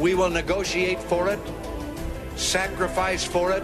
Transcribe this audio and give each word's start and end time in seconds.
We 0.00 0.14
will 0.14 0.30
negotiate 0.30 0.98
for 0.98 1.28
it, 1.28 1.38
sacrifice 2.34 3.22
for 3.22 3.52
it. 3.52 3.62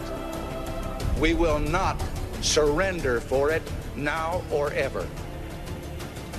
We 1.19 1.33
will 1.33 1.59
not 1.59 1.97
surrender 2.43 3.23
for 3.23 3.51
it 3.51 3.63
now 3.97 4.43
or 4.51 4.71
ever. 4.75 5.09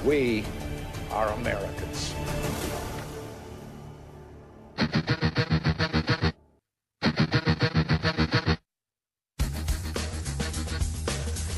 We 0.06 0.45
are 1.09 1.30
Americans. 1.30 2.14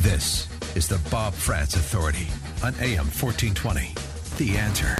This 0.02 0.48
is 0.78 0.88
the 0.88 1.02
Bob 1.12 1.34
Frantz 1.34 1.76
Authority 1.76 2.28
on 2.64 2.74
AM 2.76 3.08
1420. 3.08 3.94
The 4.38 4.58
answer. 4.58 4.96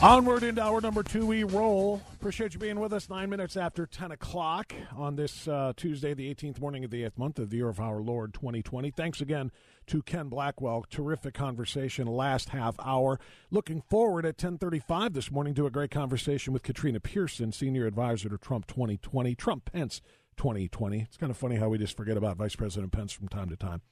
Onward 0.00 0.44
into 0.44 0.62
hour 0.62 0.80
number 0.80 1.02
two, 1.02 1.26
we 1.26 1.42
roll. 1.42 2.00
Appreciate 2.24 2.54
you 2.54 2.58
being 2.58 2.80
with 2.80 2.94
us. 2.94 3.10
Nine 3.10 3.28
minutes 3.28 3.54
after 3.54 3.84
10 3.84 4.12
o'clock 4.12 4.72
on 4.96 5.14
this 5.14 5.46
uh, 5.46 5.74
Tuesday, 5.76 6.14
the 6.14 6.34
18th 6.34 6.58
morning 6.58 6.82
of 6.82 6.90
the 6.90 7.02
8th 7.02 7.18
month 7.18 7.38
of 7.38 7.50
the 7.50 7.58
year 7.58 7.68
of 7.68 7.78
our 7.78 8.00
Lord 8.00 8.32
2020. 8.32 8.90
Thanks 8.92 9.20
again 9.20 9.52
to 9.88 10.00
Ken 10.00 10.30
Blackwell. 10.30 10.86
Terrific 10.88 11.34
conversation 11.34 12.06
last 12.06 12.48
half 12.48 12.76
hour. 12.82 13.20
Looking 13.50 13.82
forward 13.82 14.24
at 14.24 14.42
1035 14.42 15.12
this 15.12 15.30
morning 15.30 15.52
to 15.52 15.66
a 15.66 15.70
great 15.70 15.90
conversation 15.90 16.54
with 16.54 16.62
Katrina 16.62 16.98
Pearson, 16.98 17.52
Senior 17.52 17.86
Advisor 17.86 18.30
to 18.30 18.38
Trump 18.38 18.66
2020. 18.68 19.34
Trump 19.34 19.70
Pence 19.70 20.00
2020. 20.38 21.02
It's 21.02 21.18
kind 21.18 21.28
of 21.28 21.36
funny 21.36 21.56
how 21.56 21.68
we 21.68 21.76
just 21.76 21.94
forget 21.94 22.16
about 22.16 22.38
Vice 22.38 22.56
President 22.56 22.90
Pence 22.90 23.12
from 23.12 23.28
time 23.28 23.50
to 23.50 23.56
time. 23.56 23.82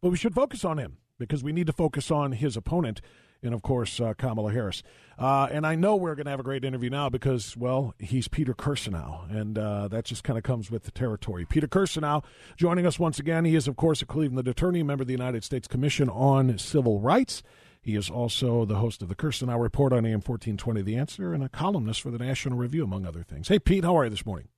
But 0.00 0.10
we 0.10 0.16
should 0.16 0.36
focus 0.36 0.64
on 0.64 0.78
him 0.78 0.98
because 1.18 1.42
we 1.42 1.52
need 1.52 1.66
to 1.66 1.72
focus 1.72 2.12
on 2.12 2.30
his 2.30 2.56
opponent, 2.56 3.00
and 3.42 3.54
of 3.54 3.62
course, 3.62 4.00
uh, 4.00 4.14
Kamala 4.14 4.52
Harris. 4.52 4.82
Uh, 5.18 5.48
and 5.50 5.66
I 5.66 5.74
know 5.76 5.96
we're 5.96 6.14
going 6.14 6.26
to 6.26 6.30
have 6.30 6.40
a 6.40 6.44
great 6.44 6.64
interview 6.64 6.90
now 6.90 7.08
because, 7.08 7.56
well, 7.56 7.94
he's 7.98 8.28
Peter 8.28 8.52
Kirsanow, 8.52 9.30
and 9.30 9.58
uh, 9.58 9.88
that 9.88 10.04
just 10.04 10.24
kind 10.24 10.36
of 10.36 10.42
comes 10.42 10.70
with 10.70 10.82
the 10.82 10.90
territory. 10.90 11.46
Peter 11.46 11.66
Kirsanow 11.66 12.22
joining 12.56 12.86
us 12.86 12.98
once 12.98 13.18
again. 13.18 13.44
He 13.44 13.56
is, 13.56 13.66
of 13.66 13.76
course, 13.76 14.02
a 14.02 14.06
Cleveland 14.06 14.46
attorney, 14.46 14.82
member 14.82 15.02
of 15.02 15.08
the 15.08 15.14
United 15.14 15.42
States 15.42 15.66
Commission 15.66 16.10
on 16.10 16.58
Civil 16.58 17.00
Rights. 17.00 17.42
He 17.80 17.94
is 17.94 18.10
also 18.10 18.64
the 18.64 18.76
host 18.76 19.00
of 19.00 19.08
the 19.08 19.14
Kirsanow 19.14 19.60
Report 19.60 19.92
on 19.92 20.04
AM 20.04 20.20
1420 20.20 20.82
The 20.82 20.96
Answer 20.96 21.32
and 21.32 21.44
a 21.44 21.48
columnist 21.48 22.02
for 22.02 22.10
the 22.10 22.18
National 22.18 22.58
Review, 22.58 22.84
among 22.84 23.06
other 23.06 23.22
things. 23.22 23.48
Hey, 23.48 23.60
Pete, 23.60 23.84
how 23.84 23.96
are 23.96 24.04
you 24.04 24.10
this 24.10 24.26
morning? 24.26 24.48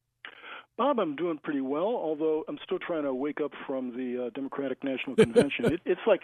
Bob, 0.78 1.00
I'm 1.00 1.16
doing 1.16 1.38
pretty 1.42 1.60
well, 1.60 1.88
although 1.88 2.44
I'm 2.46 2.56
still 2.64 2.78
trying 2.78 3.02
to 3.02 3.12
wake 3.12 3.40
up 3.40 3.50
from 3.66 3.90
the 3.96 4.26
uh, 4.26 4.30
Democratic 4.30 4.84
National 4.84 5.16
Convention. 5.16 5.64
it, 5.72 5.80
it's 5.84 6.00
like 6.06 6.22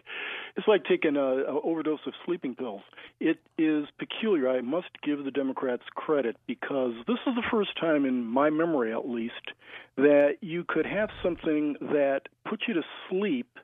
it's 0.56 0.68
like 0.68 0.84
taking 0.84 1.16
a, 1.16 1.20
a 1.20 1.60
overdose 1.60 1.98
of 2.06 2.12
sleeping 2.24 2.54
pills. 2.54 2.82
It 3.18 3.38
is 3.58 3.86
peculiar. 3.98 4.48
I 4.48 4.60
must 4.60 4.90
give 5.02 5.24
the 5.24 5.32
Democrats 5.32 5.82
credit 5.96 6.36
because 6.46 6.92
this 7.08 7.18
is 7.26 7.34
the 7.34 7.42
first 7.50 7.70
time 7.80 8.04
in 8.04 8.24
my 8.24 8.48
memory, 8.48 8.92
at 8.92 9.08
least, 9.08 9.34
that 9.96 10.36
you 10.40 10.62
could 10.62 10.86
have 10.86 11.08
something 11.20 11.74
that 11.80 12.20
puts 12.48 12.62
you 12.68 12.74
to 12.74 12.82
sleep 13.10 13.58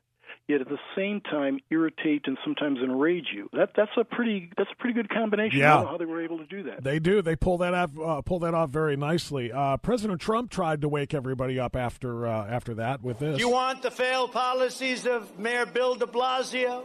yet 0.51 0.61
at 0.61 0.69
the 0.69 0.79
same 0.97 1.21
time 1.21 1.61
irritate 1.71 2.27
and 2.27 2.37
sometimes 2.45 2.81
enrage 2.81 3.29
you. 3.33 3.49
That 3.53 3.71
that's 3.77 3.91
a 3.97 4.05
pretty 4.05 4.51
that's 4.57 4.71
a 4.71 4.77
pretty 4.77 4.95
good 4.95 5.09
combination. 5.09 5.59
Yeah. 5.59 5.73
I 5.73 5.77
don't 5.77 5.85
know 5.85 5.91
how 5.93 5.97
they 5.99 6.05
were 6.05 6.23
able 6.23 6.39
to 6.39 6.47
do 6.47 6.65
that. 6.65 6.83
They 6.83 6.99
do. 6.99 7.23
They 7.23 7.37
pull 7.37 7.59
that 7.59 7.73
off. 7.73 7.91
Uh, 7.99 8.21
pull 8.23 8.41
that 8.41 8.53
off 8.53 8.71
very 8.71 8.97
nicely. 8.97 9.53
Uh, 9.53 9.77
President 9.77 10.21
Trump 10.21 10.51
tried 10.51 10.81
to 10.83 10.89
wake 10.89 11.15
everybody 11.15 11.59
up 11.59 11.77
after 11.77 12.27
uh, 12.27 12.47
after 12.47 12.75
that 12.75 13.03
with 13.03 13.21
this. 13.21 13.37
Do 13.37 13.41
you 13.41 13.49
want 13.49 13.83
the 13.83 13.91
failed 13.91 14.33
policies 14.33 15.07
of 15.07 15.39
Mayor 15.39 15.67
Bill 15.67 15.95
De 15.95 16.07
Blasio, 16.07 16.83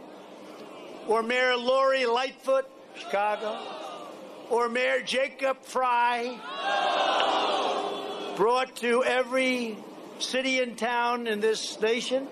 or 1.08 1.22
Mayor 1.22 1.56
Lori 1.56 2.06
Lightfoot, 2.06 2.66
Chicago, 2.94 3.58
or 4.48 4.68
Mayor 4.68 5.02
Jacob 5.02 5.62
Frey, 5.62 6.38
brought 8.36 8.76
to 8.76 9.02
every 9.02 9.76
city 10.20 10.60
and 10.60 10.78
town 10.78 11.26
in 11.26 11.40
this 11.40 11.80
nation? 11.80 12.28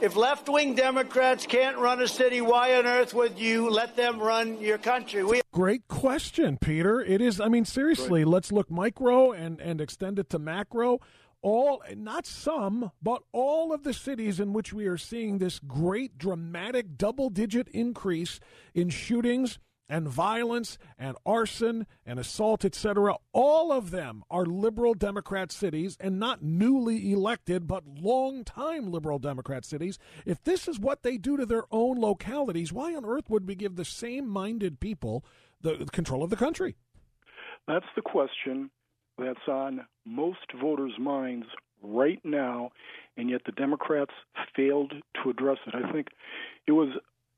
If 0.00 0.14
left 0.14 0.48
wing 0.48 0.74
Democrats 0.74 1.46
can't 1.46 1.78
run 1.78 2.02
a 2.02 2.08
city, 2.08 2.42
why 2.42 2.76
on 2.76 2.86
earth 2.86 3.14
would 3.14 3.38
you 3.38 3.70
let 3.70 3.96
them 3.96 4.20
run 4.20 4.60
your 4.60 4.76
country? 4.76 5.24
We- 5.24 5.40
Great 5.52 5.88
question, 5.88 6.58
Peter. 6.58 7.00
It 7.00 7.22
is, 7.22 7.40
I 7.40 7.48
mean, 7.48 7.64
seriously, 7.64 8.22
right. 8.22 8.30
let's 8.30 8.52
look 8.52 8.70
micro 8.70 9.32
and, 9.32 9.58
and 9.58 9.80
extend 9.80 10.18
it 10.18 10.28
to 10.30 10.38
macro. 10.38 11.00
All, 11.40 11.82
not 11.96 12.26
some, 12.26 12.90
but 13.02 13.22
all 13.32 13.72
of 13.72 13.84
the 13.84 13.94
cities 13.94 14.38
in 14.38 14.52
which 14.52 14.74
we 14.74 14.86
are 14.86 14.98
seeing 14.98 15.38
this 15.38 15.58
great 15.60 16.18
dramatic 16.18 16.98
double 16.98 17.30
digit 17.30 17.68
increase 17.68 18.38
in 18.74 18.90
shootings 18.90 19.58
and 19.88 20.08
violence 20.08 20.78
and 20.98 21.16
arson 21.24 21.86
and 22.04 22.18
assault, 22.18 22.64
etc., 22.64 23.16
all 23.32 23.72
of 23.72 23.90
them 23.90 24.22
are 24.30 24.46
liberal 24.46 24.94
Democrat 24.94 25.52
cities 25.52 25.96
and 26.00 26.18
not 26.18 26.42
newly 26.42 27.12
elected, 27.12 27.66
but 27.66 27.84
long-time 27.86 28.90
liberal 28.90 29.18
Democrat 29.18 29.64
cities. 29.64 29.98
If 30.24 30.42
this 30.42 30.68
is 30.68 30.78
what 30.78 31.02
they 31.02 31.16
do 31.16 31.36
to 31.36 31.46
their 31.46 31.64
own 31.70 31.98
localities, 31.98 32.72
why 32.72 32.94
on 32.94 33.04
earth 33.04 33.30
would 33.30 33.46
we 33.46 33.54
give 33.54 33.76
the 33.76 33.84
same 33.84 34.28
minded 34.28 34.80
people 34.80 35.24
the 35.60 35.86
control 35.92 36.22
of 36.22 36.30
the 36.30 36.36
country? 36.36 36.76
That's 37.66 37.86
the 37.94 38.02
question 38.02 38.70
that's 39.18 39.48
on 39.48 39.86
most 40.04 40.52
voters' 40.60 40.98
minds 40.98 41.46
right 41.82 42.20
now, 42.24 42.70
and 43.16 43.30
yet 43.30 43.42
the 43.46 43.52
Democrats 43.52 44.12
failed 44.54 44.92
to 45.22 45.30
address 45.30 45.58
it. 45.66 45.74
I 45.74 45.90
think 45.92 46.08
it 46.66 46.72
was 46.72 46.88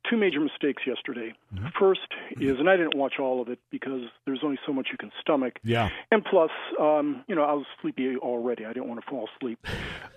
two 0.08 0.16
major 0.16 0.41
mistakes 0.41 0.82
yesterday. 0.86 1.32
Mm-hmm. 1.54 1.69
First 1.78 2.08
is, 2.41 2.58
and 2.58 2.69
I 2.69 2.76
didn't 2.76 2.96
watch 2.96 3.14
all 3.19 3.41
of 3.41 3.48
it 3.48 3.58
because 3.70 4.02
there's 4.24 4.41
only 4.42 4.58
so 4.66 4.72
much 4.72 4.88
you 4.91 4.98
can 4.98 5.10
stomach. 5.20 5.58
Yeah. 5.62 5.88
And 6.10 6.24
plus, 6.24 6.50
um, 6.80 7.24
you 7.28 7.34
know, 7.34 7.42
I 7.42 7.52
was 7.52 7.66
sleepy 7.80 8.16
already. 8.16 8.64
I 8.64 8.72
didn't 8.72 8.88
want 8.88 9.02
to 9.02 9.10
fall 9.10 9.28
asleep 9.36 9.58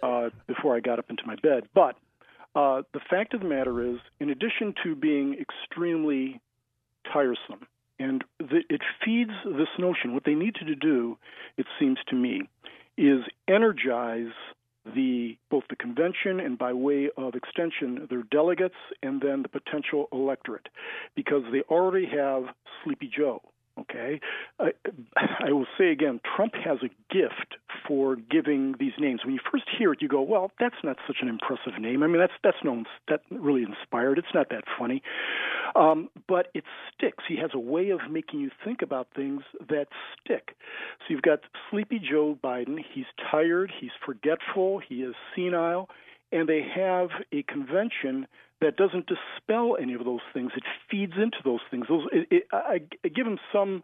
uh, 0.04 0.30
before 0.48 0.76
I 0.76 0.80
got 0.80 1.00
up 1.00 1.10
into 1.10 1.24
my 1.26 1.36
bed. 1.36 1.64
But 1.74 1.96
uh, 2.56 2.84
the 2.94 3.00
fact 3.10 3.34
of 3.34 3.42
the 3.42 3.48
matter 3.48 3.84
is, 3.84 4.00
in 4.20 4.30
addition 4.30 4.74
to 4.84 4.96
being 4.96 5.36
extremely 5.40 6.42
tiresome, 7.12 7.68
and 8.00 8.24
the, 8.40 8.62
it 8.70 8.82
feeds 9.06 9.32
this 9.46 9.70
notion, 9.78 10.14
what 10.14 10.24
they 10.26 10.34
need 10.34 10.56
to 10.56 10.76
do, 10.76 11.18
it 11.58 11.66
seems 11.80 11.98
to 12.10 12.16
me, 12.16 12.50
is 12.98 13.22
energize 13.48 14.34
the 14.86 15.38
both 15.50 15.64
the 15.70 15.76
convention 15.76 16.40
and 16.40 16.58
by 16.58 16.74
way 16.74 17.10
of 17.18 17.36
extension 17.36 18.08
their 18.10 18.24
delegates 18.24 18.76
and 19.04 19.22
then 19.22 19.44
the 19.44 19.50
potential 19.50 20.08
electorate 20.12 20.68
because 21.16 21.44
they 21.52 21.62
already 21.70 22.06
have 22.06 22.44
Sleepy 22.84 23.10
Joe 23.16 23.42
Okay, 23.80 24.20
I, 24.60 24.72
I 25.48 25.52
will 25.52 25.66
say 25.78 25.92
again, 25.92 26.20
Trump 26.36 26.54
has 26.56 26.80
a 26.84 26.90
gift 27.14 27.56
for 27.88 28.16
giving 28.16 28.76
these 28.80 28.92
names. 29.00 29.22
When 29.24 29.34
you 29.34 29.40
first 29.52 29.64
hear 29.78 29.94
it, 29.94 30.02
you 30.02 30.08
go, 30.08 30.22
"Well, 30.22 30.52
that's 30.60 30.76
not 30.84 30.98
such 31.08 31.18
an 31.22 31.30
impressive 31.30 31.80
name." 31.80 32.04
I 32.04 32.08
mean, 32.08 32.20
that's 32.20 32.34
that's 32.44 32.64
known 32.64 32.86
that 33.08 33.22
really 33.30 33.64
inspired. 33.64 34.18
It's 34.18 34.34
not 34.34 34.50
that 34.50 34.66
funny, 34.78 35.02
um, 35.76 36.10
but 36.28 36.48
it 36.54 36.66
sticks. 36.94 37.24
He 37.28 37.38
has 37.38 37.52
a 37.54 37.60
way 37.60 37.90
of 37.90 38.00
making 38.10 38.42
you 38.42 38.52
think 38.64 38.82
about 38.82 39.08
things 39.16 39.42
that 39.70 39.88
stick. 40.20 40.56
So 41.00 41.06
you've 41.10 41.22
got 41.22 41.40
Sleepy 41.70 42.00
Joe 42.00 42.38
Biden. 42.44 42.78
He's 42.94 43.06
tired. 43.32 43.72
He's 43.80 43.92
forgetful. 44.06 44.80
He 44.88 44.96
is 44.96 45.16
senile, 45.34 45.90
and 46.32 46.48
they 46.48 46.62
have 46.76 47.10
a 47.32 47.44
convention 47.44 48.28
that 48.62 48.78
doesn't 48.78 49.08
dispel 49.08 49.78
any 49.82 49.94
of 49.94 50.06
those 50.06 50.22
things. 50.34 50.52
It 50.56 50.64
feeds 50.90 51.14
into 51.22 51.38
those 51.44 51.60
things. 51.70 51.86
Those, 51.90 52.08
it, 52.12 52.28
it, 52.32 52.44
I, 52.54 52.82
I 53.04 53.08
give 53.08 53.28
him 53.28 53.40
some 53.52 53.84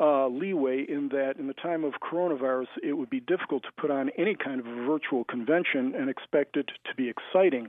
uh, 0.00 0.28
leeway 0.28 0.84
in 0.88 1.08
that 1.08 1.34
in 1.38 1.48
the 1.48 1.54
time 1.54 1.84
of 1.84 1.94
coronavirus, 1.94 2.68
it 2.82 2.94
would 2.94 3.10
be 3.10 3.20
difficult 3.20 3.62
to 3.64 3.68
put 3.76 3.90
on 3.90 4.10
any 4.16 4.34
kind 4.34 4.60
of 4.60 4.66
a 4.66 4.86
virtual 4.86 5.24
convention 5.24 5.94
and 5.96 6.08
expect 6.08 6.56
it 6.56 6.66
to 6.66 6.94
be 6.96 7.10
exciting. 7.10 7.68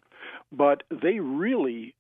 But 0.51 0.83
they 0.89 1.19
really 1.19 1.95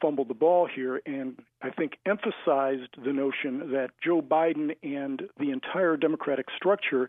fumbled 0.00 0.28
the 0.28 0.34
ball 0.34 0.68
here 0.72 1.00
and 1.06 1.40
I 1.62 1.70
think 1.70 1.92
emphasized 2.04 2.94
the 3.02 3.12
notion 3.12 3.72
that 3.72 3.90
Joe 4.04 4.20
Biden 4.20 4.76
and 4.82 5.22
the 5.38 5.50
entire 5.50 5.96
Democratic 5.96 6.46
structure 6.54 7.08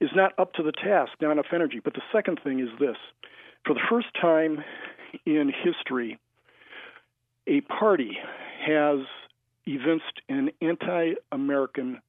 is 0.00 0.10
not 0.14 0.32
up 0.38 0.52
to 0.54 0.62
the 0.62 0.72
task, 0.72 1.12
not 1.20 1.32
enough 1.32 1.46
energy. 1.52 1.80
But 1.82 1.94
the 1.94 2.02
second 2.12 2.40
thing 2.42 2.60
is 2.60 2.68
this 2.78 2.96
for 3.66 3.74
the 3.74 3.80
first 3.90 4.06
time 4.20 4.62
in 5.26 5.52
history, 5.52 6.18
a 7.48 7.62
party 7.62 8.18
has 8.64 9.00
evinced 9.66 10.20
an 10.28 10.50
anti 10.60 11.14
American 11.32 12.00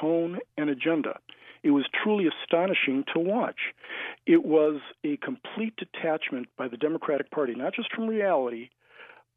tone 0.00 0.38
and 0.56 0.70
agenda. 0.70 1.18
It 1.62 1.70
was 1.70 1.84
truly 2.02 2.26
astonishing 2.26 3.04
to 3.12 3.20
watch. 3.20 3.74
It 4.26 4.44
was 4.44 4.80
a 5.04 5.16
complete 5.18 5.74
detachment 5.76 6.48
by 6.56 6.68
the 6.68 6.76
Democratic 6.76 7.30
Party, 7.30 7.54
not 7.54 7.74
just 7.74 7.92
from 7.92 8.06
reality, 8.06 8.70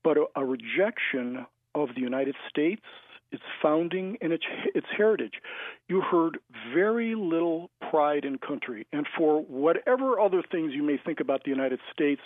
but 0.04 0.18
a, 0.18 0.26
a 0.36 0.46
rejection 0.46 1.46
of 1.76 1.90
the 1.96 2.02
United 2.02 2.36
States, 2.50 2.84
its 3.32 3.44
founding, 3.62 4.18
and 4.22 4.34
its, 4.34 4.46
its 4.76 4.88
heritage. 4.96 5.36
You 5.88 6.02
heard 6.02 6.40
very 6.74 7.16
little 7.16 7.70
pride 7.90 8.26
in 8.26 8.38
country. 8.38 8.88
And 8.92 9.06
for 9.18 9.42
whatever 9.44 10.20
other 10.20 10.44
things 10.52 10.74
you 10.74 10.84
may 10.84 10.98
think 10.98 11.20
about 11.20 11.44
the 11.44 11.52
United 11.52 11.80
States, 11.94 12.22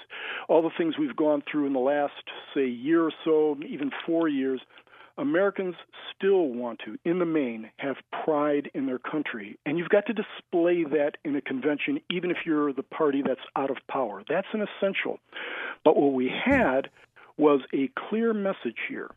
all 0.47 0.61
the 0.61 0.69
things 0.77 0.97
we've 0.97 1.15
gone 1.15 1.43
through 1.49 1.67
in 1.67 1.73
the 1.73 1.79
last, 1.79 2.13
say, 2.53 2.67
year 2.67 3.03
or 3.03 3.13
so, 3.23 3.57
even 3.67 3.91
four 4.05 4.27
years, 4.27 4.61
Americans 5.17 5.75
still 6.15 6.47
want 6.47 6.79
to, 6.85 6.97
in 7.05 7.19
the 7.19 7.25
main, 7.25 7.69
have 7.77 7.97
pride 8.25 8.71
in 8.73 8.87
their 8.87 8.97
country. 8.97 9.59
And 9.65 9.77
you've 9.77 9.89
got 9.89 10.05
to 10.07 10.13
display 10.13 10.83
that 10.85 11.17
in 11.23 11.35
a 11.35 11.41
convention, 11.41 11.99
even 12.09 12.31
if 12.31 12.37
you're 12.45 12.73
the 12.73 12.83
party 12.83 13.21
that's 13.25 13.39
out 13.55 13.69
of 13.69 13.77
power. 13.87 14.23
That's 14.27 14.47
an 14.53 14.65
essential. 14.65 15.19
But 15.85 15.97
what 15.97 16.13
we 16.13 16.29
had 16.29 16.89
was 17.37 17.61
a 17.73 17.91
clear 18.09 18.33
message 18.33 18.77
here. 18.89 19.11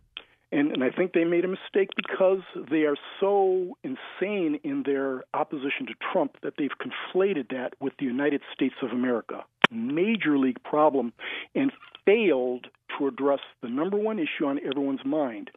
And, 0.52 0.70
and 0.72 0.84
I 0.84 0.90
think 0.90 1.12
they 1.12 1.24
made 1.24 1.44
a 1.44 1.48
mistake 1.48 1.90
because 1.96 2.40
they 2.70 2.82
are 2.82 2.96
so 3.20 3.76
insane 3.82 4.60
in 4.62 4.84
their 4.84 5.24
opposition 5.34 5.86
to 5.86 5.94
Trump 6.12 6.36
that 6.42 6.54
they've 6.56 6.70
conflated 6.80 7.48
that 7.50 7.74
with 7.80 7.94
the 7.98 8.04
United 8.04 8.42
States 8.54 8.76
of 8.82 8.90
America. 8.90 9.44
Major 9.70 10.38
league 10.38 10.62
problem 10.62 11.12
and 11.54 11.72
failed 12.04 12.68
to 12.96 13.08
address 13.08 13.40
the 13.62 13.68
number 13.68 13.96
one 13.96 14.18
issue 14.18 14.46
on 14.46 14.60
everyone's 14.64 15.04
mind, 15.04 15.50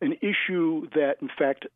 an 0.00 0.14
issue 0.20 0.86
that, 0.94 1.16
in 1.22 1.30
fact, 1.38 1.66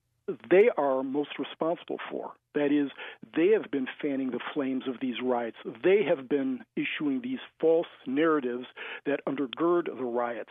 they 0.51 0.69
are 0.77 1.03
most 1.03 1.39
responsible 1.39 1.99
for. 2.11 2.33
That 2.55 2.73
is, 2.73 2.91
they 3.37 3.49
have 3.49 3.71
been 3.71 3.87
fanning 4.03 4.31
the 4.31 4.41
flames 4.53 4.85
of 4.87 4.97
these 5.01 5.17
riots. 5.23 5.57
They 5.83 6.03
have 6.03 6.29
been 6.29 6.61
issuing 6.77 7.23
these 7.23 7.39
false 7.61 7.87
narratives 8.07 8.67
that 9.07 9.25
undergird 9.27 9.87
the 9.87 10.05
riots. 10.05 10.51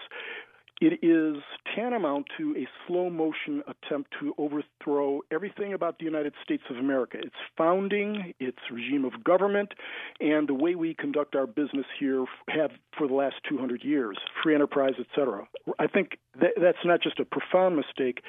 It 0.80 1.04
is 1.04 1.42
tantamount 1.76 2.28
to 2.38 2.56
a 2.56 2.68
slow 2.86 3.10
motion 3.10 3.64
attempt 3.68 4.14
to 4.20 4.36
overthrow 4.38 5.22
everything 5.32 5.74
about 5.74 5.98
the 5.98 6.06
United 6.06 6.34
States 6.44 6.64
of 6.70 6.78
America 6.78 7.18
its 7.18 7.36
founding, 7.58 8.34
its 8.40 8.60
regime 8.72 9.04
of 9.04 9.24
government, 9.24 9.74
and 10.20 10.48
the 10.48 10.54
way 10.54 10.76
we 10.76 10.94
conduct 10.94 11.36
our 11.36 11.48
business 11.48 11.86
here 12.00 12.26
have 12.50 12.70
for 12.96 13.08
the 13.08 13.14
last 13.16 13.36
200 13.50 13.84
years, 13.84 14.18
free 14.44 14.54
enterprise, 14.54 14.94
etc. 15.00 15.48
I 15.80 15.88
think 15.88 16.20
that, 16.40 16.52
that's 16.62 16.86
not 16.86 17.02
just 17.02 17.20
a 17.20 17.26
profound 17.26 17.76
mistake, 17.76 18.22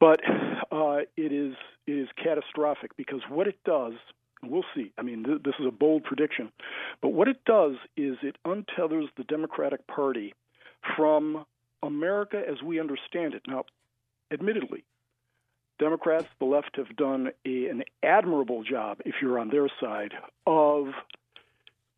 but 0.00 0.20
uh, 0.72 1.02
it 1.16 1.32
is 1.32 1.54
it 1.86 1.92
is 1.92 2.08
catastrophic 2.22 2.96
because 2.96 3.20
what 3.28 3.46
it 3.46 3.58
does 3.64 3.92
We'll 4.42 4.64
see. 4.74 4.90
I 4.96 5.02
mean, 5.02 5.22
th- 5.22 5.42
this 5.44 5.52
is 5.60 5.66
a 5.66 5.70
bold 5.70 6.04
prediction. 6.04 6.50
But 7.02 7.10
what 7.10 7.28
it 7.28 7.44
does 7.44 7.74
is 7.94 8.16
it 8.22 8.36
untethers 8.46 9.08
the 9.18 9.24
Democratic 9.24 9.86
Party 9.86 10.32
from 10.96 11.44
America 11.82 12.42
as 12.46 12.62
we 12.62 12.80
understand 12.80 13.34
it. 13.34 13.42
Now, 13.46 13.64
admittedly, 14.32 14.84
Democrats, 15.78 16.28
the 16.38 16.44
left, 16.44 16.76
have 16.76 16.94
done 16.96 17.30
a, 17.46 17.66
an 17.66 17.84
admirable 18.02 18.62
job, 18.62 18.98
if 19.04 19.16
you're 19.22 19.38
on 19.38 19.48
their 19.48 19.68
side, 19.80 20.12
of 20.46 20.88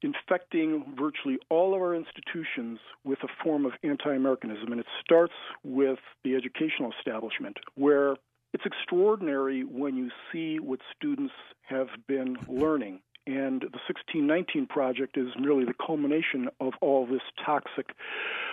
infecting 0.03 0.95
virtually 0.97 1.39
all 1.49 1.75
of 1.75 1.81
our 1.81 1.95
institutions 1.95 2.79
with 3.05 3.19
a 3.23 3.29
form 3.43 3.67
of 3.67 3.73
anti 3.83 4.15
Americanism. 4.15 4.71
And 4.71 4.81
it 4.81 4.87
starts 5.05 5.35
with 5.65 5.99
the 6.25 6.37
educational 6.37 6.93
establishment, 6.99 7.59
where 7.75 8.17
it's 8.53 8.65
extraordinary 8.65 9.65
when 9.65 9.97
you 9.97 10.11
see 10.33 10.59
what 10.59 10.81
students 10.97 11.35
have 11.63 11.89
been 12.07 12.37
learning 12.49 13.01
and 13.27 13.61
the 13.61 13.81
1619 13.89 14.67
project 14.67 15.17
is 15.17 15.29
merely 15.39 15.65
the 15.65 15.75
culmination 15.75 16.49
of 16.61 16.73
all 16.81 17.07
this 17.07 17.23
toxic 17.45 17.91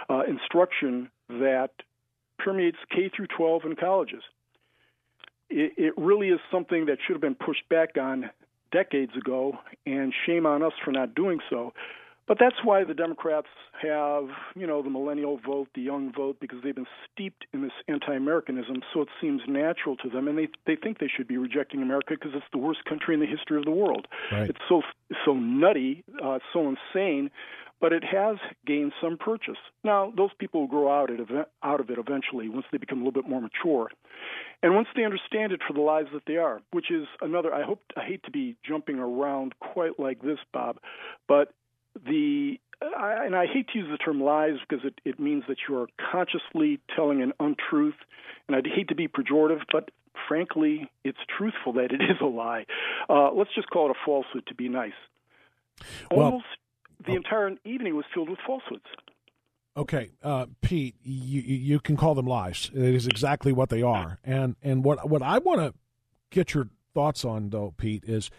uh, 0.10 0.22
instruction 0.28 1.10
that 1.30 1.72
permeates 2.38 2.78
K 2.92 3.10
through 3.16 3.28
12 3.36 3.66
in 3.66 3.76
colleges. 3.76 4.24
It, 5.50 5.74
it 5.78 5.94
really 5.98 6.30
is 6.30 6.40
something 6.52 6.86
that 6.86 6.98
should 7.06 7.14
have 7.14 7.22
been 7.22 7.36
pushed 7.36 7.68
back 7.70 7.98
on 8.00 8.30
decades 8.72 9.16
ago, 9.18 9.58
and 9.86 10.14
shame 10.26 10.46
on 10.46 10.64
us 10.64 10.74
for 10.84 10.92
not 10.92 11.16
doing 11.16 11.40
so. 11.50 11.74
But 12.30 12.38
that's 12.40 12.58
why 12.64 12.84
the 12.84 12.94
Democrats 12.94 13.48
have, 13.82 14.26
you 14.56 14.68
know, 14.68 14.84
the 14.84 14.90
millennial 14.92 15.40
vote, 15.44 15.68
the 15.74 15.82
young 15.82 16.14
vote, 16.16 16.38
because 16.40 16.60
they've 16.64 16.76
been 16.76 16.86
steeped 17.12 17.48
in 17.54 17.64
this 17.64 17.72
anti-Americanism. 17.88 18.84
So 18.94 19.02
it 19.02 19.08
seems 19.20 19.42
natural 19.48 19.98
to 19.98 20.10
them, 20.10 20.28
and 20.28 20.38
they 20.38 20.48
they 20.68 20.76
think 20.76 21.00
they 21.00 21.10
should 21.14 21.28
be 21.28 21.38
rejecting 21.38 21.82
America 21.82 22.14
because 22.14 22.32
it's 22.36 22.46
the 22.52 22.60
worst 22.60 22.86
country 22.86 23.16
in 23.16 23.20
the 23.20 23.26
history 23.26 23.58
of 23.58 23.66
the 23.66 23.72
world. 23.72 24.08
Right. 24.32 24.48
It's 24.48 24.60
so 24.70 24.84
so 25.26 25.34
nutty, 25.34 26.04
uh, 26.24 26.38
so 26.54 26.70
insane, 26.70 27.32
but 27.82 27.94
it 27.94 28.04
has 28.04 28.38
gained 28.64 28.94
some 29.02 29.18
purchase. 29.18 29.58
Now 29.84 30.14
those 30.16 30.30
people 30.38 30.62
will 30.62 30.68
grow 30.68 31.02
out 31.02 31.10
it 31.10 31.20
out 31.64 31.80
of 31.80 31.90
it 31.90 31.98
eventually 31.98 32.48
once 32.48 32.68
they 32.72 32.78
become 32.78 33.02
a 33.02 33.06
little 33.06 33.24
bit 33.24 33.28
more 33.28 33.42
mature. 33.42 33.90
And 34.62 34.76
once 34.76 34.90
they 34.96 35.04
understand 35.04 35.52
it 35.52 35.62
for 35.66 35.74
the 35.74 35.82
lives 35.82 36.10
that 36.14 36.24
they 36.28 36.38
are, 36.38 36.62
which 36.74 36.92
is 36.92 37.08
another, 37.22 37.52
I 37.52 37.64
hope, 37.64 37.82
I 37.98 38.04
hate 38.04 38.22
to 38.26 38.32
be 38.32 38.56
jumping 38.64 39.00
around 39.00 39.54
quite 39.60 40.00
like 40.00 40.22
this, 40.22 40.38
Bob, 40.54 40.78
but 41.28 41.54
the 41.96 42.60
I, 42.82 43.26
and 43.26 43.36
I 43.36 43.46
hate 43.46 43.68
to 43.74 43.80
use 43.80 43.88
the 43.92 43.98
term 43.98 44.22
lies 44.22 44.56
because 44.68 44.86
it, 44.86 45.02
it 45.04 45.20
means 45.20 45.44
that 45.48 45.58
you 45.68 45.78
are 45.78 45.88
consciously 46.12 46.80
telling 46.96 47.22
an 47.22 47.34
untruth, 47.40 47.96
and 48.48 48.56
I'd 48.56 48.68
hate 48.68 48.88
to 48.88 48.96
be 48.96 49.08
pejorative, 49.08 49.62
but 49.72 49.90
frankly, 50.28 50.90
it's 51.04 51.18
truthful 51.38 51.74
that 51.74 51.92
it 51.92 52.02
is 52.10 52.18
a 52.22 52.26
lie. 52.26 52.66
Uh, 53.10 53.32
let's 53.34 53.54
just 53.54 53.70
call 53.70 53.90
it 53.90 53.92
a 53.92 54.06
falsehood 54.06 54.46
to 54.48 54.56
be 54.56 54.70
nice. 54.70 54.94
Almost 56.12 56.32
well, 56.32 57.06
the 57.06 57.14
oh. 57.14 57.16
entire 57.16 57.52
evening 57.66 57.96
was 57.96 58.06
filled 58.14 58.30
with 58.30 58.40
falsehoods. 58.46 58.86
Okay, 59.78 60.12
uh, 60.24 60.48
Pete, 60.62 60.96
you 61.04 61.42
you 61.42 61.80
can 61.80 61.96
call 61.96 62.16
them 62.16 62.26
lies. 62.26 62.70
It 62.74 62.96
is 62.96 63.08
exactly 63.08 63.54
what 63.54 63.70
they 63.70 63.82
are. 63.82 64.20
And 64.26 64.56
and 64.62 64.84
what 64.84 65.10
what 65.10 65.22
I 65.22 65.38
want 65.38 65.62
to 65.62 65.74
get 66.32 66.54
your 66.54 66.70
thoughts 66.94 67.24
on, 67.24 67.50
though, 67.50 67.74
Pete, 67.78 68.04
is 68.06 68.30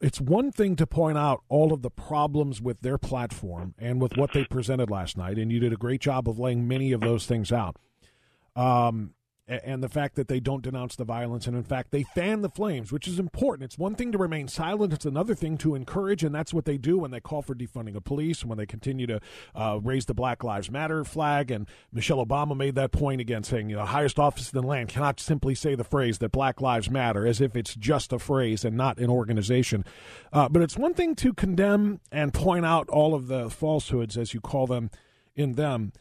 it's 0.00 0.20
one 0.20 0.50
thing 0.50 0.76
to 0.76 0.86
point 0.86 1.18
out 1.18 1.42
all 1.48 1.72
of 1.72 1.82
the 1.82 1.90
problems 1.90 2.60
with 2.60 2.80
their 2.80 2.98
platform 2.98 3.74
and 3.78 4.00
with 4.00 4.16
what 4.16 4.32
they 4.32 4.44
presented 4.44 4.90
last 4.90 5.16
night, 5.16 5.38
and 5.38 5.52
you 5.52 5.60
did 5.60 5.72
a 5.72 5.76
great 5.76 6.00
job 6.00 6.28
of 6.28 6.38
laying 6.38 6.66
many 6.66 6.92
of 6.92 7.00
those 7.00 7.26
things 7.26 7.52
out. 7.52 7.76
Um, 8.56 9.14
and 9.50 9.82
the 9.82 9.88
fact 9.88 10.14
that 10.14 10.28
they 10.28 10.40
don't 10.40 10.62
denounce 10.62 10.96
the 10.96 11.04
violence 11.04 11.46
and 11.46 11.56
in 11.56 11.64
fact 11.64 11.90
they 11.90 12.04
fan 12.14 12.40
the 12.40 12.48
flames 12.48 12.92
which 12.92 13.08
is 13.08 13.18
important. 13.18 13.64
It's 13.64 13.78
one 13.78 13.94
thing 13.94 14.12
to 14.12 14.18
remain 14.18 14.48
silent 14.48 14.92
it's 14.92 15.04
another 15.04 15.34
thing 15.34 15.58
to 15.58 15.74
encourage 15.74 16.22
and 16.22 16.34
that's 16.34 16.54
what 16.54 16.64
they 16.64 16.78
do 16.78 16.98
when 16.98 17.10
they 17.10 17.20
call 17.20 17.42
for 17.42 17.54
defunding 17.54 17.96
of 17.96 18.04
police 18.04 18.44
when 18.44 18.58
they 18.58 18.66
continue 18.66 19.06
to 19.06 19.20
uh, 19.54 19.80
raise 19.82 20.06
the 20.06 20.14
black 20.14 20.44
lives 20.44 20.70
matter 20.70 21.04
flag 21.04 21.50
and 21.50 21.66
michelle 21.92 22.24
obama 22.24 22.56
made 22.56 22.74
that 22.74 22.92
point 22.92 23.20
again 23.20 23.42
saying 23.42 23.68
you 23.68 23.76
know, 23.76 23.82
the 23.82 23.88
highest 23.88 24.18
office 24.18 24.52
in 24.52 24.60
the 24.60 24.66
land 24.66 24.88
cannot 24.88 25.18
simply 25.18 25.54
say 25.54 25.74
the 25.74 25.84
phrase 25.84 26.18
that 26.18 26.30
black 26.30 26.60
lives 26.60 26.90
matter 26.90 27.26
as 27.26 27.40
if 27.40 27.56
it's 27.56 27.74
just 27.74 28.12
a 28.12 28.18
phrase 28.18 28.64
and 28.64 28.76
not 28.76 28.98
an 28.98 29.10
organization. 29.10 29.84
Uh, 30.32 30.48
but 30.48 30.62
it's 30.62 30.76
one 30.76 30.94
thing 30.94 31.14
to 31.14 31.32
condemn 31.32 32.00
and 32.12 32.32
point 32.32 32.64
out 32.64 32.88
all 32.90 33.14
of 33.14 33.26
the 33.26 33.50
falsehoods 33.50 34.16
as 34.16 34.32
you 34.32 34.40
call 34.40 34.66
them 34.66 34.90
in 35.34 35.52
them 35.52 35.92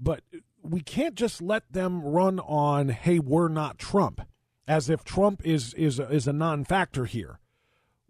but 0.00 0.22
we 0.62 0.80
can't 0.80 1.14
just 1.14 1.40
let 1.40 1.72
them 1.72 2.02
run 2.02 2.40
on, 2.40 2.88
hey, 2.88 3.18
we're 3.18 3.48
not 3.48 3.78
Trump, 3.78 4.20
as 4.66 4.90
if 4.90 5.04
Trump 5.04 5.40
is 5.44 5.74
is 5.74 5.98
is 5.98 6.26
a 6.26 6.32
non-factor 6.32 7.04
here. 7.04 7.40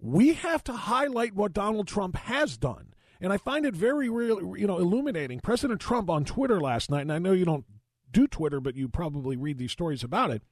We 0.00 0.35
have 0.35 0.62
to 0.64 0.73
highlight 0.73 1.35
what 1.35 1.52
Donald 1.52 1.88
Trump 1.88 2.17
has 2.17 2.57
done. 2.57 2.95
And 3.21 3.33
I 3.33 3.37
find 3.37 3.67
it 3.67 3.75
very 3.75 4.09
real, 4.09 4.57
you 4.57 4.67
know, 4.67 4.78
illuminating. 4.78 5.40
President 5.40 5.81
Trump 5.81 6.09
on 6.09 6.25
Twitter 6.25 6.61
last 6.61 6.90
night, 6.90 7.02
and 7.02 7.12
I 7.12 7.19
know 7.19 7.33
you 7.33 7.45
don't 7.45 7.64
do 8.11 8.28
Twitter, 8.28 8.61
but 8.61 8.76
you 8.76 8.88
probably 8.88 9.37
read 9.37 9.59
these 9.59 9.73
stories 9.73 10.05
about 10.05 10.31
it. 10.31 10.43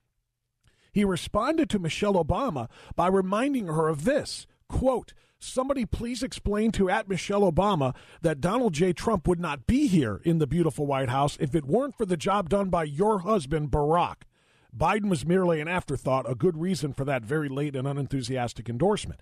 He 0.92 1.04
responded 1.04 1.70
to 1.70 1.78
Michelle 1.78 2.14
Obama 2.14 2.68
by 2.96 3.06
reminding 3.06 3.66
her 3.66 3.88
of 3.88 4.04
this 4.04 4.46
quote, 4.68 5.12
Somebody 5.38 5.84
please 5.84 6.22
explain 6.22 6.72
to 6.72 6.88
at 6.88 7.08
Michelle 7.08 7.50
Obama 7.50 7.94
that 8.22 8.40
Donald 8.40 8.72
J. 8.72 8.92
Trump 8.92 9.28
would 9.28 9.40
not 9.40 9.66
be 9.66 9.86
here 9.86 10.20
in 10.24 10.38
the 10.38 10.46
beautiful 10.46 10.86
White 10.86 11.10
House 11.10 11.36
if 11.38 11.54
it 11.54 11.66
weren't 11.66 11.96
for 11.96 12.06
the 12.06 12.16
job 12.16 12.48
done 12.48 12.70
by 12.70 12.84
your 12.84 13.20
husband, 13.20 13.70
Barack. 13.70 14.22
Biden 14.76 15.08
was 15.08 15.26
merely 15.26 15.60
an 15.60 15.68
afterthought, 15.68 16.30
a 16.30 16.34
good 16.34 16.56
reason 16.56 16.92
for 16.92 17.04
that 17.04 17.22
very 17.22 17.48
late 17.48 17.76
and 17.76 17.86
unenthusiastic 17.86 18.68
endorsement. 18.68 19.20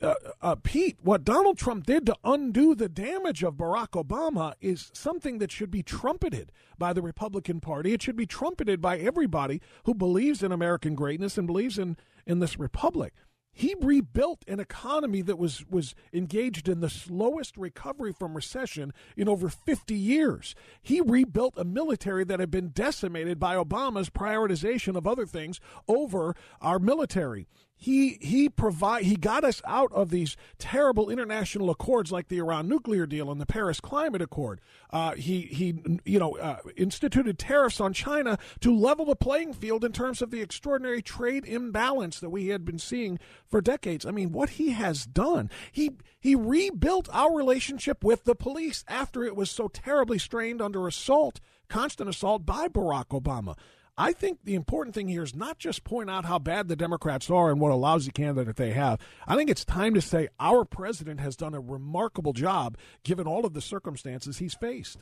Uh, 0.00 0.14
uh, 0.40 0.54
Pete, 0.54 0.96
what 1.02 1.24
Donald 1.24 1.58
Trump 1.58 1.84
did 1.84 2.06
to 2.06 2.14
undo 2.22 2.74
the 2.74 2.88
damage 2.88 3.42
of 3.42 3.54
Barack 3.54 4.02
Obama 4.02 4.54
is 4.60 4.90
something 4.94 5.38
that 5.38 5.50
should 5.50 5.72
be 5.72 5.82
trumpeted 5.82 6.52
by 6.78 6.92
the 6.92 7.02
Republican 7.02 7.60
Party. 7.60 7.92
It 7.92 8.02
should 8.02 8.14
be 8.14 8.26
trumpeted 8.26 8.80
by 8.80 8.98
everybody 8.98 9.60
who 9.84 9.94
believes 9.94 10.42
in 10.42 10.52
American 10.52 10.94
greatness 10.94 11.36
and 11.36 11.48
believes 11.48 11.80
in, 11.80 11.96
in 12.26 12.38
this 12.38 12.60
republic. 12.60 13.12
He 13.58 13.74
rebuilt 13.80 14.44
an 14.46 14.60
economy 14.60 15.20
that 15.22 15.36
was, 15.36 15.64
was 15.68 15.96
engaged 16.12 16.68
in 16.68 16.78
the 16.78 16.88
slowest 16.88 17.56
recovery 17.56 18.12
from 18.12 18.36
recession 18.36 18.92
in 19.16 19.28
over 19.28 19.48
50 19.48 19.96
years. 19.96 20.54
He 20.80 21.00
rebuilt 21.00 21.54
a 21.56 21.64
military 21.64 22.22
that 22.22 22.38
had 22.38 22.52
been 22.52 22.68
decimated 22.68 23.40
by 23.40 23.56
Obama's 23.56 24.10
prioritization 24.10 24.94
of 24.94 25.08
other 25.08 25.26
things 25.26 25.58
over 25.88 26.36
our 26.60 26.78
military 26.78 27.48
he 27.80 28.18
he 28.20 28.48
provide 28.48 29.04
he 29.04 29.14
got 29.14 29.44
us 29.44 29.62
out 29.64 29.92
of 29.92 30.10
these 30.10 30.36
terrible 30.58 31.08
international 31.08 31.70
accords 31.70 32.10
like 32.10 32.26
the 32.26 32.38
Iran 32.38 32.68
nuclear 32.68 33.06
deal 33.06 33.30
and 33.30 33.40
the 33.40 33.46
Paris 33.46 33.80
Climate 33.80 34.20
Accord. 34.20 34.60
Uh, 34.90 35.14
he 35.14 35.42
he 35.42 35.80
you 36.04 36.18
know 36.18 36.36
uh, 36.36 36.58
instituted 36.76 37.38
tariffs 37.38 37.80
on 37.80 37.92
China 37.92 38.36
to 38.60 38.76
level 38.76 39.04
the 39.04 39.14
playing 39.14 39.52
field 39.52 39.84
in 39.84 39.92
terms 39.92 40.20
of 40.20 40.32
the 40.32 40.42
extraordinary 40.42 41.00
trade 41.00 41.44
imbalance 41.44 42.18
that 42.18 42.30
we 42.30 42.48
had 42.48 42.64
been 42.64 42.80
seeing 42.80 43.16
for 43.46 43.60
decades. 43.60 44.04
I 44.04 44.10
mean, 44.10 44.32
what 44.32 44.50
he 44.50 44.70
has 44.70 45.06
done, 45.06 45.48
he 45.70 45.92
he 46.18 46.34
rebuilt 46.34 47.08
our 47.12 47.34
relationship 47.34 48.02
with 48.02 48.24
the 48.24 48.34
police 48.34 48.84
after 48.88 49.22
it 49.22 49.36
was 49.36 49.52
so 49.52 49.68
terribly 49.68 50.18
strained 50.18 50.60
under 50.60 50.88
assault, 50.88 51.38
constant 51.68 52.10
assault 52.10 52.44
by 52.44 52.66
Barack 52.66 53.08
Obama. 53.08 53.56
I 53.98 54.12
think 54.12 54.38
the 54.44 54.54
important 54.54 54.94
thing 54.94 55.08
here 55.08 55.24
is 55.24 55.34
not 55.34 55.58
just 55.58 55.82
point 55.82 56.08
out 56.08 56.24
how 56.24 56.38
bad 56.38 56.68
the 56.68 56.76
Democrats 56.76 57.28
are 57.28 57.50
and 57.50 57.60
what 57.60 57.72
a 57.72 57.74
lousy 57.74 58.12
candidate 58.12 58.54
they 58.54 58.70
have. 58.70 59.00
I 59.26 59.34
think 59.34 59.50
it's 59.50 59.64
time 59.64 59.92
to 59.94 60.00
say 60.00 60.28
our 60.38 60.64
president 60.64 61.18
has 61.18 61.34
done 61.34 61.52
a 61.52 61.60
remarkable 61.60 62.32
job 62.32 62.78
given 63.02 63.26
all 63.26 63.44
of 63.44 63.54
the 63.54 63.60
circumstances 63.60 64.38
he's 64.38 64.54
faced. 64.54 64.98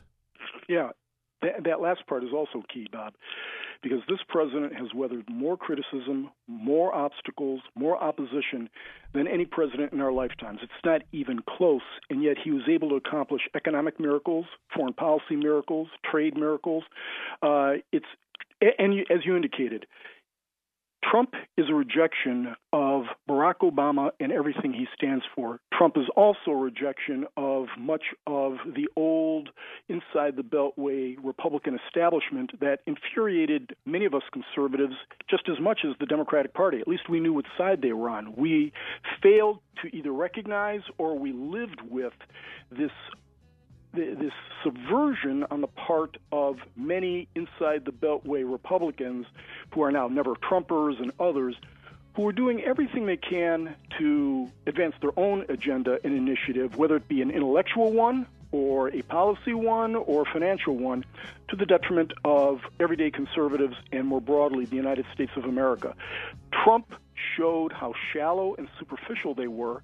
Yeah, 0.67 0.89
that, 1.43 1.63
that 1.65 1.79
last 1.79 2.07
part 2.07 2.23
is 2.23 2.31
also 2.33 2.63
key, 2.73 2.87
Bob, 2.91 3.13
because 3.83 3.99
this 4.09 4.19
president 4.27 4.73
has 4.73 4.87
weathered 4.95 5.29
more 5.29 5.55
criticism, 5.55 6.31
more 6.47 6.93
obstacles, 6.93 7.61
more 7.75 8.01
opposition 8.01 8.67
than 9.13 9.27
any 9.27 9.45
president 9.45 9.93
in 9.93 10.01
our 10.01 10.11
lifetimes. 10.11 10.59
It's 10.63 10.73
not 10.83 11.03
even 11.11 11.39
close, 11.47 11.81
and 12.09 12.23
yet 12.23 12.37
he 12.43 12.49
was 12.49 12.63
able 12.67 12.89
to 12.89 12.95
accomplish 12.95 13.41
economic 13.55 13.99
miracles, 13.99 14.45
foreign 14.75 14.93
policy 14.93 15.35
miracles, 15.35 15.87
trade 16.09 16.35
miracles. 16.35 16.83
Uh, 17.43 17.73
it's 17.91 18.05
and 18.61 18.93
you, 18.93 19.05
as 19.09 19.25
you 19.25 19.35
indicated, 19.35 19.85
Trump 21.09 21.33
is 21.57 21.69
a 21.69 21.73
rejection 21.73 22.55
of 22.73 23.03
Barack 23.29 23.59
Obama 23.61 24.09
and 24.19 24.31
everything 24.31 24.73
he 24.73 24.87
stands 24.93 25.23
for. 25.35 25.59
Trump 25.73 25.95
is 25.95 26.05
also 26.15 26.51
a 26.51 26.55
rejection 26.55 27.25
of 27.37 27.67
much 27.77 28.03
of 28.25 28.57
the 28.75 28.87
old 28.95 29.49
inside 29.87 30.35
the 30.35 30.43
Beltway 30.43 31.15
Republican 31.23 31.79
establishment 31.87 32.59
that 32.59 32.79
infuriated 32.87 33.75
many 33.85 34.05
of 34.05 34.13
us 34.13 34.23
conservatives 34.33 34.95
just 35.29 35.47
as 35.49 35.59
much 35.61 35.81
as 35.87 35.95
the 35.99 36.05
Democratic 36.05 36.53
Party. 36.53 36.79
At 36.79 36.87
least 36.87 37.09
we 37.09 37.19
knew 37.19 37.33
what 37.33 37.45
side 37.57 37.81
they 37.81 37.93
were 37.93 38.09
on. 38.09 38.33
We 38.35 38.73
failed 39.21 39.59
to 39.83 39.95
either 39.95 40.11
recognize 40.11 40.81
or 40.97 41.17
we 41.17 41.31
lived 41.31 41.81
with 41.89 42.13
this 42.71 42.91
this 43.97 44.33
subversion 44.63 45.45
on 45.49 45.61
the 45.61 45.67
part 45.67 46.17
of 46.31 46.57
many 46.75 47.27
inside 47.35 47.85
the 47.85 47.91
Beltway 47.91 48.49
Republicans 48.49 49.25
who 49.73 49.81
are 49.81 49.91
now 49.91 50.07
never 50.07 50.35
Trumpers 50.35 51.01
and 51.01 51.11
others 51.19 51.55
who 52.15 52.27
are 52.27 52.33
doing 52.33 52.63
everything 52.63 53.05
they 53.05 53.17
can 53.17 53.75
to 53.99 54.49
advance 54.65 54.95
their 55.01 55.17
own 55.17 55.45
agenda 55.49 55.99
and 56.03 56.13
initiative, 56.13 56.75
whether 56.75 56.95
it 56.95 57.07
be 57.07 57.21
an 57.21 57.29
intellectual 57.29 57.91
one 57.91 58.25
or 58.51 58.87
a 58.89 59.01
policy 59.03 59.53
one 59.53 59.95
or 59.95 60.25
financial 60.25 60.75
one, 60.75 61.03
to 61.49 61.55
the 61.55 61.65
detriment 61.65 62.13
of 62.25 62.61
everyday 62.79 63.11
conservatives 63.11 63.75
and 63.91 64.07
more 64.07 64.21
broadly 64.21 64.65
the 64.65 64.75
United 64.75 65.05
States 65.13 65.31
of 65.35 65.43
America. 65.43 65.93
Trump 66.51 66.91
showed 67.35 67.71
how 67.71 67.93
shallow 68.13 68.55
and 68.55 68.67
superficial 68.79 69.35
they 69.35 69.47
were. 69.47 69.81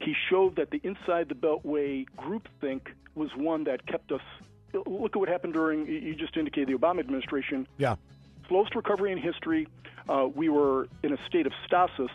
He 0.00 0.14
showed 0.28 0.56
that 0.56 0.70
the 0.70 0.80
inside 0.84 1.28
the 1.28 1.34
Beltway 1.34 2.06
groupthink 2.18 2.88
was 3.14 3.34
one 3.34 3.64
that 3.64 3.86
kept 3.86 4.12
us. 4.12 4.20
Look 4.72 5.16
at 5.16 5.18
what 5.18 5.28
happened 5.28 5.54
during, 5.54 5.86
you 5.86 6.14
just 6.14 6.36
indicated, 6.36 6.68
the 6.68 6.78
Obama 6.78 7.00
administration. 7.00 7.66
Yeah. 7.78 7.96
Slowest 8.48 8.74
recovery 8.74 9.12
in 9.12 9.18
history. 9.18 9.68
Uh, 10.08 10.28
we 10.32 10.48
were 10.48 10.88
in 11.02 11.12
a 11.12 11.26
state 11.26 11.46
of 11.46 11.52
stasis 11.66 12.10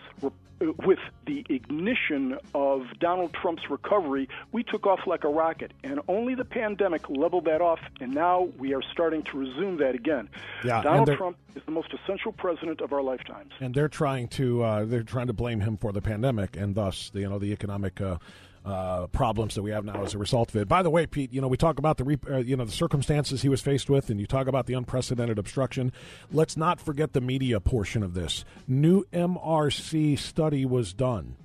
with 0.85 0.99
the 1.25 1.45
ignition 1.49 2.37
of 2.53 2.85
Donald 2.99 3.33
Trump's 3.33 3.69
recovery, 3.69 4.29
we 4.51 4.63
took 4.63 4.85
off 4.85 5.01
like 5.07 5.23
a 5.23 5.29
rocket, 5.29 5.73
and 5.83 5.99
only 6.07 6.35
the 6.35 6.45
pandemic 6.45 7.09
leveled 7.09 7.45
that 7.45 7.61
off, 7.61 7.79
and 7.99 8.13
now 8.13 8.49
we 8.57 8.73
are 8.73 8.81
starting 8.91 9.23
to 9.23 9.37
resume 9.37 9.77
that 9.77 9.95
again. 9.95 10.29
Yeah, 10.63 10.81
Donald 10.81 11.17
Trump 11.17 11.37
is 11.55 11.63
the 11.65 11.71
most 11.71 11.93
essential 11.93 12.31
president 12.31 12.81
of 12.81 12.93
our 12.93 13.01
lifetimes, 13.01 13.51
and 13.59 13.73
they're 13.73 13.89
trying 13.89 14.27
to 14.29 14.63
uh, 14.63 14.85
they're 14.85 15.03
trying 15.03 15.27
to 15.27 15.33
blame 15.33 15.61
him 15.61 15.77
for 15.77 15.91
the 15.91 16.01
pandemic 16.01 16.55
and 16.55 16.75
thus 16.75 17.09
the, 17.09 17.21
you 17.21 17.29
know 17.29 17.39
the 17.39 17.51
economic. 17.51 17.99
Uh, 17.99 18.17
uh, 18.65 19.07
problems 19.07 19.55
that 19.55 19.63
we 19.63 19.71
have 19.71 19.85
now 19.85 20.03
as 20.03 20.13
a 20.13 20.17
result 20.17 20.49
of 20.49 20.55
it. 20.55 20.67
By 20.67 20.83
the 20.83 20.89
way, 20.89 21.05
Pete, 21.05 21.33
you 21.33 21.41
know 21.41 21.47
we 21.47 21.57
talk 21.57 21.79
about 21.79 21.97
the 21.97 22.19
uh, 22.29 22.37
you 22.37 22.55
know 22.55 22.65
the 22.65 22.71
circumstances 22.71 23.41
he 23.41 23.49
was 23.49 23.61
faced 23.61 23.89
with, 23.89 24.09
and 24.09 24.19
you 24.19 24.27
talk 24.27 24.47
about 24.47 24.67
the 24.67 24.73
unprecedented 24.73 25.39
obstruction. 25.39 25.91
Let's 26.31 26.55
not 26.55 26.79
forget 26.79 27.13
the 27.13 27.21
media 27.21 27.59
portion 27.59 28.03
of 28.03 28.13
this. 28.13 28.45
New 28.67 29.03
MRC 29.11 30.17
study 30.17 30.65
was 30.65 30.93
done. 30.93 31.35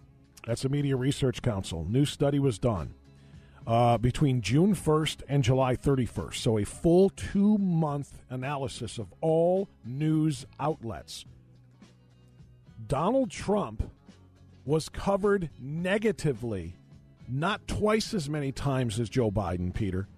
That's 0.46 0.62
the 0.62 0.68
Media 0.68 0.96
Research 0.96 1.42
Council. 1.42 1.86
New 1.88 2.04
study 2.04 2.38
was 2.38 2.58
done 2.58 2.94
uh, 3.66 3.98
between 3.98 4.42
June 4.42 4.74
1st 4.74 5.22
and 5.28 5.42
July 5.42 5.74
31st. 5.74 6.34
So 6.34 6.58
a 6.58 6.64
full 6.64 7.10
two 7.10 7.58
month 7.58 8.22
analysis 8.30 8.98
of 8.98 9.12
all 9.20 9.68
news 9.84 10.46
outlets. 10.60 11.24
Donald 12.86 13.30
Trump 13.30 13.90
was 14.64 14.88
covered 14.88 15.50
negatively 15.60 16.76
not 17.28 17.66
twice 17.66 18.14
as 18.14 18.28
many 18.28 18.52
times 18.52 19.00
as 19.00 19.08
Joe 19.08 19.30
Biden, 19.30 19.72
Peter. 19.72 20.08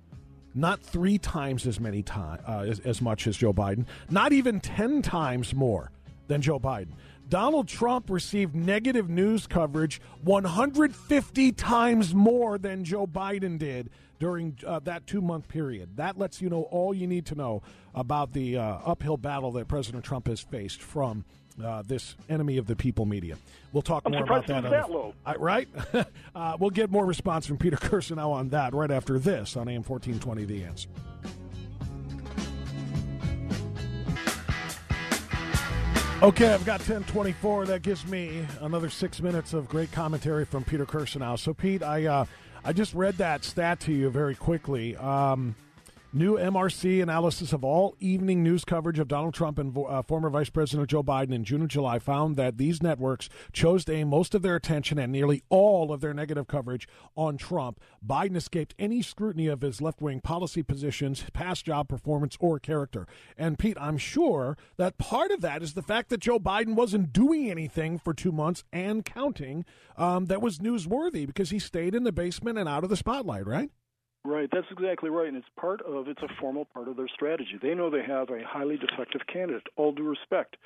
Not 0.55 0.81
three 0.81 1.19
times 1.19 1.67
as 1.67 1.79
many 1.79 2.03
time 2.03 2.41
uh, 2.47 2.61
as, 2.61 2.81
as 2.81 3.01
much 3.01 3.27
as 3.27 3.37
Joe 3.37 3.53
Biden. 3.53 3.87
Not 4.11 4.33
even 4.33 4.61
ten 4.61 5.03
times 5.03 5.55
more 5.55 5.93
than 6.27 6.43
Joe 6.43 6.59
Biden. 6.59 6.93
Donald 7.29 7.69
Trump 7.69 8.09
received 8.09 8.55
negative 8.55 9.11
news 9.11 9.47
coverage 9.47 10.01
150 10.23 11.53
times 11.53 12.15
more 12.15 12.57
than 12.57 12.85
Joe 12.85 13.07
Biden 13.07 13.59
did 13.59 13.91
during 14.19 14.57
uh, 14.67 14.81
that 14.81 15.07
two 15.07 15.21
month 15.21 15.49
period. 15.49 15.97
That 15.97 16.19
lets 16.19 16.41
you 16.41 16.49
know 16.49 16.63
all 16.63 16.95
you 16.95 17.07
need 17.07 17.27
to 17.27 17.35
know 17.35 17.63
about 17.95 18.33
the 18.33 18.57
uh, 18.57 18.63
uphill 18.85 19.17
battle 19.19 19.53
that 19.53 19.69
President 19.69 20.05
Trump 20.05 20.27
has 20.27 20.41
faced 20.41 20.81
from 20.81 21.25
uh, 21.63 21.83
this 21.87 22.15
enemy 22.29 22.57
of 22.57 22.67
the 22.67 22.77
people 22.77 23.07
media. 23.07 23.37
We'll 23.73 23.83
talk 23.83 24.03
I'm 24.07 24.13
more 24.13 24.23
about 24.23 24.47
that. 24.47 24.63
that. 24.63 24.91
Uh, 24.91 25.35
right? 25.39 25.69
uh, 26.35 26.57
we'll 26.59 26.71
get 26.71 26.91
more 26.91 27.05
response 27.07 27.47
from 27.47 27.59
Peter 27.59 27.77
Kirsanow 27.81 28.31
on 28.31 28.51
that 28.51 28.75
right 28.75 28.91
after 28.91 29.19
this 29.19 29.57
on 29.57 29.69
AM 29.69 29.83
1420 29.83 30.45
The 30.45 30.65
Answer. 30.65 30.89
Okay, 36.21 36.53
I've 36.53 36.65
got 36.65 36.81
1024. 36.81 37.67
That 37.67 37.83
gives 37.83 38.05
me 38.05 38.45
another 38.61 38.91
six 38.91 39.23
minutes 39.23 39.53
of 39.53 39.69
great 39.69 39.93
commentary 39.93 40.45
from 40.45 40.65
Peter 40.65 40.85
Kirsanow. 40.85 41.39
So, 41.39 41.55
Pete, 41.55 41.81
I 41.81 42.07
uh, 42.07 42.25
I 42.65 42.73
just 42.73 42.93
read 42.93 43.19
that 43.19 43.45
stat 43.45 43.79
to 43.81 43.93
you 43.93 44.11
very 44.11 44.35
quickly. 44.35 44.97
Um, 44.97 45.55
New 46.11 46.39
MRC 46.39 47.03
analysis 47.03 47.53
of 47.53 47.63
all 47.63 47.95
evening 48.01 48.43
news 48.43 48.65
coverage 48.65 48.99
of 48.99 49.09
Donald 49.09 49.35
Trump 49.35 49.59
and 49.59 49.77
uh, 49.77 50.01
former 50.01 50.31
Vice 50.31 50.49
President 50.49 50.89
Joe 50.89 51.03
Biden 51.03 51.35
in 51.35 51.45
June 51.45 51.61
and 51.61 51.69
July 51.69 51.99
found 51.99 52.37
that 52.37 52.57
these 52.57 52.83
networks 52.83 53.29
chose 53.53 53.85
to 53.85 53.93
aim 53.93 54.09
most 54.09 54.35
of 54.35 54.41
their 54.41 54.57
attention 54.57 54.99
and 54.99 55.13
nearly 55.13 55.43
all 55.51 55.93
of 55.93 56.01
their 56.01 56.15
negative 56.15 56.47
coverage 56.47 56.89
on 57.15 57.37
Trump. 57.37 57.79
Biden 58.05 58.37
escaped 58.37 58.75
any 58.79 59.03
scrutiny 59.03 59.49
of 59.49 59.61
his 59.61 59.83
left 59.83 60.01
wing 60.01 60.23
policy 60.23 60.63
positions, 60.63 61.27
past 61.35 61.67
job 61.67 61.91
performance, 61.91 62.39
or 62.41 62.59
character. 62.59 63.07
And 63.37 63.59
Pete, 63.59 63.77
I'm 63.79 63.99
sure 63.99 64.57
that 64.79 64.97
part 64.97 65.31
of 65.31 65.43
that 65.43 65.63
is 65.63 65.75
the 65.75 65.83
fact 65.83 66.09
that 66.09 66.21
Joe 66.21 66.39
Biden 66.39 66.75
wasn't 66.75 67.13
doing 67.13 67.51
anything 67.51 67.99
for 67.99 68.15
two 68.15 68.33
months 68.33 68.65
and 68.73 69.05
counting 69.05 69.67
um, 69.99 70.25
that 70.25 70.41
was 70.41 70.59
newsworthy 70.59 71.27
because 71.27 71.51
he 71.51 71.59
stayed 71.59 71.95
in 71.95 72.05
the 72.05 72.13
basement 72.13 72.57
and 72.57 72.67
out 72.67 72.83
of 72.83 72.89
the 72.89 72.97
spotlight, 72.97 73.47
right? 73.47 73.69
Right, 74.25 74.49
that's 74.53 74.67
exactly 74.71 75.11
right, 75.11 75.29
and 75.29 75.37
it's 75.37 75.47
part 75.59 75.81
of 75.83 76.09
it's 76.09 76.23
a 76.23 76.29
formal 76.41 76.67
part 76.67 76.89
of 76.89 76.97
their 76.97 77.09
strategy. 77.09 77.59
They 77.63 77.75
know 77.75 77.89
they 77.89 78.03
have 78.03 78.29
a 78.31 78.43
highly 78.47 78.77
defective 78.77 79.23
candidate. 79.33 79.63
All 79.77 79.93
due 79.93 80.09
respect, 80.09 80.57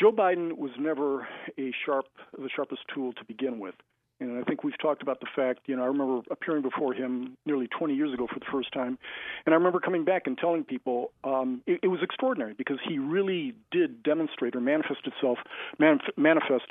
Joe 0.00 0.12
Biden 0.12 0.56
was 0.56 0.70
never 0.78 1.28
a 1.58 1.72
sharp, 1.84 2.06
the 2.38 2.48
sharpest 2.54 2.82
tool 2.94 3.12
to 3.14 3.24
begin 3.24 3.58
with. 3.58 3.74
And 4.18 4.38
I 4.38 4.42
think 4.44 4.64
we've 4.64 4.78
talked 4.80 5.02
about 5.02 5.20
the 5.20 5.26
fact, 5.36 5.60
you 5.66 5.76
know, 5.76 5.82
I 5.82 5.86
remember 5.86 6.22
appearing 6.30 6.62
before 6.62 6.94
him 6.94 7.36
nearly 7.44 7.66
20 7.66 7.94
years 7.94 8.14
ago 8.14 8.26
for 8.32 8.38
the 8.38 8.46
first 8.50 8.72
time. 8.72 8.98
And 9.44 9.54
I 9.54 9.58
remember 9.58 9.78
coming 9.78 10.04
back 10.04 10.22
and 10.26 10.38
telling 10.38 10.64
people 10.64 11.12
um, 11.22 11.62
it, 11.66 11.80
it 11.82 11.88
was 11.88 12.00
extraordinary 12.02 12.54
because 12.54 12.78
he 12.88 12.98
really 12.98 13.54
did 13.70 14.02
demonstrate 14.02 14.56
or 14.56 14.60
manifest 14.60 15.00
itself, 15.06 15.38
manif- 15.78 16.16
manifest 16.16 16.64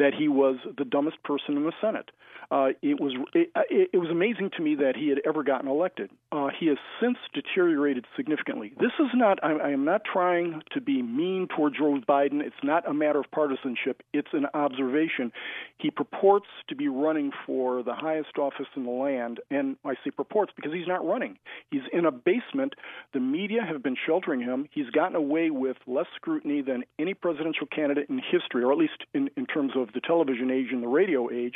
that 0.00 0.14
he 0.18 0.28
was 0.28 0.56
the 0.78 0.84
dumbest 0.84 1.22
person 1.22 1.56
in 1.56 1.64
the 1.64 1.72
Senate. 1.80 2.10
Uh, 2.50 2.70
it 2.82 2.98
was 2.98 3.14
it, 3.32 3.48
it, 3.92 3.96
was 3.96 4.08
amazing 4.10 4.50
to 4.56 4.62
me 4.62 4.74
that 4.74 4.96
he 4.96 5.08
had 5.08 5.18
ever 5.24 5.44
gotten 5.44 5.68
elected. 5.68 6.10
Uh, 6.32 6.48
he 6.58 6.66
has 6.66 6.78
since 7.00 7.16
deteriorated 7.32 8.06
significantly. 8.16 8.72
This 8.80 8.90
is 8.98 9.06
not. 9.14 9.38
I, 9.44 9.52
I 9.52 9.70
am 9.70 9.84
not 9.84 10.02
trying 10.10 10.60
to 10.72 10.80
be 10.80 11.00
mean 11.00 11.46
toward 11.54 11.74
Joe 11.78 12.00
Biden. 12.08 12.40
It's 12.40 12.56
not 12.64 12.88
a 12.88 12.94
matter 12.94 13.20
of 13.20 13.30
partisanship. 13.30 14.02
It's 14.12 14.30
an 14.32 14.46
observation. 14.52 15.30
He 15.78 15.92
purports 15.92 16.48
to 16.68 16.74
be 16.74 16.88
running 16.88 17.30
for 17.46 17.84
the 17.84 17.94
highest 17.94 18.36
office 18.36 18.66
in 18.74 18.84
the 18.84 18.90
land, 18.90 19.38
and 19.52 19.76
I 19.84 19.94
say 20.02 20.10
purports 20.10 20.52
because 20.56 20.72
he's 20.72 20.88
not 20.88 21.06
running. 21.06 21.38
He's 21.70 21.82
in 21.92 22.04
a 22.04 22.10
basement. 22.10 22.74
The 23.12 23.20
media 23.20 23.60
have 23.62 23.80
been 23.80 23.96
sheltering 24.06 24.40
him. 24.40 24.66
He's 24.72 24.90
gotten 24.90 25.14
away 25.14 25.50
with 25.50 25.76
less 25.86 26.06
scrutiny 26.16 26.62
than 26.62 26.82
any 26.98 27.14
presidential 27.14 27.68
candidate 27.68 28.08
in 28.08 28.18
history, 28.18 28.64
or 28.64 28.72
at 28.72 28.78
least 28.78 29.04
in, 29.14 29.30
in 29.36 29.46
terms 29.46 29.72
of 29.76 29.89
the 29.94 30.00
television 30.00 30.50
age 30.50 30.68
and 30.72 30.82
the 30.82 30.88
radio 30.88 31.30
age. 31.30 31.54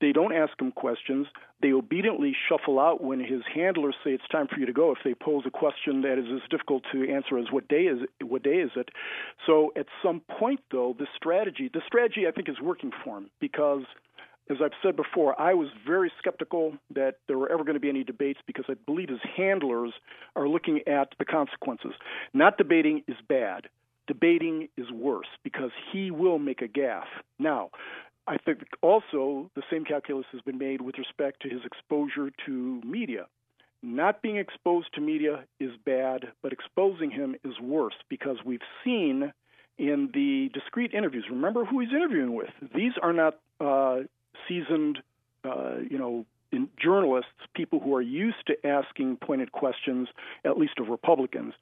They 0.00 0.12
don't 0.12 0.34
ask 0.34 0.60
him 0.60 0.72
questions. 0.72 1.26
They 1.60 1.72
obediently 1.72 2.34
shuffle 2.48 2.78
out 2.78 3.02
when 3.02 3.20
his 3.20 3.42
handlers 3.54 3.94
say 4.04 4.10
it's 4.10 4.28
time 4.30 4.48
for 4.48 4.58
you 4.58 4.66
to 4.66 4.72
go. 4.72 4.92
If 4.92 4.98
they 5.04 5.14
pose 5.14 5.44
a 5.46 5.50
question 5.50 6.02
that 6.02 6.18
is 6.18 6.26
as 6.32 6.48
difficult 6.50 6.84
to 6.92 7.10
answer 7.10 7.38
as 7.38 7.46
what 7.50 7.68
day 7.68 7.82
is 7.82 8.00
it, 8.02 8.24
what 8.24 8.42
day 8.42 8.56
is 8.56 8.70
it? 8.76 8.90
So 9.46 9.72
at 9.76 9.86
some 10.02 10.20
point, 10.38 10.60
though, 10.70 10.96
the 10.98 11.06
strategy, 11.16 11.70
the 11.72 11.82
strategy 11.86 12.26
I 12.26 12.32
think 12.32 12.48
is 12.48 12.60
working 12.60 12.90
for 13.04 13.18
him 13.18 13.30
because 13.40 13.82
as 14.50 14.56
I've 14.62 14.72
said 14.82 14.96
before, 14.96 15.40
I 15.40 15.54
was 15.54 15.68
very 15.86 16.10
skeptical 16.18 16.74
that 16.94 17.16
there 17.28 17.38
were 17.38 17.50
ever 17.50 17.62
going 17.62 17.74
to 17.74 17.80
be 17.80 17.88
any 17.88 18.02
debates 18.02 18.40
because 18.46 18.64
I 18.68 18.74
believe 18.86 19.08
his 19.08 19.20
handlers 19.36 19.92
are 20.34 20.48
looking 20.48 20.80
at 20.86 21.14
the 21.18 21.24
consequences. 21.24 21.92
Not 22.34 22.58
debating 22.58 23.04
is 23.06 23.16
bad 23.28 23.68
debating 24.12 24.68
is 24.76 24.90
worse 24.90 25.26
because 25.42 25.70
he 25.90 26.10
will 26.10 26.38
make 26.38 26.60
a 26.60 26.68
gaffe. 26.68 27.14
Now, 27.38 27.70
I 28.26 28.36
think 28.36 28.58
also 28.82 29.50
the 29.56 29.62
same 29.70 29.84
calculus 29.84 30.26
has 30.32 30.42
been 30.42 30.58
made 30.58 30.80
with 30.82 30.96
respect 30.98 31.40
to 31.42 31.48
his 31.48 31.60
exposure 31.64 32.30
to 32.46 32.80
media. 32.84 33.26
Not 33.82 34.22
being 34.22 34.36
exposed 34.36 34.88
to 34.94 35.00
media 35.00 35.44
is 35.58 35.72
bad, 35.84 36.26
but 36.42 36.52
exposing 36.52 37.10
him 37.10 37.34
is 37.42 37.58
worse 37.60 37.94
because 38.08 38.36
we've 38.44 38.68
seen 38.84 39.32
in 39.78 40.10
the 40.14 40.50
discrete 40.52 40.92
interviews. 40.94 41.24
Remember 41.30 41.64
who 41.64 41.80
he's 41.80 41.90
interviewing 41.90 42.34
with. 42.34 42.50
These 42.74 42.92
are 43.02 43.12
not 43.12 43.38
uh, 43.60 44.00
seasoned, 44.46 44.98
uh, 45.44 45.76
you 45.90 45.98
know, 45.98 46.26
journalists, 46.82 47.30
people 47.54 47.80
who 47.80 47.94
are 47.94 48.02
used 48.02 48.46
to 48.46 48.66
asking 48.66 49.18
pointed 49.18 49.52
questions, 49.52 50.08
at 50.44 50.58
least 50.58 50.78
of 50.78 50.88
Republicans 50.88 51.54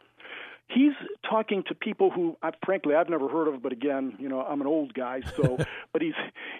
he's 0.72 0.92
talking 1.28 1.62
to 1.68 1.74
people 1.74 2.10
who, 2.10 2.36
I, 2.42 2.50
frankly, 2.64 2.94
I've 2.94 3.08
never 3.08 3.28
heard 3.28 3.48
of. 3.48 3.62
But 3.62 3.72
again, 3.72 4.14
you 4.18 4.28
know, 4.28 4.40
I'm 4.40 4.60
an 4.60 4.66
old 4.66 4.94
guy, 4.94 5.20
so. 5.36 5.58
but 5.92 6.02
he's 6.02 6.14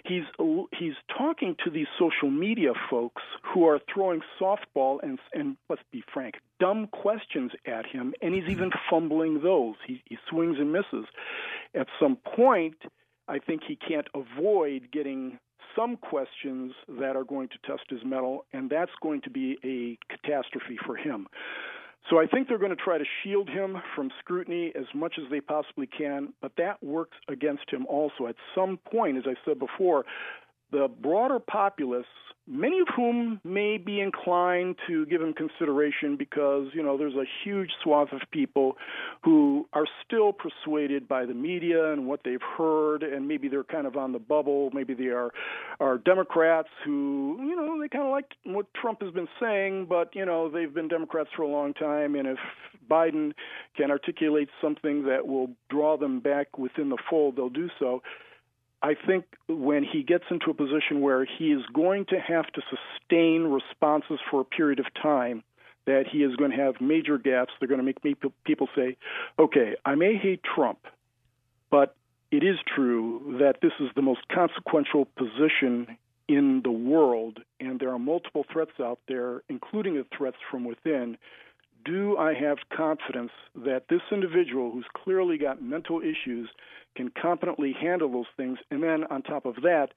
he's 0.05 0.23
he's 0.77 0.93
talking 1.17 1.55
to 1.63 1.69
these 1.69 1.87
social 1.97 2.29
media 2.29 2.73
folks 2.89 3.21
who 3.43 3.65
are 3.67 3.79
throwing 3.93 4.21
softball 4.39 4.99
and 5.01 5.19
and 5.33 5.57
let's 5.69 5.81
be 5.91 6.03
frank, 6.13 6.35
dumb 6.59 6.87
questions 6.87 7.51
at 7.65 7.85
him, 7.85 8.13
and 8.21 8.33
he's 8.33 8.49
even 8.49 8.71
fumbling 8.89 9.41
those. 9.41 9.75
He, 9.85 10.01
he 10.05 10.17
swings 10.29 10.57
and 10.59 10.71
misses. 10.71 11.05
At 11.73 11.87
some 11.99 12.17
point, 12.35 12.77
I 13.27 13.39
think 13.39 13.61
he 13.67 13.75
can't 13.75 14.07
avoid 14.13 14.89
getting 14.91 15.39
some 15.75 15.97
questions 15.97 16.73
that 16.99 17.15
are 17.15 17.23
going 17.23 17.49
to 17.49 17.57
test 17.65 17.89
his 17.89 17.99
mettle, 18.05 18.45
and 18.53 18.69
that's 18.69 18.91
going 19.01 19.21
to 19.21 19.29
be 19.29 19.57
a 19.63 19.97
catastrophe 20.13 20.77
for 20.85 20.95
him. 20.95 21.27
So 22.09 22.19
I 22.19 22.25
think 22.25 22.47
they're 22.47 22.57
going 22.57 22.75
to 22.75 22.83
try 22.83 22.97
to 22.97 23.05
shield 23.23 23.47
him 23.47 23.77
from 23.95 24.09
scrutiny 24.19 24.71
as 24.75 24.85
much 24.93 25.15
as 25.23 25.29
they 25.29 25.39
possibly 25.39 25.87
can, 25.87 26.33
but 26.41 26.53
that 26.57 26.81
works 26.83 27.17
against 27.29 27.69
him 27.69 27.85
also. 27.85 28.27
At 28.27 28.35
some 28.55 28.79
point, 28.91 29.17
as 29.17 29.23
I 29.27 29.35
said 29.45 29.59
before, 29.59 30.05
the 30.71 30.87
broader 31.01 31.39
populace 31.39 32.05
many 32.47 32.79
of 32.79 32.87
whom 32.95 33.39
may 33.43 33.77
be 33.77 34.01
inclined 34.01 34.75
to 34.87 35.05
give 35.05 35.21
him 35.21 35.33
consideration 35.33 36.17
because, 36.17 36.67
you 36.73 36.81
know, 36.83 36.97
there's 36.97 37.15
a 37.15 37.25
huge 37.43 37.69
swath 37.83 38.11
of 38.11 38.21
people 38.31 38.77
who 39.23 39.67
are 39.73 39.85
still 40.05 40.33
persuaded 40.33 41.07
by 41.07 41.25
the 41.25 41.33
media 41.33 41.93
and 41.93 42.07
what 42.07 42.21
they've 42.25 42.41
heard, 42.57 43.03
and 43.03 43.27
maybe 43.27 43.47
they're 43.47 43.63
kind 43.63 43.85
of 43.85 43.95
on 43.95 44.11
the 44.11 44.19
bubble. 44.19 44.69
Maybe 44.73 44.93
they 44.93 45.07
are, 45.07 45.31
are 45.79 45.97
Democrats 45.97 46.69
who, 46.83 47.37
you 47.39 47.55
know, 47.55 47.79
they 47.79 47.87
kind 47.87 48.05
of 48.05 48.11
like 48.11 48.25
what 48.43 48.65
Trump 48.73 49.01
has 49.01 49.13
been 49.13 49.29
saying, 49.39 49.85
but, 49.87 50.13
you 50.15 50.25
know, 50.25 50.49
they've 50.49 50.73
been 50.73 50.87
Democrats 50.87 51.29
for 51.35 51.43
a 51.43 51.47
long 51.47 51.73
time, 51.73 52.15
and 52.15 52.27
if 52.27 52.39
Biden 52.89 53.33
can 53.77 53.91
articulate 53.91 54.49
something 54.61 55.05
that 55.05 55.25
will 55.27 55.51
draw 55.69 55.95
them 55.95 56.19
back 56.19 56.57
within 56.57 56.89
the 56.89 56.97
fold, 57.09 57.37
they'll 57.37 57.49
do 57.49 57.69
so. 57.79 58.01
I 58.83 58.95
think 58.95 59.25
when 59.47 59.83
he 59.83 60.03
gets 60.03 60.23
into 60.31 60.49
a 60.49 60.53
position 60.53 61.01
where 61.01 61.25
he 61.25 61.51
is 61.51 61.61
going 61.73 62.05
to 62.05 62.19
have 62.19 62.47
to 62.53 62.61
sustain 62.69 63.43
responses 63.43 64.19
for 64.29 64.41
a 64.41 64.45
period 64.45 64.79
of 64.79 64.85
time, 65.01 65.43
that 65.85 66.05
he 66.11 66.19
is 66.23 66.35
going 66.35 66.51
to 66.51 66.57
have 66.57 66.79
major 66.79 67.17
gaps. 67.17 67.53
They're 67.59 67.67
going 67.67 67.79
to 67.79 67.83
make 67.83 68.01
people 68.43 68.69
say, 68.75 68.97
okay, 69.39 69.75
I 69.85 69.95
may 69.95 70.15
hate 70.15 70.41
Trump, 70.43 70.79
but 71.69 71.95
it 72.31 72.43
is 72.43 72.57
true 72.75 73.37
that 73.39 73.61
this 73.61 73.73
is 73.79 73.89
the 73.95 74.01
most 74.01 74.21
consequential 74.31 75.05
position 75.05 75.97
in 76.27 76.61
the 76.63 76.71
world, 76.71 77.39
and 77.59 77.79
there 77.79 77.91
are 77.91 77.99
multiple 77.99 78.45
threats 78.51 78.79
out 78.79 78.99
there, 79.07 79.41
including 79.49 79.95
the 79.95 80.05
threats 80.15 80.37
from 80.49 80.63
within. 80.63 81.17
Do 81.83 82.15
I 82.17 82.33
have 82.35 82.57
confidence 82.71 83.31
that 83.55 83.85
this 83.89 84.01
individual 84.11 84.71
who's 84.71 84.85
clearly 84.93 85.37
got 85.37 85.61
mental 85.61 85.99
issues 85.99 86.49
can 86.95 87.09
competently 87.09 87.73
handle 87.79 88.11
those 88.11 88.25
things. 88.37 88.57
And 88.69 88.83
then 88.83 89.05
on 89.09 89.21
top 89.21 89.45
of 89.45 89.55
that, 89.63 89.89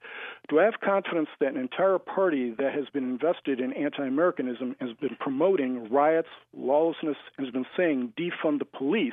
do 0.49 0.61
I 0.61 0.65
have 0.65 0.75
confidence 0.83 1.29
that 1.41 1.55
an 1.55 1.61
entire 1.61 1.99
party 1.99 2.55
that 2.59 2.75
has 2.75 2.85
been 2.93 3.05
invested 3.05 3.61
in 3.61 3.73
anti 3.73 4.07
Americanism 4.07 4.77
has 4.81 4.91
been 5.01 5.17
promoting 5.19 5.91
riots, 5.91 6.29
lawlessness, 6.57 7.17
and 7.37 7.47
has 7.47 7.53
been 7.53 7.67
saying 7.77 8.13
defund 8.19 8.59
the 8.59 8.65
police 8.65 9.13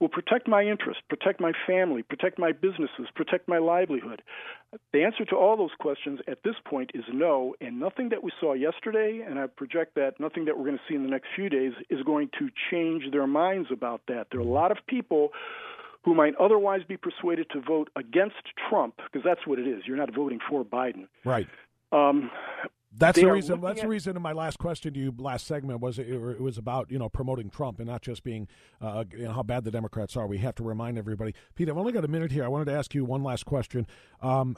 will 0.00 0.08
protect 0.08 0.48
my 0.48 0.62
interests, 0.62 1.02
protect 1.08 1.40
my 1.40 1.52
family, 1.66 2.02
protect 2.02 2.38
my 2.38 2.52
businesses, 2.52 3.06
protect 3.14 3.48
my 3.48 3.58
livelihood? 3.58 4.22
The 4.94 5.04
answer 5.04 5.26
to 5.26 5.36
all 5.36 5.56
those 5.56 5.74
questions 5.78 6.20
at 6.26 6.42
this 6.44 6.54
point 6.64 6.92
is 6.94 7.04
no, 7.12 7.54
and 7.60 7.78
nothing 7.78 8.08
that 8.08 8.22
we 8.22 8.32
saw 8.40 8.54
yesterday, 8.54 9.22
and 9.26 9.38
I 9.38 9.46
project 9.46 9.94
that 9.96 10.18
nothing 10.18 10.46
that 10.46 10.56
we're 10.56 10.64
going 10.64 10.78
to 10.78 10.82
see 10.88 10.94
in 10.94 11.02
the 11.02 11.10
next 11.10 11.28
few 11.36 11.50
days 11.50 11.72
is 11.90 12.02
going 12.04 12.30
to 12.38 12.48
change 12.70 13.04
their 13.12 13.26
minds 13.26 13.68
about 13.70 14.00
that. 14.08 14.28
There 14.30 14.40
are 14.40 14.44
a 14.44 14.46
lot 14.46 14.70
of 14.70 14.78
people 14.86 15.32
who 16.04 16.14
might 16.14 16.34
otherwise 16.36 16.80
be 16.86 16.96
persuaded 16.96 17.48
to 17.50 17.60
vote 17.60 17.90
against 17.96 18.36
Trump, 18.68 18.96
because 19.04 19.22
that's 19.24 19.46
what 19.46 19.58
it 19.58 19.66
is. 19.66 19.82
You're 19.86 19.96
not 19.96 20.14
voting 20.14 20.40
for 20.48 20.64
Biden. 20.64 21.06
Right. 21.24 21.48
Um, 21.92 22.30
that's 22.94 23.18
the 23.18 23.30
reason. 23.30 23.60
That's 23.60 23.78
at, 23.78 23.82
the 23.82 23.88
reason. 23.88 24.16
In 24.16 24.22
my 24.22 24.32
last 24.32 24.58
question 24.58 24.92
to 24.92 25.00
you, 25.00 25.14
last 25.16 25.46
segment 25.46 25.80
was 25.80 25.98
it, 25.98 26.08
it 26.08 26.40
was 26.40 26.58
about 26.58 26.90
you 26.90 26.98
know 26.98 27.08
promoting 27.08 27.48
Trump 27.48 27.78
and 27.78 27.88
not 27.88 28.02
just 28.02 28.22
being 28.22 28.48
uh, 28.80 29.04
you 29.10 29.24
know, 29.24 29.32
how 29.32 29.42
bad 29.42 29.64
the 29.64 29.70
Democrats 29.70 30.16
are. 30.16 30.26
We 30.26 30.38
have 30.38 30.54
to 30.56 30.62
remind 30.62 30.98
everybody. 30.98 31.34
Pete, 31.54 31.68
I've 31.68 31.78
only 31.78 31.92
got 31.92 32.04
a 32.04 32.08
minute 32.08 32.32
here. 32.32 32.44
I 32.44 32.48
wanted 32.48 32.66
to 32.66 32.74
ask 32.74 32.94
you 32.94 33.04
one 33.04 33.22
last 33.22 33.46
question. 33.46 33.86
Um, 34.20 34.56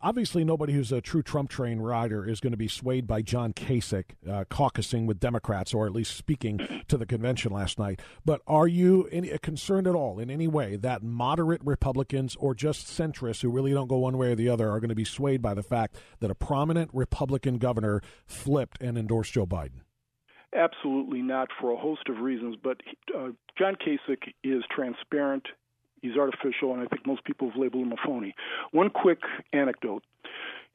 obviously, 0.00 0.44
nobody 0.44 0.72
who's 0.72 0.90
a 0.90 1.00
true 1.00 1.22
Trump 1.22 1.48
train 1.48 1.78
rider 1.78 2.28
is 2.28 2.40
going 2.40 2.50
to 2.50 2.56
be 2.56 2.68
swayed 2.68 3.06
by 3.06 3.22
John 3.22 3.52
Kasich 3.52 4.10
uh, 4.28 4.44
caucusing 4.50 5.06
with 5.06 5.20
Democrats, 5.20 5.72
or 5.72 5.86
at 5.86 5.92
least 5.92 6.16
speaking 6.16 6.84
to 6.88 6.98
the 6.98 7.06
convention 7.06 7.52
last 7.52 7.78
night. 7.78 8.00
But 8.24 8.42
are 8.48 8.66
you 8.66 9.08
any, 9.12 9.28
concerned 9.38 9.86
at 9.86 9.94
all 9.94 10.18
in 10.18 10.28
any 10.28 10.48
way 10.48 10.76
that 10.76 11.02
moderate 11.04 11.60
Republicans 11.64 12.36
or 12.36 12.54
just 12.54 12.86
centrists 12.86 13.42
who 13.42 13.48
really 13.48 13.72
don't 13.72 13.88
go 13.88 13.98
one 13.98 14.18
way 14.18 14.32
or 14.32 14.34
the 14.34 14.48
other 14.48 14.70
are 14.70 14.80
going 14.80 14.88
to 14.88 14.96
be 14.96 15.04
swayed 15.04 15.40
by 15.40 15.54
the 15.54 15.62
fact 15.62 15.96
that 16.18 16.30
a 16.30 16.34
prominent 16.34 16.90
Republican 16.92 17.58
governor 17.58 17.75
governor 17.76 18.02
flipped 18.26 18.80
and 18.80 18.96
endorsed 18.96 19.32
Joe 19.32 19.46
Biden? 19.46 19.82
Absolutely 20.54 21.20
not, 21.20 21.48
for 21.60 21.70
a 21.70 21.76
host 21.76 22.08
of 22.08 22.18
reasons. 22.18 22.56
But 22.62 22.78
uh, 23.14 23.28
John 23.58 23.76
Kasich 23.76 24.32
is 24.42 24.62
transparent. 24.74 25.46
He's 26.00 26.16
artificial, 26.16 26.72
and 26.72 26.82
I 26.82 26.86
think 26.86 27.06
most 27.06 27.24
people 27.24 27.50
have 27.50 27.60
labeled 27.60 27.86
him 27.86 27.92
a 27.92 27.96
phony. 28.06 28.34
One 28.70 28.90
quick 28.90 29.18
anecdote. 29.52 30.02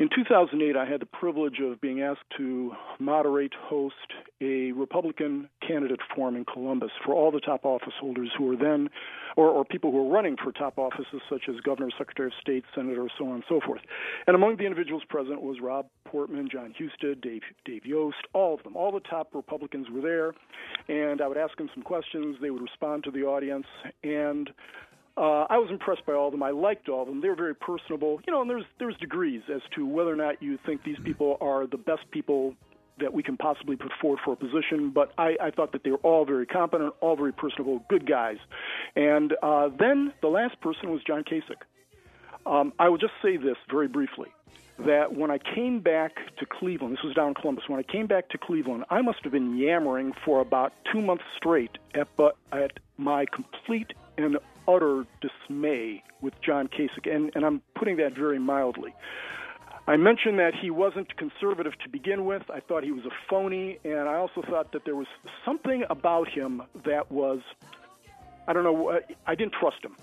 In 0.02 0.10
2008, 0.10 0.76
I 0.76 0.84
had 0.84 1.00
the 1.00 1.06
privilege 1.06 1.60
of 1.60 1.80
being 1.80 2.02
asked 2.02 2.26
to 2.36 2.72
moderate, 2.98 3.54
host 3.54 3.94
a 4.42 4.72
Republican 4.72 5.48
candidate 5.62 6.00
forum 6.16 6.36
in 6.36 6.44
Columbus 6.44 6.90
for 7.06 7.14
all 7.14 7.30
the 7.30 7.40
top 7.40 7.66
office 7.66 7.94
holders 8.00 8.32
who 8.36 8.46
were 8.46 8.56
then, 8.56 8.90
or, 9.38 9.50
or 9.50 9.64
people 9.64 9.92
who 9.92 10.04
were 10.04 10.12
running 10.12 10.38
for 10.44 10.52
top 10.54 10.80
offices 10.80 11.22
such 11.30 11.44
as 11.48 11.58
governor, 11.58 11.90
secretary 12.00 12.30
of 12.30 12.34
state, 12.42 12.64
senator, 12.74 13.08
so 13.16 13.28
on 13.28 13.36
and 13.36 13.44
so 13.48 13.60
forth. 13.64 13.82
And 14.26 14.36
among 14.36 14.58
the 14.58 14.64
individuals 14.64 15.04
present 15.08 15.40
was 15.40 15.58
Rob 15.62 15.86
Portman, 16.06 16.50
Jon 16.52 16.74
Husted, 16.76 17.22
Dave, 17.22 17.44
Dave 17.64 17.86
Yost, 17.86 18.18
all 18.34 18.56
of 18.56 18.64
them. 18.64 18.76
All 18.76 18.92
the 18.92 19.02
top 19.02 19.28
Republicans 19.36 19.86
were 19.92 20.02
there, 20.02 20.34
and 20.88 21.22
I 21.22 21.28
would 21.28 21.38
ask 21.38 21.56
them 21.58 21.70
some 21.76 21.84
questions. 21.84 22.38
They 22.42 22.50
would 22.50 22.64
respond 22.64 23.04
to 23.04 23.12
the 23.12 23.22
audience, 23.22 23.68
and 24.04 24.50
Uh, 25.18 25.46
I 25.50 25.58
was 25.58 25.70
impressed 25.70 26.06
by 26.06 26.14
all 26.14 26.28
of 26.28 26.32
them. 26.32 26.42
I 26.42 26.52
liked 26.52 26.88
all 26.90 27.02
of 27.02 27.08
them. 27.08 27.22
They 27.22 27.30
were 27.30 27.36
very 27.36 27.56
personable. 27.56 28.22
You 28.26 28.34
know, 28.34 28.42
and 28.42 28.50
there's 28.50 28.66
there's 28.80 28.96
degrees 28.98 29.42
as 29.54 29.62
to 29.76 29.86
whether 29.86 30.12
or 30.12 30.16
not 30.16 30.42
you 30.42 30.58
think 30.66 30.84
these 30.84 31.00
people 31.04 31.38
are 31.42 31.68
the 31.68 31.78
best 31.78 32.10
people 32.12 32.56
that 33.00 33.14
we 33.14 33.24
can 33.24 33.36
possibly 33.36 33.76
put 33.76 33.92
forward 34.00 34.20
for 34.24 34.34
a 34.34 34.36
position. 34.36 34.92
But 34.92 35.12
I, 35.18 35.36
I 35.42 35.52
thought 35.52 35.72
that 35.74 35.84
they 35.84 35.92
were 35.92 35.98
all 35.98 36.26
very 36.26 36.46
competent, 36.46 36.94
all 37.02 37.16
very 37.16 37.34
personable, 37.34 37.84
good 37.90 38.08
guys. 38.08 38.38
And 38.96 39.34
uh, 39.42 39.70
then 39.78 40.14
the 40.22 40.28
last 40.28 40.60
person 40.62 40.92
was 40.92 41.02
John 41.06 41.24
Kasich. 41.24 41.62
Um, 42.46 42.74
I 42.80 42.90
will 42.90 42.98
just 42.98 43.14
say 43.22 43.38
this 43.38 43.58
very 43.70 43.88
briefly 43.88 44.30
that 44.86 45.16
when 45.16 45.30
I 45.30 45.38
came 45.38 45.80
back 45.80 46.16
to 46.38 46.46
Cleveland, 46.46 46.96
this 46.96 47.04
was 47.04 47.14
down 47.14 47.30
in 47.30 47.34
Columbus, 47.36 47.66
when 47.68 47.80
I 47.80 47.84
came 47.84 48.08
back 48.08 48.30
to 48.30 48.38
Cleveland, 48.38 48.86
I 48.90 49.02
must 49.02 49.20
have 49.24 49.32
been 49.32 49.58
yammering 49.58 50.14
for 50.26 50.40
about 50.40 50.74
two 50.92 51.02
months 51.02 51.24
straight 51.38 51.78
at, 51.94 52.08
but 52.18 52.36
at 52.52 52.80
my 52.98 53.26
complete 53.26 53.94
and 54.18 54.38
utter 54.76 55.06
dismay 55.22 56.04
with 56.22 56.34
John 56.42 56.68
Kasich, 56.68 57.14
and, 57.14 57.32
and 57.36 57.46
I'm 57.46 57.62
putting 57.76 57.98
that 57.98 58.16
very 58.16 58.40
mildly. 58.40 58.94
I 59.88 59.98
mentioned 59.98 60.40
that 60.40 60.54
he 60.54 60.70
wasn't 60.70 61.16
conservative 61.18 61.74
to 61.80 61.90
begin 61.90 62.26
with. 62.26 62.44
I 62.50 62.60
thought 62.60 62.84
he 62.84 62.92
was 62.92 63.06
a 63.06 63.12
phony, 63.30 63.80
and 63.84 64.08
I 64.08 64.16
also 64.16 64.42
thought 64.42 64.72
that 64.74 64.86
there 64.86 64.96
was 64.96 65.08
something 65.44 65.84
about 65.90 66.30
him 66.30 66.62
that 66.86 67.12
was, 67.12 67.40
I 68.48 68.54
don't 68.54 68.64
know, 68.64 68.90
uh, 68.90 69.00
I 69.26 69.36
didn't 69.36 69.54
trust 69.54 69.84
him. 69.84 69.96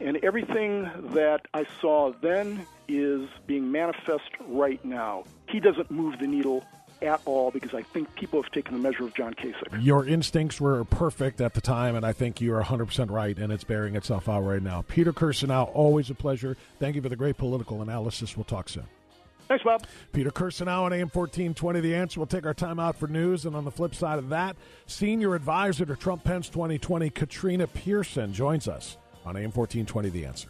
And 0.00 0.18
everything 0.22 0.90
that 1.14 1.46
I 1.54 1.66
saw 1.80 2.12
then 2.20 2.66
is 2.86 3.28
being 3.46 3.72
manifest 3.72 4.30
right 4.46 4.84
now. 4.84 5.24
He 5.48 5.60
doesn't 5.60 5.90
move 5.90 6.18
the 6.18 6.26
needle 6.26 6.64
at 7.02 7.20
all 7.24 7.50
because 7.50 7.74
I 7.74 7.82
think 7.82 8.14
people 8.14 8.42
have 8.42 8.50
taken 8.52 8.74
the 8.74 8.80
measure 8.80 9.04
of 9.04 9.14
John 9.14 9.34
Kasich. 9.34 9.82
Your 9.82 10.06
instincts 10.06 10.60
were 10.60 10.84
perfect 10.84 11.40
at 11.40 11.54
the 11.54 11.60
time, 11.60 11.94
and 11.94 12.04
I 12.04 12.12
think 12.12 12.40
you 12.40 12.54
are 12.54 12.62
100% 12.62 13.10
right, 13.10 13.38
and 13.38 13.52
it's 13.52 13.64
bearing 13.64 13.96
itself 13.96 14.28
out 14.28 14.42
right 14.42 14.62
now. 14.62 14.84
Peter 14.88 15.12
Kirsanow, 15.12 15.70
always 15.74 16.10
a 16.10 16.14
pleasure. 16.14 16.56
Thank 16.78 16.96
you 16.96 17.02
for 17.02 17.08
the 17.08 17.16
great 17.16 17.36
political 17.36 17.82
analysis. 17.82 18.36
We'll 18.36 18.44
talk 18.44 18.68
soon. 18.68 18.86
Thanks, 19.48 19.62
Bob. 19.62 19.86
Peter 20.12 20.30
Kirsanow 20.30 20.82
on 20.82 20.92
AM 20.92 21.08
1420. 21.08 21.80
The 21.80 21.94
answer. 21.94 22.18
We'll 22.18 22.26
take 22.26 22.46
our 22.46 22.54
time 22.54 22.80
out 22.80 22.96
for 22.96 23.06
news. 23.06 23.46
And 23.46 23.54
on 23.54 23.64
the 23.64 23.70
flip 23.70 23.94
side 23.94 24.18
of 24.18 24.30
that, 24.30 24.56
senior 24.86 25.36
advisor 25.36 25.86
to 25.86 25.94
Trump 25.94 26.24
Pence 26.24 26.48
2020, 26.48 27.10
Katrina 27.10 27.68
Pearson, 27.68 28.32
joins 28.32 28.66
us 28.66 28.96
on 29.24 29.36
AM 29.36 29.52
1420. 29.52 30.08
The 30.10 30.26
answer. 30.26 30.48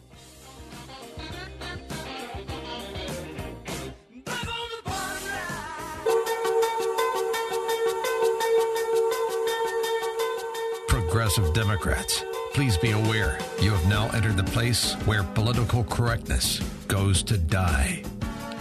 Progressive 11.27 11.55
Democrats, 11.55 12.25
please 12.55 12.77
be 12.77 12.93
aware 12.93 13.37
you 13.61 13.73
have 13.73 13.85
now 13.89 14.09
entered 14.11 14.37
the 14.37 14.45
place 14.45 14.95
where 15.07 15.25
political 15.25 15.83
correctness 15.83 16.61
goes 16.87 17.21
to 17.25 17.37
die. 17.37 18.05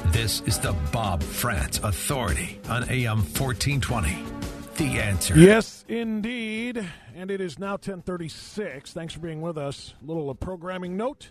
This 0.05 0.41
is 0.47 0.57
the 0.57 0.71
Bob 0.91 1.21
Frantz 1.21 1.77
Authority 1.83 2.59
on 2.67 2.89
AM 2.89 3.19
1420. 3.19 4.17
The 4.77 4.99
answer. 4.99 5.37
Yes, 5.37 5.85
indeed. 5.87 6.83
And 7.13 7.29
it 7.29 7.39
is 7.39 7.59
now 7.59 7.73
1036. 7.73 8.93
Thanks 8.93 9.13
for 9.13 9.19
being 9.19 9.41
with 9.41 9.59
us. 9.59 9.93
A 10.01 10.07
little 10.07 10.31
uh, 10.31 10.33
programming 10.33 10.97
note. 10.97 11.29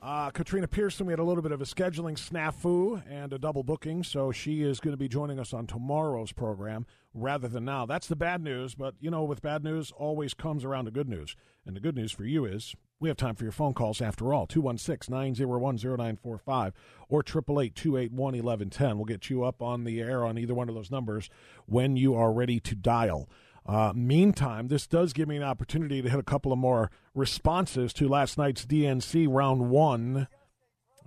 Uh, 0.00 0.30
Katrina 0.30 0.68
Pearson, 0.68 1.06
we 1.06 1.12
had 1.12 1.18
a 1.18 1.24
little 1.24 1.42
bit 1.42 1.50
of 1.50 1.60
a 1.60 1.64
scheduling 1.64 2.16
snafu 2.16 3.02
and 3.10 3.32
a 3.32 3.38
double 3.38 3.64
booking, 3.64 4.04
so 4.04 4.30
she 4.30 4.62
is 4.62 4.78
going 4.78 4.92
to 4.92 4.96
be 4.96 5.08
joining 5.08 5.40
us 5.40 5.52
on 5.52 5.66
tomorrow's 5.66 6.30
program 6.30 6.86
rather 7.12 7.48
than 7.48 7.64
now. 7.64 7.84
That's 7.84 8.06
the 8.06 8.14
bad 8.14 8.40
news, 8.40 8.76
but 8.76 8.94
you 9.00 9.10
know, 9.10 9.24
with 9.24 9.42
bad 9.42 9.64
news 9.64 9.90
always 9.90 10.34
comes 10.34 10.64
around 10.64 10.84
the 10.84 10.92
good 10.92 11.08
news. 11.08 11.34
And 11.66 11.74
the 11.74 11.80
good 11.80 11.96
news 11.96 12.12
for 12.12 12.24
you 12.24 12.44
is 12.44 12.76
we 13.00 13.08
have 13.08 13.16
time 13.16 13.34
for 13.34 13.42
your 13.42 13.52
phone 13.52 13.74
calls 13.74 14.00
after 14.00 14.32
all 14.32 14.46
216 14.46 15.12
901 15.12 15.76
0945 15.76 16.72
or 17.08 17.20
888 17.20 17.74
281 17.74 18.16
1110. 18.16 18.96
We'll 18.96 19.04
get 19.04 19.28
you 19.28 19.42
up 19.42 19.60
on 19.60 19.82
the 19.82 20.00
air 20.00 20.24
on 20.24 20.38
either 20.38 20.54
one 20.54 20.68
of 20.68 20.76
those 20.76 20.92
numbers 20.92 21.28
when 21.66 21.96
you 21.96 22.14
are 22.14 22.32
ready 22.32 22.60
to 22.60 22.76
dial. 22.76 23.28
Uh, 23.68 23.92
meantime, 23.94 24.68
this 24.68 24.86
does 24.86 25.12
give 25.12 25.28
me 25.28 25.36
an 25.36 25.42
opportunity 25.42 26.00
to 26.00 26.08
hit 26.08 26.18
a 26.18 26.22
couple 26.22 26.52
of 26.52 26.58
more 26.58 26.90
responses 27.14 27.92
to 27.92 28.08
last 28.08 28.38
night's 28.38 28.64
DNC 28.64 29.26
round 29.28 29.68
one. 29.68 30.26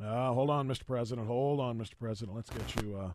Uh, 0.01 0.31
hold 0.31 0.51
on, 0.51 0.67
Mr. 0.67 0.85
President. 0.85 1.27
Hold 1.27 1.59
on, 1.59 1.79
Mr. 1.79 1.97
President. 1.99 2.35
Let's 2.35 2.51
get 2.51 2.83
you. 2.83 2.95
Uh, 2.95 3.11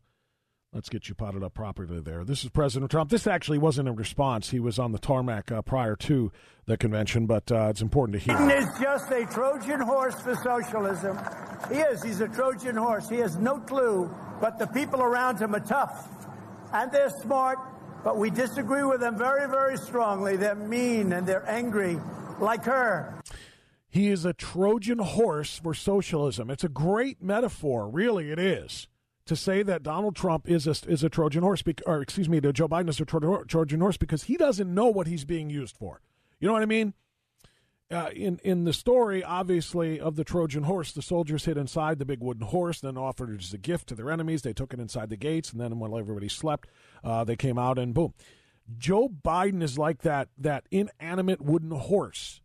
let's 0.73 0.89
get 0.89 1.09
you 1.09 1.15
potted 1.15 1.45
up 1.45 1.55
properly 1.55 2.01
there. 2.01 2.25
This 2.25 2.43
is 2.43 2.51
President 2.51 2.91
Trump. 2.91 3.09
This 3.09 3.29
actually 3.29 3.59
wasn't 3.59 3.89
a 3.89 3.93
response. 3.93 4.51
He 4.51 4.59
was 4.59 4.81
on 4.81 4.91
the 4.91 4.99
tarmac 4.99 5.53
uh, 5.53 5.63
prior 5.63 5.95
to 5.95 6.33
the 6.67 6.77
convention, 6.77 7.27
but 7.27 7.51
uh, 7.53 7.69
it's 7.71 7.83
important 7.83 8.21
to 8.21 8.25
hear. 8.25 8.37
Biden 8.37 8.63
is 8.63 8.81
just 8.81 9.13
a 9.13 9.27
Trojan 9.27 9.81
horse 9.81 10.21
for 10.23 10.35
socialism. 10.35 11.21
He 11.71 11.79
is. 11.79 12.03
He's 12.03 12.21
a 12.21 12.29
Trojan 12.29 12.77
horse. 12.77 13.09
He 13.09 13.19
has 13.19 13.37
no 13.37 13.59
clue, 13.59 14.13
but 14.41 14.59
the 14.59 14.67
people 14.67 15.03
around 15.03 15.39
him 15.39 15.55
are 15.55 15.61
tough, 15.61 16.09
and 16.73 16.91
they're 16.91 17.11
smart 17.11 17.59
but 18.07 18.19
we 18.19 18.31
disagree 18.31 18.85
with 18.85 19.01
them 19.01 19.19
very, 19.19 19.49
very 19.49 19.77
strongly. 19.77 20.37
They're 20.37 20.55
mean 20.55 21.13
and 21.13 21.27
they're 21.27 21.45
angry, 21.51 21.99
like 22.39 22.63
her. 22.63 23.21
He 23.89 24.11
is 24.11 24.25
a 24.25 24.33
Trojan 24.33 25.01
horse 25.01 25.59
for 25.59 25.75
socialism. 25.75 26.49
It's 26.49 26.63
a 26.63 26.69
great 26.69 27.21
metaphor, 27.21 27.89
really, 27.89 28.31
it 28.31 28.39
is, 28.39 28.87
to 29.25 29.35
say 29.35 29.65
that 29.65 29.83
Donald 29.83 30.15
Trump 30.15 30.49
is 30.49 30.69
a, 30.69 30.89
is 30.89 31.03
a 31.03 31.09
Trojan 31.09 31.43
horse, 31.43 31.65
or 31.85 32.01
excuse 32.01 32.29
me, 32.29 32.41
Joe 32.41 32.69
Biden 32.69 32.89
is 32.89 33.01
a 33.01 33.05
Trojan 33.05 33.81
horse 33.81 33.97
because 33.97 34.23
he 34.23 34.37
doesn't 34.37 34.73
know 34.73 34.87
what 34.87 35.09
he's 35.09 35.25
being 35.25 35.51
used 35.51 35.77
for. 35.77 36.01
You 36.39 36.47
know 36.47 36.53
what 36.53 36.63
I 36.63 36.67
mean? 36.67 36.95
Uh, 37.89 38.11
in 38.15 38.41
in 38.43 38.65
the 38.65 38.73
story, 38.73 39.23
obviously, 39.23 40.01
of 40.01 40.17
the 40.17 40.25
Trojan 40.25 40.65
horse, 40.65 40.91
the 40.91 41.03
soldiers 41.03 41.45
hid 41.45 41.57
inside 41.57 41.99
the 41.99 42.05
big 42.05 42.21
wooden 42.21 42.47
horse, 42.47 42.81
then 42.81 42.97
offered 42.97 43.31
it 43.31 43.45
as 43.45 43.53
a 43.53 43.59
gift 43.59 43.89
to 43.89 43.95
their 43.95 44.11
enemies. 44.11 44.43
They 44.43 44.53
took 44.53 44.75
it 44.75 44.81
inside 44.81 45.09
the 45.09 45.17
gates, 45.17 45.53
and 45.53 45.61
then 45.61 45.79
while 45.79 45.97
everybody 45.97 46.29
slept, 46.29 46.69
uh, 47.05 47.23
they 47.23 47.37
came 47.37 47.59
out 47.59 47.79
and 47.79 47.95
boom. 47.95 48.13
Joe 48.77 49.09
Biden 49.09 49.63
is 49.63 49.79
like 49.79 50.03
that 50.03 50.29
that 50.37 50.67
inanimate 50.73 51.41
wooden 51.41 51.71
horse, 51.71 52.41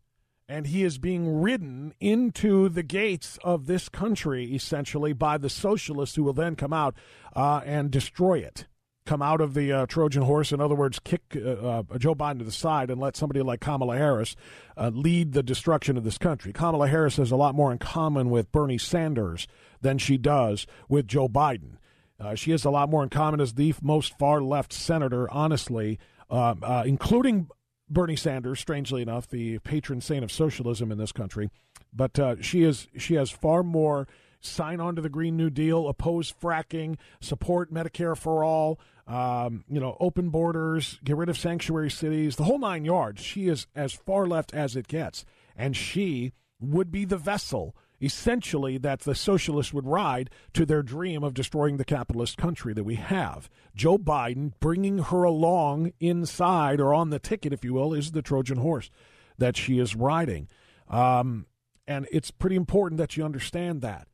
and 0.48 0.68
he 0.68 0.84
is 0.84 1.00
being 1.00 1.42
ridden 1.42 1.96
into 2.00 2.70
the 2.70 2.84
gates 2.84 3.40
of 3.44 3.66
this 3.66 3.90
country 3.90 4.54
essentially 4.54 5.12
by 5.12 5.40
the 5.40 5.50
socialists 5.50 6.16
who 6.16 6.24
will 6.24 6.34
then 6.34 6.56
come 6.56 6.74
out 6.74 6.96
uh, 7.36 7.62
and 7.66 7.90
destroy 7.90 8.38
it 8.38 8.68
come 9.06 9.22
out 9.22 9.42
of 9.42 9.54
the 9.54 9.72
uh, 9.72 9.86
Trojan 9.86 10.24
horse. 10.24 10.52
In 10.52 10.62
other 10.62 10.76
words, 10.76 11.00
kick 11.00 11.22
uh, 11.36 11.40
uh, 11.40 11.98
Joe 11.98 12.16
Biden 12.16 12.40
to 12.40 12.46
the 12.46 12.52
side 12.52 12.90
and 12.90 13.02
let 13.02 13.16
somebody 13.16 13.42
like 13.42 13.60
Kamala 13.60 13.98
Harris 13.98 14.36
uh, 14.78 14.92
lead 14.94 15.34
the 15.34 15.44
destruction 15.44 15.98
of 15.98 16.04
this 16.04 16.18
country. 16.18 16.54
Kamala 16.54 16.88
Harris 16.88 17.18
has 17.18 17.32
a 17.32 17.36
lot 17.36 17.56
more 17.56 17.72
in 17.72 17.78
common 17.78 18.30
with 18.30 18.52
Bernie 18.52 18.78
Sanders 18.78 19.48
than 19.82 19.98
she 19.98 20.18
does 20.18 20.68
with 20.88 21.08
Joe 21.08 21.28
Biden. 21.28 21.78
Uh, 22.20 22.36
she 22.36 22.52
has 22.52 22.64
a 22.64 22.70
lot 22.70 22.90
more 22.90 23.02
in 23.02 23.10
common 23.10 23.42
as 23.42 23.54
the 23.54 23.74
most 23.82 24.18
far 24.20 24.42
left 24.42 24.72
senator, 24.72 25.30
honestly, 25.32 25.98
um, 26.30 26.64
including 26.86 27.48
Bernie 27.90 28.16
Sanders. 28.16 28.60
Strangely 28.60 29.02
enough, 29.02 29.28
the 29.28 29.58
patron 29.60 30.02
saint 30.02 30.24
of 30.24 30.32
socialism 30.32 30.92
in 30.92 31.00
this 31.00 31.12
country, 31.12 31.50
but 31.92 32.20
she 32.42 32.62
is 32.62 32.88
she 32.96 33.16
has 33.16 33.32
far 33.32 33.64
more 33.64 34.08
sign 34.42 34.80
on 34.80 34.96
to 34.96 35.02
the 35.02 35.10
Green 35.10 35.38
New 35.38 35.50
Deal, 35.50 35.88
oppose 35.88 36.34
fracking, 36.34 36.98
support 37.20 37.74
Medicare 37.74 38.18
for 38.18 38.44
all, 38.44 38.80
um, 39.08 39.64
you 39.70 39.80
know, 39.80 39.98
open 40.00 40.30
borders, 40.30 41.00
get 41.04 41.18
rid 41.18 41.30
of 41.30 41.38
sanctuary 41.38 41.90
cities, 41.90 42.36
the 42.36 42.44
whole 42.44 42.60
nine 42.60 42.86
yards. 42.86 43.22
She 43.22 43.48
is 43.48 43.68
as 43.76 43.94
far 43.94 44.26
left 44.26 44.54
as 44.54 44.76
it 44.76 44.88
gets. 44.88 45.26
And 45.56 45.76
she 45.76 46.34
would 46.60 46.92
be 46.92 47.06
the 47.06 47.18
vessel, 47.18 47.76
essentially, 48.00 48.78
that 48.78 49.02
the 49.02 49.16
socialists 49.16 49.74
would 49.74 49.86
ride 49.86 50.30
to 50.54 50.66
their 50.66 50.84
dream 50.84 51.24
of 51.24 51.34
destroying 51.34 51.78
the 51.78 51.86
capitalist 51.86 52.38
country 52.38 52.74
that 52.74 52.84
we 52.84 52.96
have. 52.96 53.50
Joe 53.76 53.98
Biden 53.98 54.54
bringing 54.60 55.00
her 55.00 55.24
along 55.24 55.94
inside 56.00 56.80
or 56.80 56.94
on 56.94 57.10
the 57.10 57.20
ticket, 57.20 57.54
if 57.54 57.64
you 57.64 57.74
will, 57.74 57.94
is 57.94 58.12
the 58.12 58.22
Trojan 58.22 58.58
horse 58.58 58.90
that 59.38 59.58
she 59.58 59.80
is 59.80 59.96
riding. 59.96 60.48
Um, 60.88 61.48
and 61.88 62.08
it's 62.12 62.32
pretty 62.32 62.56
important 62.56 62.98
that 63.00 63.18
you 63.18 63.26
understand 63.26 63.82
that. 63.82 64.08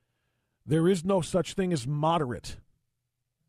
There 0.67 0.89
is 0.89 1.05
no 1.05 1.21
such 1.21 1.53
thing 1.53 1.71
as 1.71 1.87
moderate. 1.87 2.57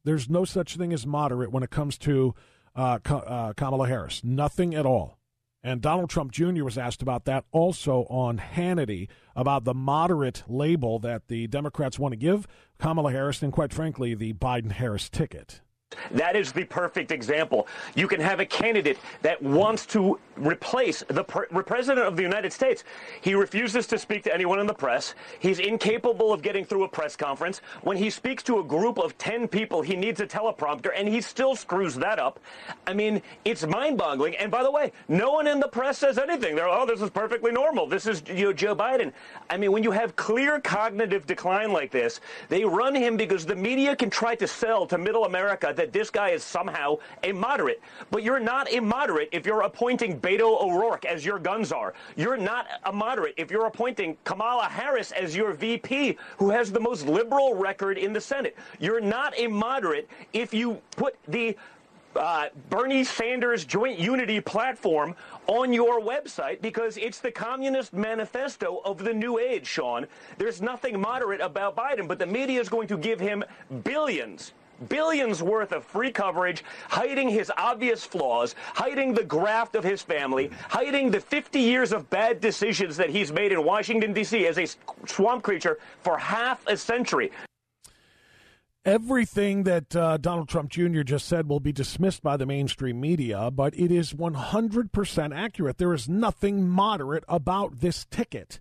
There's 0.04 0.31
no 0.31 0.44
such 0.44 0.76
thing 0.76 0.92
as 0.92 1.04
moderate 1.04 1.50
when 1.50 1.64
it 1.64 1.70
comes 1.70 1.98
to 1.98 2.35
uh, 2.76 2.98
uh, 3.04 3.52
Kamala 3.54 3.88
Harris. 3.88 4.22
Nothing 4.22 4.74
at 4.74 4.87
all. 4.87 5.18
And 5.62 5.81
Donald 5.81 6.09
Trump 6.09 6.31
Jr. 6.31 6.62
was 6.62 6.78
asked 6.78 7.02
about 7.02 7.24
that 7.24 7.44
also 7.50 8.04
on 8.04 8.38
Hannity 8.38 9.09
about 9.35 9.64
the 9.64 9.74
moderate 9.74 10.44
label 10.46 11.00
that 11.00 11.26
the 11.26 11.48
Democrats 11.48 11.98
want 11.98 12.12
to 12.12 12.16
give 12.16 12.46
Kamala 12.78 13.11
Harris 13.11 13.42
and, 13.42 13.52
quite 13.52 13.72
frankly, 13.72 14.14
the 14.14 14.35
Biden 14.35 14.70
Harris 14.70 15.11
ticket. 15.11 15.61
That 16.12 16.37
is 16.37 16.52
the 16.52 16.64
perfect 16.64 17.11
example. 17.11 17.66
You 17.96 18.07
can 18.07 18.20
have 18.20 18.38
a 18.38 18.46
candidate 18.46 18.98
that 19.22 19.42
wants 19.42 19.87
to 19.87 20.20
replace 20.38 21.03
the 21.09 21.24
pre- 21.24 21.46
president 21.46 22.07
of 22.07 22.16
the 22.16 22.22
United 22.22 22.53
States. 22.53 22.85
He 23.20 23.35
refuses 23.35 23.87
to 23.88 23.98
speak 23.98 24.24
to 24.24 24.35
anyone 24.35 24.61
in 24.61 24.66
the 24.66 24.74
press. 24.74 25.14
He's 25.38 25.59
incapable 25.59 26.33
of 26.33 26.42
getting 26.42 26.64
through 26.64 26.85
a 26.85 26.88
press 26.88 27.16
conference. 27.16 27.61
When 27.83 27.96
he 27.96 28.11
speaks 28.11 28.42
to 28.44 28.59
a 28.59 28.64
group 28.64 28.98
of 28.98 29.16
10 29.18 29.48
people, 29.48 29.83
he 29.83 29.96
needs 29.96 30.20
a 30.20 30.27
teleprompter, 30.27 30.90
and 30.94 31.09
he 31.09 31.20
still 31.20 31.57
screws 31.57 31.94
that 31.96 32.18
up. 32.18 32.40
I 32.87 32.94
mean, 32.94 33.22
it's 33.44 33.66
mind-boggling. 33.66 34.37
And 34.37 34.51
by 34.51 34.62
the 34.62 34.70
way, 34.70 34.92
no 35.09 35.33
one 35.33 35.46
in 35.46 35.61
the 35.61 35.68
press 35.68 35.98
says 35.98 36.18
anything. 36.18 36.57
They're, 36.57 36.68
oh, 36.68 36.87
this 36.87 37.01
is 37.01 37.11
perfectly 37.11 37.53
normal. 37.53 37.87
This 37.87 38.07
is 38.07 38.22
you 38.29 38.46
know, 38.46 38.53
Joe 38.53 38.74
Biden. 38.74 39.12
I 39.51 39.57
mean, 39.57 39.72
when 39.72 39.83
you 39.83 39.90
have 39.90 40.16
clear 40.16 40.61
cognitive 40.61 41.27
decline 41.27 41.72
like 41.72 41.90
this, 41.90 42.20
they 42.48 42.64
run 42.64 42.94
him 42.94 43.16
because 43.16 43.44
the 43.44 43.57
media 43.57 43.96
can 43.96 44.11
try 44.11 44.35
to 44.37 44.46
sell 44.46 44.87
to 44.87 44.98
middle 44.98 45.24
America 45.24 45.72
that 45.77 45.92
this 45.92 46.11
guy 46.11 46.31
is 46.31 46.44
somehow 46.44 46.98
a 47.22 47.33
moderate. 47.33 47.81
But 48.11 48.22
you're 48.22 48.40
not 48.40 48.72
a 48.72 48.81
moderate 48.81 49.29
if 49.33 49.46
you're 49.46 49.62
appointing 49.62 50.18
Beto 50.29 50.61
O'Rourke 50.61 51.07
as 51.07 51.25
your 51.25 51.38
gun 51.38 51.64
czar. 51.64 51.95
You're 52.14 52.37
not 52.37 52.67
a 52.85 52.93
moderate 52.93 53.33
if 53.38 53.51
you're 53.51 53.64
appointing 53.64 54.14
Kamala 54.25 54.64
Harris 54.64 55.11
as 55.12 55.35
your 55.35 55.55
VP, 55.55 56.19
who 56.37 56.51
has 56.51 56.71
the 56.71 56.81
most 56.81 57.07
liberal 57.07 57.55
record 57.55 57.97
in 57.97 58.12
the 58.12 58.21
Senate. 58.21 58.55
You're 58.79 59.01
not 59.01 59.33
a 59.38 59.47
moderate 59.47 60.07
if 60.35 60.53
you 60.53 60.83
put 60.97 61.17
the 61.29 61.57
uh, 62.14 62.49
Bernie 62.69 63.05
Sanders 63.05 63.64
Joint 63.64 63.99
Unity 63.99 64.38
platform 64.41 65.14
on 65.47 65.73
your 65.73 65.99
website 65.99 66.61
because 66.61 66.99
it's 66.99 67.21
the 67.21 67.31
Communist 67.31 67.95
Manifesto 67.95 68.83
of 68.85 68.99
the 68.99 69.14
New 69.14 69.38
Age, 69.38 69.67
Sean. 69.67 70.07
There's 70.37 70.61
nothing 70.61 71.01
moderate 71.01 71.41
about 71.41 71.75
Biden, 71.75 72.07
but 72.07 72.19
the 72.19 72.27
media 72.27 72.61
is 72.61 72.69
going 72.69 72.88
to 72.88 72.99
give 72.99 73.19
him 73.19 73.45
billions 73.83 74.53
billions 74.88 75.43
worth 75.43 75.73
of 75.73 75.85
free 75.85 76.11
coverage, 76.11 76.64
hiding 76.88 77.29
his 77.29 77.51
obvious 77.57 78.05
flaws, 78.05 78.55
hiding 78.75 79.14
the 79.14 79.25
graft 79.25 79.75
of 79.75 79.85
his 79.85 80.03
family, 80.03 80.51
hiding 80.69 81.11
the 81.11 81.21
50 81.21 81.61
years 81.61 81.93
of 81.93 82.09
bad 82.11 82.41
decisions 82.41 82.97
that 82.97 83.11
he's 83.11 83.33
made 83.33 83.53
in 83.53 83.64
Washington, 83.64 84.12
D.C. 84.12 84.47
as 84.47 84.59
a 84.59 84.67
swamp 85.07 85.43
creature 85.43 85.79
for 86.03 86.19
half 86.19 86.67
a 86.67 86.77
century. 86.77 87.31
Everything 88.85 89.64
that 89.64 89.95
uh, 89.95 90.17
Donald 90.17 90.49
Trump 90.49 90.71
Jr. 90.71 91.03
just 91.03 91.27
said 91.27 91.47
will 91.47 91.61
be 91.61 91.73
dismissed 91.73 92.23
by 92.23 92.38
the 92.38 92.47
mainstream 92.47 93.01
media, 93.01 93.51
but 93.51 93.79
it 93.79 93.91
is 93.91 94.14
100% 94.14 95.37
accurate. 95.37 95.77
There 95.77 95.93
is 95.93 96.09
nothing 96.09 96.67
moderate 96.67 97.25
about 97.29 97.81
this 97.81 98.07
ticket. 98.11 98.61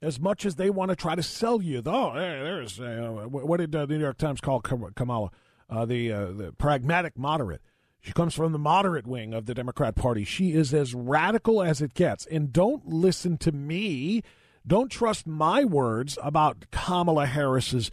As 0.00 0.18
much 0.18 0.46
as 0.46 0.56
they 0.56 0.70
want 0.70 0.90
to 0.90 0.96
try 0.96 1.14
to 1.14 1.22
sell 1.22 1.60
you, 1.60 1.82
oh, 1.86 2.12
there's 2.14 2.80
uh, 2.80 3.26
what 3.28 3.58
did 3.58 3.74
uh, 3.74 3.86
the 3.86 3.94
New 3.94 4.04
York 4.04 4.18
Times 4.18 4.40
call 4.40 4.60
Kamala? 4.60 5.30
Uh, 5.70 5.84
the 5.84 6.10
uh, 6.10 6.26
the 6.32 6.52
pragmatic 6.52 7.18
moderate. 7.18 7.60
She 8.00 8.12
comes 8.12 8.34
from 8.34 8.52
the 8.52 8.58
moderate 8.58 9.06
wing 9.06 9.34
of 9.34 9.46
the 9.46 9.54
Democrat 9.54 9.94
Party. 9.94 10.24
She 10.24 10.52
is 10.52 10.72
as 10.72 10.94
radical 10.94 11.62
as 11.62 11.82
it 11.82 11.94
gets. 11.94 12.26
And 12.26 12.52
don't 12.52 12.86
listen 12.86 13.36
to 13.38 13.52
me. 13.52 14.22
Don't 14.66 14.90
trust 14.90 15.26
my 15.26 15.64
words 15.64 16.16
about 16.22 16.66
Kamala 16.70 17.26
Harris's 17.26 17.90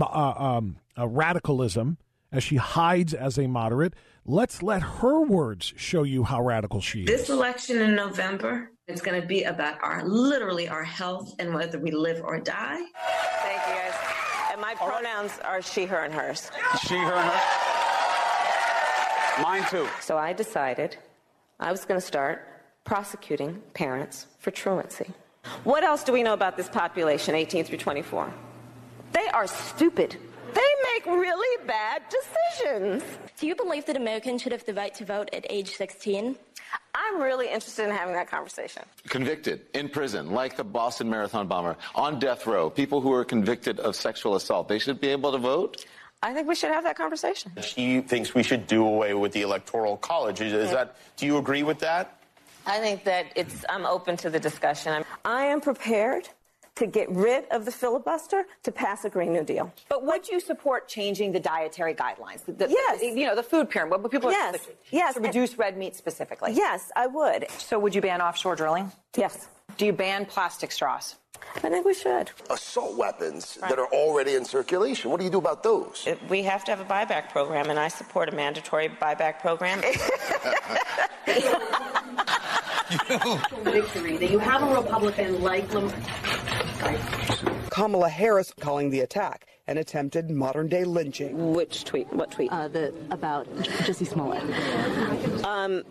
uh, 0.00 0.04
um, 0.04 0.78
uh, 0.98 1.06
radicalism 1.06 1.98
as 2.32 2.42
she 2.42 2.56
hides 2.56 3.14
as 3.14 3.38
a 3.38 3.46
moderate. 3.46 3.94
Let's 4.24 4.62
let 4.62 4.82
her 4.82 5.20
words 5.20 5.74
show 5.76 6.02
you 6.02 6.24
how 6.24 6.42
radical 6.42 6.80
she 6.80 7.02
is. 7.02 7.06
This 7.06 7.30
election 7.30 7.80
in 7.80 7.94
November 7.94 8.70
it's 8.86 9.00
going 9.00 9.20
to 9.20 9.26
be 9.26 9.44
about 9.44 9.82
our 9.82 10.06
literally 10.06 10.68
our 10.68 10.84
health 10.84 11.34
and 11.38 11.54
whether 11.54 11.78
we 11.78 11.90
live 11.90 12.22
or 12.22 12.38
die. 12.38 12.82
Thank 13.42 13.66
you, 13.66 13.74
guys. 13.74 14.23
My 14.58 14.74
pronouns 14.74 15.38
are 15.44 15.60
she, 15.60 15.84
her, 15.86 16.04
and 16.04 16.14
hers. 16.14 16.50
She, 16.86 16.94
her, 16.94 17.14
and 17.14 17.28
hers. 17.28 17.40
Mine 19.42 19.64
too. 19.68 19.88
So 20.00 20.16
I 20.16 20.32
decided 20.32 20.96
I 21.58 21.72
was 21.72 21.84
going 21.84 22.00
to 22.00 22.06
start 22.06 22.46
prosecuting 22.84 23.60
parents 23.74 24.26
for 24.38 24.50
truancy. 24.52 25.10
What 25.64 25.82
else 25.82 26.04
do 26.04 26.12
we 26.12 26.22
know 26.22 26.34
about 26.34 26.56
this 26.56 26.68
population, 26.68 27.34
18 27.34 27.64
through 27.64 27.78
24? 27.78 28.32
They 29.12 29.26
are 29.28 29.46
stupid. 29.46 30.16
They 31.04 31.10
make 31.10 31.20
really 31.20 31.66
bad 31.66 32.02
decisions. 32.08 33.02
Do 33.38 33.46
you 33.46 33.54
believe 33.54 33.86
that 33.86 33.96
Americans 33.96 34.42
should 34.42 34.52
have 34.52 34.64
the 34.64 34.74
right 34.74 34.94
to 34.94 35.04
vote 35.04 35.30
at 35.32 35.46
age 35.50 35.76
16? 35.76 36.36
I'm 36.94 37.20
really 37.20 37.46
interested 37.46 37.84
in 37.84 37.90
having 37.90 38.14
that 38.14 38.28
conversation. 38.28 38.82
Convicted 39.08 39.62
in 39.74 39.88
prison, 39.88 40.30
like 40.30 40.56
the 40.56 40.64
Boston 40.64 41.08
Marathon 41.08 41.46
bomber, 41.46 41.76
on 41.94 42.18
death 42.18 42.46
row, 42.46 42.70
people 42.70 43.00
who 43.00 43.12
are 43.12 43.24
convicted 43.24 43.80
of 43.80 43.96
sexual 43.96 44.34
assault, 44.34 44.68
they 44.68 44.78
should 44.78 45.00
be 45.00 45.08
able 45.08 45.32
to 45.32 45.38
vote? 45.38 45.84
I 46.22 46.32
think 46.32 46.48
we 46.48 46.54
should 46.54 46.70
have 46.70 46.84
that 46.84 46.96
conversation. 46.96 47.52
She 47.60 48.00
thinks 48.00 48.34
we 48.34 48.42
should 48.42 48.66
do 48.66 48.86
away 48.86 49.12
with 49.14 49.32
the 49.32 49.42
electoral 49.42 49.96
college. 49.98 50.40
Is, 50.40 50.52
is 50.52 50.70
that? 50.70 50.96
Do 51.16 51.26
you 51.26 51.36
agree 51.36 51.62
with 51.62 51.80
that? 51.80 52.18
I 52.66 52.78
think 52.78 53.04
that 53.04 53.26
it's. 53.36 53.64
I'm 53.68 53.84
open 53.84 54.16
to 54.18 54.30
the 54.30 54.40
discussion. 54.40 54.92
I'm, 54.94 55.04
I 55.24 55.44
am 55.44 55.60
prepared 55.60 56.30
to 56.76 56.86
get 56.86 57.10
rid 57.10 57.44
of 57.50 57.64
the 57.64 57.70
filibuster 57.70 58.44
to 58.62 58.72
pass 58.72 59.04
a 59.04 59.10
Green 59.10 59.32
New 59.32 59.44
Deal. 59.44 59.72
But 59.88 60.04
would 60.04 60.28
you 60.28 60.40
support 60.40 60.88
changing 60.88 61.32
the 61.32 61.40
dietary 61.40 61.94
guidelines? 61.94 62.44
The, 62.44 62.68
yes. 62.68 63.00
The, 63.00 63.06
you 63.06 63.26
know, 63.26 63.36
the 63.36 63.42
food 63.42 63.70
pyramid. 63.70 64.02
What 64.02 64.10
people 64.10 64.30
yes. 64.30 64.56
Are, 64.56 64.72
yes. 64.90 65.14
To 65.14 65.20
reduce 65.20 65.56
red 65.56 65.76
meat 65.76 65.94
specifically. 65.96 66.52
Yes, 66.52 66.90
I 66.96 67.06
would. 67.06 67.50
So 67.50 67.78
would 67.78 67.94
you 67.94 68.00
ban 68.00 68.20
offshore 68.20 68.56
drilling? 68.56 68.90
Yes. 69.16 69.48
Do 69.76 69.86
you 69.86 69.92
ban 69.92 70.26
plastic 70.26 70.72
straws? 70.72 71.16
I 71.56 71.68
think 71.68 71.86
we 71.86 71.94
should. 71.94 72.30
Assault 72.50 72.96
weapons 72.96 73.58
right. 73.60 73.68
that 73.68 73.78
are 73.78 73.86
already 73.86 74.34
in 74.34 74.44
circulation. 74.44 75.10
What 75.10 75.18
do 75.18 75.24
you 75.24 75.30
do 75.30 75.38
about 75.38 75.62
those? 75.62 76.06
Uh, 76.06 76.16
we 76.28 76.42
have 76.42 76.64
to 76.64 76.74
have 76.74 76.80
a 76.80 76.84
buyback 76.84 77.30
program, 77.30 77.70
and 77.70 77.78
I 77.78 77.88
support 77.88 78.28
a 78.28 78.32
mandatory 78.32 78.88
buyback 78.88 79.40
program. 79.40 79.80
Victory 83.62 84.16
that 84.18 84.30
you 84.30 84.38
have 84.38 84.62
a 84.62 84.74
Republican 84.74 85.42
like 85.42 85.72
Lamar. 85.72 85.92
Kamala 87.70 88.08
Harris 88.08 88.52
calling 88.60 88.90
the 88.90 89.00
attack 89.00 89.46
an 89.66 89.78
attempted 89.78 90.30
modern 90.30 90.68
day 90.68 90.84
lynching. 90.84 91.52
Which 91.54 91.84
tweet? 91.84 92.12
What 92.12 92.30
tweet? 92.30 92.52
Uh, 92.52 92.68
the 92.68 92.94
about 93.10 93.46
Jussie 93.56 94.06
Smollett. 94.06 94.42
Um. 95.44 95.82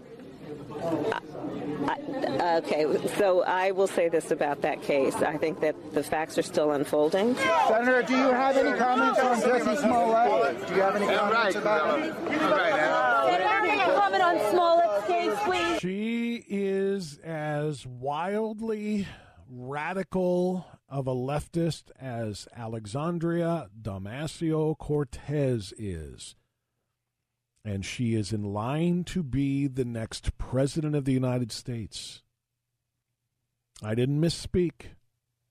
I, 1.85 2.57
okay, 2.57 2.85
so 3.17 3.43
I 3.43 3.71
will 3.71 3.87
say 3.87 4.07
this 4.09 4.31
about 4.31 4.61
that 4.61 4.81
case. 4.81 5.15
I 5.15 5.37
think 5.37 5.59
that 5.61 5.75
the 5.93 6.03
facts 6.03 6.37
are 6.37 6.43
still 6.43 6.71
unfolding. 6.71 7.35
Senator, 7.67 8.03
do 8.03 8.15
you 8.15 8.31
have 8.31 8.57
any 8.57 8.77
comments 8.77 9.19
on 9.19 9.41
Jussie 9.41 9.77
Smollett? 9.77 10.67
Do 10.67 10.75
you 10.75 10.81
have 10.81 10.95
any 10.95 11.05
comments 11.15 11.55
about 11.55 11.99
it? 11.99 12.13
Senator, 12.13 13.67
can 13.67 13.79
you 13.79 13.95
comment 13.95 14.23
on 14.23 14.37
Smollett's 14.51 15.07
case, 15.07 15.37
please? 15.43 15.79
She 15.79 16.43
is 16.47 17.17
as 17.23 17.85
wildly 17.85 19.07
radical 19.49 20.65
of 20.93 21.07
a 21.07 21.15
leftist 21.15 21.85
as 21.99 22.47
Alexandria 22.55 23.67
Damasio 23.81 24.77
Cortez 24.77 25.73
is. 25.75 26.35
And 27.65 27.83
she 27.83 28.13
is 28.13 28.31
in 28.31 28.53
line 28.53 29.03
to 29.05 29.23
be 29.23 29.65
the 29.65 29.85
next 29.85 30.37
president 30.37 30.95
of 30.95 31.05
the 31.05 31.11
United 31.11 31.51
States. 31.51 32.21
I 33.81 33.95
didn't 33.95 34.21
misspeak. 34.21 34.91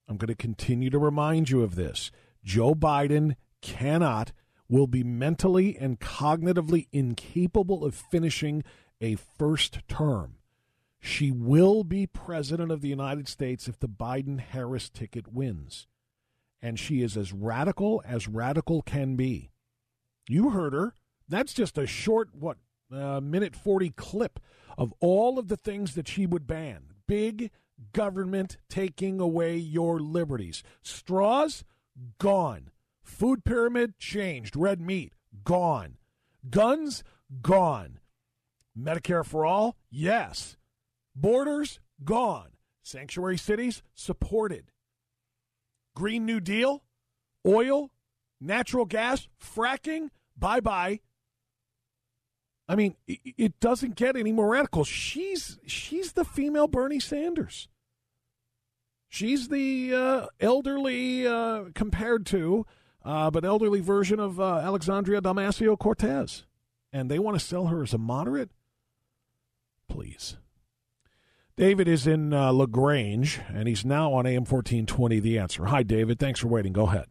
I'm 0.09 0.17
going 0.17 0.29
to 0.29 0.37
continue 0.37 0.91
to 0.91 0.99
remind 0.99 1.51
you 1.51 1.63
of 1.63 1.75
this. 1.75 2.13
Joe 2.45 2.77
Biden 2.77 3.35
cannot, 3.61 4.31
will 4.69 4.87
be 4.87 5.03
mentally 5.03 5.77
and 5.77 5.99
cognitively 5.99 6.87
incapable 6.93 7.85
of 7.85 7.97
finishing 7.97 8.63
a 9.01 9.17
first 9.17 9.81
term. 9.89 10.37
She 11.05 11.33
will 11.33 11.83
be 11.83 12.07
president 12.07 12.71
of 12.71 12.81
the 12.81 12.88
United 12.88 13.27
States 13.27 13.67
if 13.67 13.77
the 13.77 13.88
Biden 13.88 14.38
Harris 14.38 14.88
ticket 14.88 15.33
wins. 15.33 15.88
And 16.62 16.79
she 16.79 17.03
is 17.03 17.17
as 17.17 17.33
radical 17.33 18.01
as 18.07 18.29
radical 18.29 18.83
can 18.83 19.17
be. 19.17 19.51
You 20.29 20.51
heard 20.51 20.73
her. 20.73 20.95
That's 21.29 21.53
just 21.53 21.77
a 21.77 21.88
short, 21.88 22.29
what, 22.37 22.59
uh, 22.95 23.21
minute 23.21 23.57
40 23.57 23.91
clip 23.91 24.38
of 24.79 24.95
all 25.01 25.41
of 25.41 25.49
the 25.49 25.57
things 25.57 25.97
that 25.97 26.07
she 26.07 26.25
would 26.25 26.47
ban. 26.47 26.85
Big 27.09 27.51
government 27.93 28.59
taking 28.69 29.19
away 29.19 29.57
your 29.57 29.99
liberties. 29.99 30.62
Straws, 30.83 31.65
gone. 32.21 32.71
Food 33.03 33.45
pyramid, 33.45 33.99
changed. 33.99 34.55
Red 34.55 34.81
meat, 34.81 35.15
gone. 35.43 35.97
Guns, 36.49 37.03
gone. 37.41 37.99
Medicare 38.79 39.27
for 39.27 39.45
all, 39.45 39.77
yes. 39.91 40.57
Borders 41.14 41.81
gone. 42.05 42.51
Sanctuary 42.83 43.38
cities 43.38 43.83
supported. 43.94 44.70
Green 45.94 46.25
New 46.27 46.40
Deal, 46.40 46.83
oil, 47.46 47.90
natural 48.40 48.85
gas, 48.85 49.29
fracking, 49.40 50.09
bye 50.37 50.61
bye. 50.61 51.01
I 52.68 52.75
mean, 52.75 52.96
it 53.07 53.61
doesn't 53.61 53.96
get 53.96 54.16
any 54.16 54.33
more 54.33 54.48
radical. 54.48 54.85
She's 54.85 55.59
she's 55.66 56.12
the 56.12 56.25
female 56.25 56.68
Bernie 56.68 57.01
Sanders. 57.01 57.68
She's 59.09 59.48
the 59.48 59.92
uh, 59.94 60.27
elderly 60.40 61.27
uh, 61.27 61.64
compared 61.75 62.25
to, 62.27 62.64
uh, 63.05 63.31
but 63.31 63.44
elderly 63.44 63.81
version 63.81 64.18
of 64.18 64.40
uh, 64.40 64.57
Alexandria 64.57 65.20
Damasio 65.20 65.79
Cortez, 65.79 66.46
and 66.92 67.11
they 67.11 67.18
want 67.18 67.38
to 67.38 67.44
sell 67.44 67.66
her 67.66 67.83
as 67.83 67.92
a 67.92 67.98
moderate. 67.98 68.51
Please. 69.87 70.38
David 71.57 71.87
is 71.87 72.07
in 72.07 72.33
uh, 72.33 72.51
LaGrange, 72.51 73.41
and 73.53 73.69
he's 73.69 73.85
now 73.85 74.12
on 74.12 74.27
AM 74.27 74.45
1420, 74.45 75.21
The 75.21 75.38
Answer. 75.38 75.67
Hi, 75.67 75.83
David. 75.83 76.19
Thanks 76.19 76.41
for 76.41 76.49
waiting. 76.49 76.73
Go 76.73 76.87
ahead. 76.87 77.07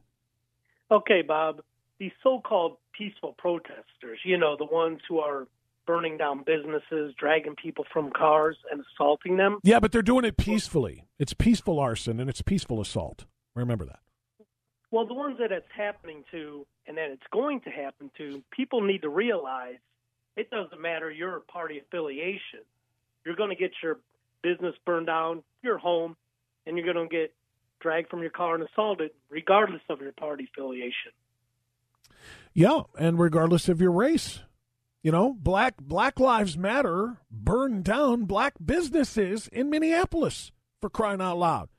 Okay, 0.90 1.22
Bob. 1.22 1.62
These 2.00 2.12
so 2.24 2.40
called 2.40 2.78
peaceful 2.98 3.36
protesters, 3.38 4.20
you 4.24 4.38
know, 4.38 4.58
the 4.58 4.66
ones 4.66 5.00
who 5.08 5.20
are 5.20 5.48
burning 5.86 6.18
down 6.18 6.44
businesses, 6.44 7.14
dragging 7.20 7.56
people 7.56 7.86
from 7.94 8.12
cars, 8.12 8.58
and 8.72 8.84
assaulting 8.94 9.38
them. 9.38 9.60
Yeah, 9.64 9.80
but 9.80 9.92
they're 9.92 10.02
doing 10.02 10.26
it 10.26 10.38
peacefully. 10.38 11.06
It's 11.20 11.34
peaceful 11.34 11.80
arson 11.80 12.20
and 12.20 12.30
it's 12.30 12.42
peaceful 12.42 12.82
assault. 12.82 13.26
Remember 13.56 13.86
that. 13.86 14.00
Well, 14.90 15.06
the 15.06 15.14
ones 15.14 15.38
that 15.40 15.52
it's 15.52 15.72
happening 15.76 16.24
to 16.32 16.66
and 16.88 16.98
that 16.98 17.12
it's 17.12 17.24
going 17.32 17.62
to 17.62 17.70
happen 17.70 18.12
to, 18.18 18.44
people 18.52 18.82
need 18.82 19.04
to 19.04 19.10
realize 19.10 19.78
it 20.36 20.50
doesn't 20.50 20.82
matter 20.82 21.12
your 21.12 21.42
party 21.42 21.80
affiliation. 21.80 22.62
You're 23.26 23.36
going 23.36 23.50
to 23.50 23.56
get 23.56 23.72
your 23.82 24.00
business 24.42 24.76
burned 24.86 25.08
down, 25.08 25.44
your 25.62 25.78
home, 25.78 26.16
and 26.66 26.78
you're 26.78 26.92
going 26.94 27.08
to 27.08 27.14
get 27.14 27.34
dragged 27.80 28.10
from 28.10 28.22
your 28.22 28.32
car 28.32 28.56
and 28.56 28.64
assaulted, 28.64 29.12
regardless 29.30 29.82
of 29.90 30.02
your 30.02 30.12
party 30.12 30.48
affiliation. 30.52 31.12
Yeah, 32.54 32.82
and 33.00 33.20
regardless 33.20 33.70
of 33.70 33.82
your 33.82 33.92
race. 33.92 34.40
You 35.04 35.12
know, 35.12 35.34
black 35.34 35.78
Black 35.78 36.20
Lives 36.20 36.58
Matter 36.58 37.18
burned 37.32 37.84
down 37.84 38.26
black 38.26 38.54
businesses 38.64 39.48
in 39.48 39.70
Minneapolis 39.70 40.52
for 40.80 40.92
crying 40.92 41.22
out 41.22 41.40
loud, 41.40 41.70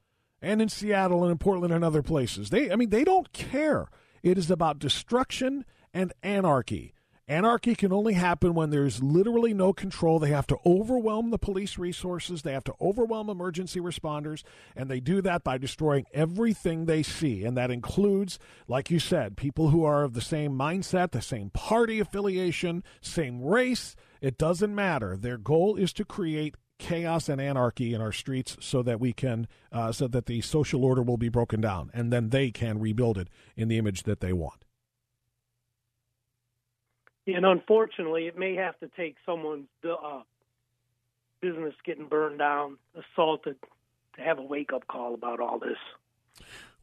and 0.40 0.60
in 0.60 0.68
Seattle 0.68 1.22
and 1.22 1.30
in 1.30 1.38
Portland 1.38 1.72
and 1.72 1.84
other 1.84 2.02
places. 2.02 2.50
They, 2.50 2.70
I 2.70 2.76
mean, 2.76 2.90
they 2.90 3.04
don't 3.04 3.32
care. 3.32 3.86
It 4.24 4.38
is 4.38 4.50
about 4.50 4.80
destruction 4.80 5.64
and 5.94 6.12
anarchy. 6.22 6.94
Anarchy 7.28 7.76
can 7.76 7.92
only 7.92 8.14
happen 8.14 8.52
when 8.52 8.70
there's 8.70 9.00
literally 9.00 9.54
no 9.54 9.72
control. 9.72 10.18
They 10.18 10.30
have 10.30 10.46
to 10.48 10.58
overwhelm 10.66 11.30
the 11.30 11.38
police 11.38 11.78
resources, 11.78 12.42
they 12.42 12.52
have 12.52 12.64
to 12.64 12.74
overwhelm 12.80 13.30
emergency 13.30 13.78
responders, 13.78 14.42
and 14.74 14.90
they 14.90 14.98
do 14.98 15.22
that 15.22 15.44
by 15.44 15.56
destroying 15.56 16.06
everything 16.12 16.86
they 16.86 17.04
see. 17.04 17.44
And 17.44 17.56
that 17.56 17.70
includes, 17.70 18.40
like 18.66 18.90
you 18.90 18.98
said, 18.98 19.36
people 19.36 19.68
who 19.68 19.84
are 19.84 20.02
of 20.02 20.14
the 20.14 20.20
same 20.20 20.52
mindset, 20.52 21.12
the 21.12 21.22
same 21.22 21.50
party 21.50 22.00
affiliation, 22.00 22.82
same 23.00 23.40
race. 23.40 23.94
It 24.20 24.36
doesn't 24.36 24.74
matter. 24.74 25.16
Their 25.16 25.38
goal 25.38 25.76
is 25.76 25.92
to 25.94 26.04
create 26.04 26.56
chaos 26.78 27.28
and 27.28 27.40
anarchy 27.40 27.94
in 27.94 28.00
our 28.00 28.10
streets 28.10 28.56
so 28.58 28.82
that 28.82 28.98
we 28.98 29.12
can 29.12 29.46
uh, 29.70 29.92
so 29.92 30.08
that 30.08 30.26
the 30.26 30.40
social 30.40 30.84
order 30.84 31.02
will 31.02 31.16
be 31.16 31.28
broken 31.28 31.60
down 31.60 31.88
and 31.94 32.12
then 32.12 32.30
they 32.30 32.50
can 32.50 32.80
rebuild 32.80 33.16
it 33.16 33.28
in 33.56 33.68
the 33.68 33.78
image 33.78 34.02
that 34.02 34.18
they 34.18 34.32
want 34.32 34.64
and 37.26 37.46
unfortunately, 37.46 38.26
it 38.26 38.38
may 38.38 38.56
have 38.56 38.78
to 38.80 38.88
take 38.96 39.16
someone's 39.24 39.68
uh, 39.84 40.20
business 41.40 41.74
getting 41.84 42.06
burned 42.06 42.38
down, 42.38 42.78
assaulted, 42.94 43.56
to 44.16 44.22
have 44.22 44.38
a 44.38 44.42
wake 44.42 44.72
up 44.72 44.86
call 44.86 45.14
about 45.14 45.40
all 45.40 45.58
this. 45.58 45.78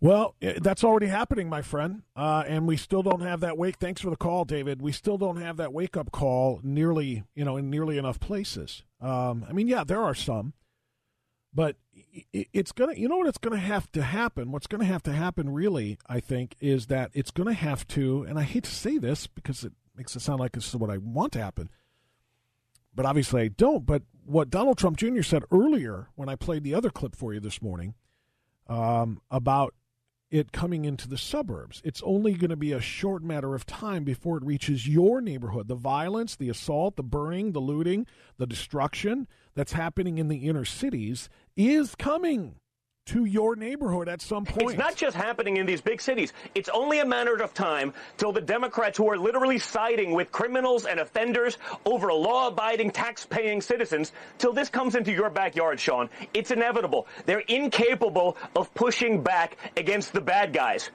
Well, 0.01 0.35
that's 0.39 0.83
already 0.83 1.07
happening, 1.07 1.49
my 1.49 1.61
friend, 1.61 2.03
uh, 2.15 2.45
and 2.47 2.65
we 2.65 2.77
still 2.77 3.03
don't 3.03 3.19
have 3.21 3.41
that 3.41 3.57
wake. 3.57 3.77
Thanks 3.77 3.99
for 3.99 4.09
the 4.09 4.15
call, 4.15 4.45
David. 4.45 4.81
We 4.81 4.93
still 4.93 5.17
don't 5.17 5.41
have 5.41 5.57
that 5.57 5.73
wake 5.73 5.97
up 5.97 6.11
call 6.11 6.61
nearly, 6.63 7.23
you 7.35 7.43
know, 7.43 7.57
in 7.57 7.69
nearly 7.69 7.97
enough 7.97 8.17
places. 8.17 8.83
Um, 9.01 9.45
I 9.49 9.51
mean, 9.51 9.67
yeah, 9.67 9.83
there 9.83 10.01
are 10.01 10.15
some, 10.15 10.53
but 11.53 11.75
it's 12.31 12.71
gonna. 12.71 12.93
You 12.93 13.09
know 13.09 13.17
what? 13.17 13.27
It's 13.27 13.37
gonna 13.37 13.57
have 13.57 13.91
to 13.91 14.01
happen. 14.01 14.53
What's 14.53 14.67
gonna 14.67 14.85
have 14.85 15.03
to 15.03 15.11
happen, 15.11 15.49
really, 15.49 15.97
I 16.07 16.21
think, 16.21 16.55
is 16.61 16.87
that 16.87 17.11
it's 17.13 17.31
gonna 17.31 17.53
have 17.53 17.85
to. 17.89 18.23
And 18.23 18.39
I 18.39 18.43
hate 18.43 18.63
to 18.65 18.71
say 18.71 18.97
this 18.97 19.27
because 19.27 19.65
it 19.65 19.73
makes 19.99 20.15
it 20.15 20.21
sound 20.21 20.39
like 20.39 20.53
this 20.53 20.67
is 20.67 20.75
what 20.77 20.89
I 20.89 20.97
want 20.97 21.33
to 21.33 21.41
happen. 21.41 21.69
But 22.95 23.05
obviously 23.05 23.43
I 23.43 23.47
don't. 23.49 23.85
But 23.85 24.03
what 24.25 24.49
Donald 24.49 24.77
Trump 24.77 24.97
Jr. 24.97 25.21
said 25.21 25.43
earlier 25.51 26.07
when 26.15 26.29
I 26.29 26.35
played 26.35 26.63
the 26.63 26.73
other 26.73 26.89
clip 26.89 27.15
for 27.15 27.33
you 27.33 27.39
this 27.39 27.61
morning 27.61 27.95
um, 28.67 29.21
about 29.29 29.75
it 30.31 30.51
coming 30.51 30.85
into 30.85 31.09
the 31.09 31.17
suburbs, 31.17 31.81
it's 31.83 32.01
only 32.05 32.33
going 32.33 32.49
to 32.49 32.55
be 32.55 32.71
a 32.71 32.79
short 32.79 33.23
matter 33.23 33.55
of 33.55 33.65
time 33.65 34.03
before 34.05 34.37
it 34.37 34.45
reaches 34.45 34.87
your 34.87 35.19
neighborhood. 35.19 35.67
The 35.67 35.75
violence, 35.75 36.35
the 36.35 36.49
assault, 36.49 36.95
the 36.95 37.03
burning, 37.03 37.51
the 37.51 37.59
looting, 37.59 38.07
the 38.37 38.47
destruction 38.47 39.27
that's 39.53 39.73
happening 39.73 40.17
in 40.17 40.29
the 40.29 40.47
inner 40.47 40.65
cities 40.65 41.27
is 41.57 41.93
coming 41.95 42.55
to 43.09 43.25
your 43.25 43.55
neighborhood 43.55 44.07
at 44.07 44.21
some 44.21 44.45
point. 44.45 44.69
It's 44.69 44.79
not 44.79 44.95
just 44.95 45.15
happening 45.15 45.57
in 45.57 45.65
these 45.65 45.81
big 45.81 46.01
cities. 46.01 46.33
It's 46.53 46.69
only 46.69 46.99
a 46.99 47.05
matter 47.05 47.35
of 47.35 47.53
time 47.53 47.93
till 48.17 48.31
the 48.31 48.41
Democrats 48.41 48.97
who 48.97 49.09
are 49.09 49.17
literally 49.17 49.57
siding 49.59 50.13
with 50.13 50.31
criminals 50.31 50.85
and 50.85 50.99
offenders 50.99 51.57
over 51.85 52.13
law-abiding, 52.13 52.91
tax-paying 52.91 53.61
citizens, 53.61 54.11
till 54.37 54.53
this 54.53 54.69
comes 54.69 54.95
into 54.95 55.11
your 55.11 55.29
backyard, 55.29 55.79
Sean. 55.79 56.09
It's 56.33 56.51
inevitable. 56.51 57.07
They're 57.25 57.39
incapable 57.39 58.37
of 58.55 58.73
pushing 58.73 59.23
back 59.23 59.57
against 59.75 60.13
the 60.13 60.21
bad 60.21 60.53
guys. 60.53 60.91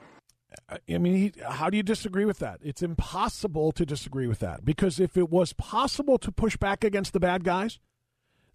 I 0.87 0.97
mean, 0.97 1.33
how 1.45 1.69
do 1.69 1.75
you 1.75 1.83
disagree 1.83 2.23
with 2.23 2.39
that? 2.39 2.59
It's 2.61 2.81
impossible 2.81 3.73
to 3.73 3.85
disagree 3.85 4.27
with 4.27 4.39
that 4.39 4.63
because 4.63 5.01
if 5.01 5.17
it 5.17 5.29
was 5.29 5.51
possible 5.51 6.17
to 6.19 6.31
push 6.31 6.55
back 6.55 6.85
against 6.85 7.11
the 7.11 7.19
bad 7.19 7.43
guys, 7.43 7.79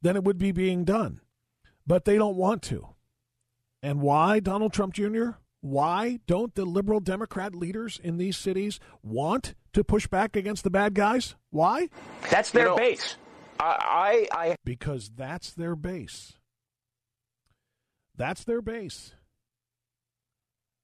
then 0.00 0.16
it 0.16 0.24
would 0.24 0.38
be 0.38 0.50
being 0.50 0.84
done. 0.84 1.20
But 1.86 2.06
they 2.06 2.16
don't 2.16 2.36
want 2.36 2.62
to. 2.64 2.86
And 3.82 4.00
why, 4.00 4.40
Donald 4.40 4.72
Trump 4.72 4.94
Jr.? 4.94 5.30
Why 5.62 6.20
don't 6.26 6.54
the 6.54 6.64
liberal 6.64 7.00
Democrat 7.00 7.54
leaders 7.54 8.00
in 8.02 8.16
these 8.16 8.36
cities 8.36 8.80
want 9.02 9.54
to 9.72 9.84
push 9.84 10.06
back 10.06 10.36
against 10.36 10.64
the 10.64 10.70
bad 10.70 10.94
guys? 10.94 11.34
Why? 11.50 11.88
That's 12.30 12.50
their 12.50 12.64
you 12.64 12.68
know, 12.70 12.76
base. 12.76 13.16
I, 13.58 14.26
I, 14.32 14.48
I, 14.48 14.56
because 14.64 15.10
that's 15.14 15.52
their 15.52 15.76
base. 15.76 16.38
That's 18.16 18.44
their 18.44 18.62
base. 18.62 19.14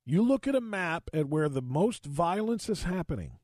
You 0.05 0.23
look 0.23 0.47
at 0.47 0.55
a 0.55 0.61
map 0.61 1.11
at 1.13 1.29
where 1.29 1.49
the 1.49 1.63
most 1.63 2.07
violence 2.07 2.69
is 2.69 2.85
happening 2.85 3.39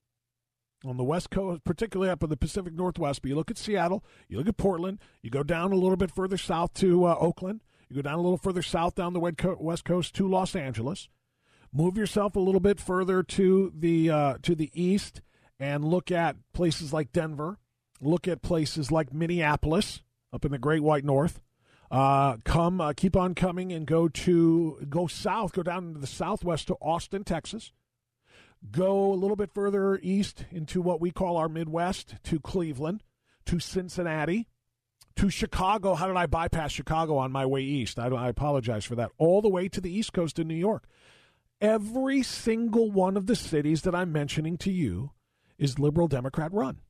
on 0.85 0.97
the 0.97 1.05
West 1.05 1.31
Coast, 1.31 1.65
particularly 1.65 2.11
up 2.11 2.23
in 2.23 2.31
the 2.31 2.37
Pacific 2.37 2.75
Northwest. 2.75 3.23
But 3.23 3.31
you 3.31 3.35
look 3.35 3.51
at 3.51 3.59
Seattle, 3.59 4.05
you 4.29 4.39
look 4.39 4.49
at 4.49 4.57
Portland, 4.57 4.99
you 5.23 5.31
go 5.31 5.43
down 5.43 5.73
a 5.73 5.77
little 5.77 5.97
bit 5.97 6.11
further 6.11 6.37
south 6.37 6.75
to 6.75 7.05
uh, 7.05 7.17
Oakland, 7.19 7.63
you 7.93 8.03
go 8.03 8.09
down 8.09 8.19
a 8.19 8.23
little 8.23 8.39
further 8.39 8.63
south 8.63 8.95
down 8.95 9.13
the 9.13 9.21
West 9.61 9.85
Coast 9.85 10.15
to 10.15 10.27
Los 10.27 10.57
Angeles. 10.57 11.09
Move 11.75 11.99
yourself 11.99 12.37
a 12.37 12.41
little 12.41 12.61
bit 12.61 12.81
further 12.81 13.23
to 13.23 13.71
the 13.77 14.11
uh, 14.11 14.35
to 14.43 14.55
the 14.55 14.71
east 14.73 15.21
and 15.61 15.85
look 15.85 16.11
at 16.11 16.37
places 16.55 16.93
like 16.93 17.13
Denver. 17.13 17.59
Look 18.01 18.27
at 18.27 18.41
places 18.41 18.91
like 18.91 19.13
Minneapolis 19.13 20.03
up 20.33 20.45
in 20.45 20.53
the 20.53 20.59
Great 20.59 20.83
White 20.83 21.05
North. 21.05 21.43
Uh, 21.91 22.39
come, 22.45 22.81
uh, 22.81 22.95
keep 22.95 23.15
on 23.15 23.35
coming, 23.35 23.73
and 23.73 23.87
go 23.87 24.09
to 24.09 24.87
go 24.89 25.07
south. 25.07 25.53
Go 25.53 25.63
down 25.63 25.89
into 25.89 26.01
the 26.01 26.07
southwest 26.07 26.69
to 26.69 26.77
Austin, 26.81 27.25
Texas. 27.25 27.73
Go 28.71 29.13
a 29.13 29.17
little 29.17 29.37
bit 29.37 29.53
further 29.53 29.99
east 30.03 30.47
into 30.51 30.81
what 30.81 31.01
we 31.01 31.11
call 31.11 31.37
our 31.37 31.49
Midwest 31.49 32.15
to 32.25 32.41
Cleveland, 32.41 33.03
to 33.45 33.59
Cincinnati, 33.59 34.49
to 35.17 35.31
Chicago. 35.31 35.95
How 35.95 36.07
did 36.07 36.17
I 36.17 36.27
bypass 36.27 36.73
Chicago 36.73 37.17
on 37.17 37.33
my 37.33 37.47
way 37.47 37.63
east? 37.63 37.99
I, 37.99 38.07
I 38.09 38.29
apologize 38.29 38.85
for 38.85 38.95
that. 38.97 39.11
All 39.19 39.43
the 39.43 39.49
way 39.49 39.69
to 39.69 39.81
the 39.81 39.93
East 39.93 40.13
Coast 40.13 40.39
in 40.39 40.49
New 40.49 40.55
York. 40.55 40.85
Every 41.61 42.23
single 42.23 42.91
one 42.91 43.17
of 43.17 43.27
the 43.27 43.37
cities 43.37 43.83
that 43.83 43.95
I'm 43.95 44.13
mentioning 44.13 44.59
to 44.59 44.73
you 44.73 45.13
is 45.59 45.79
liberal 45.79 46.09
Democrat 46.09 46.53
run. 46.53 46.81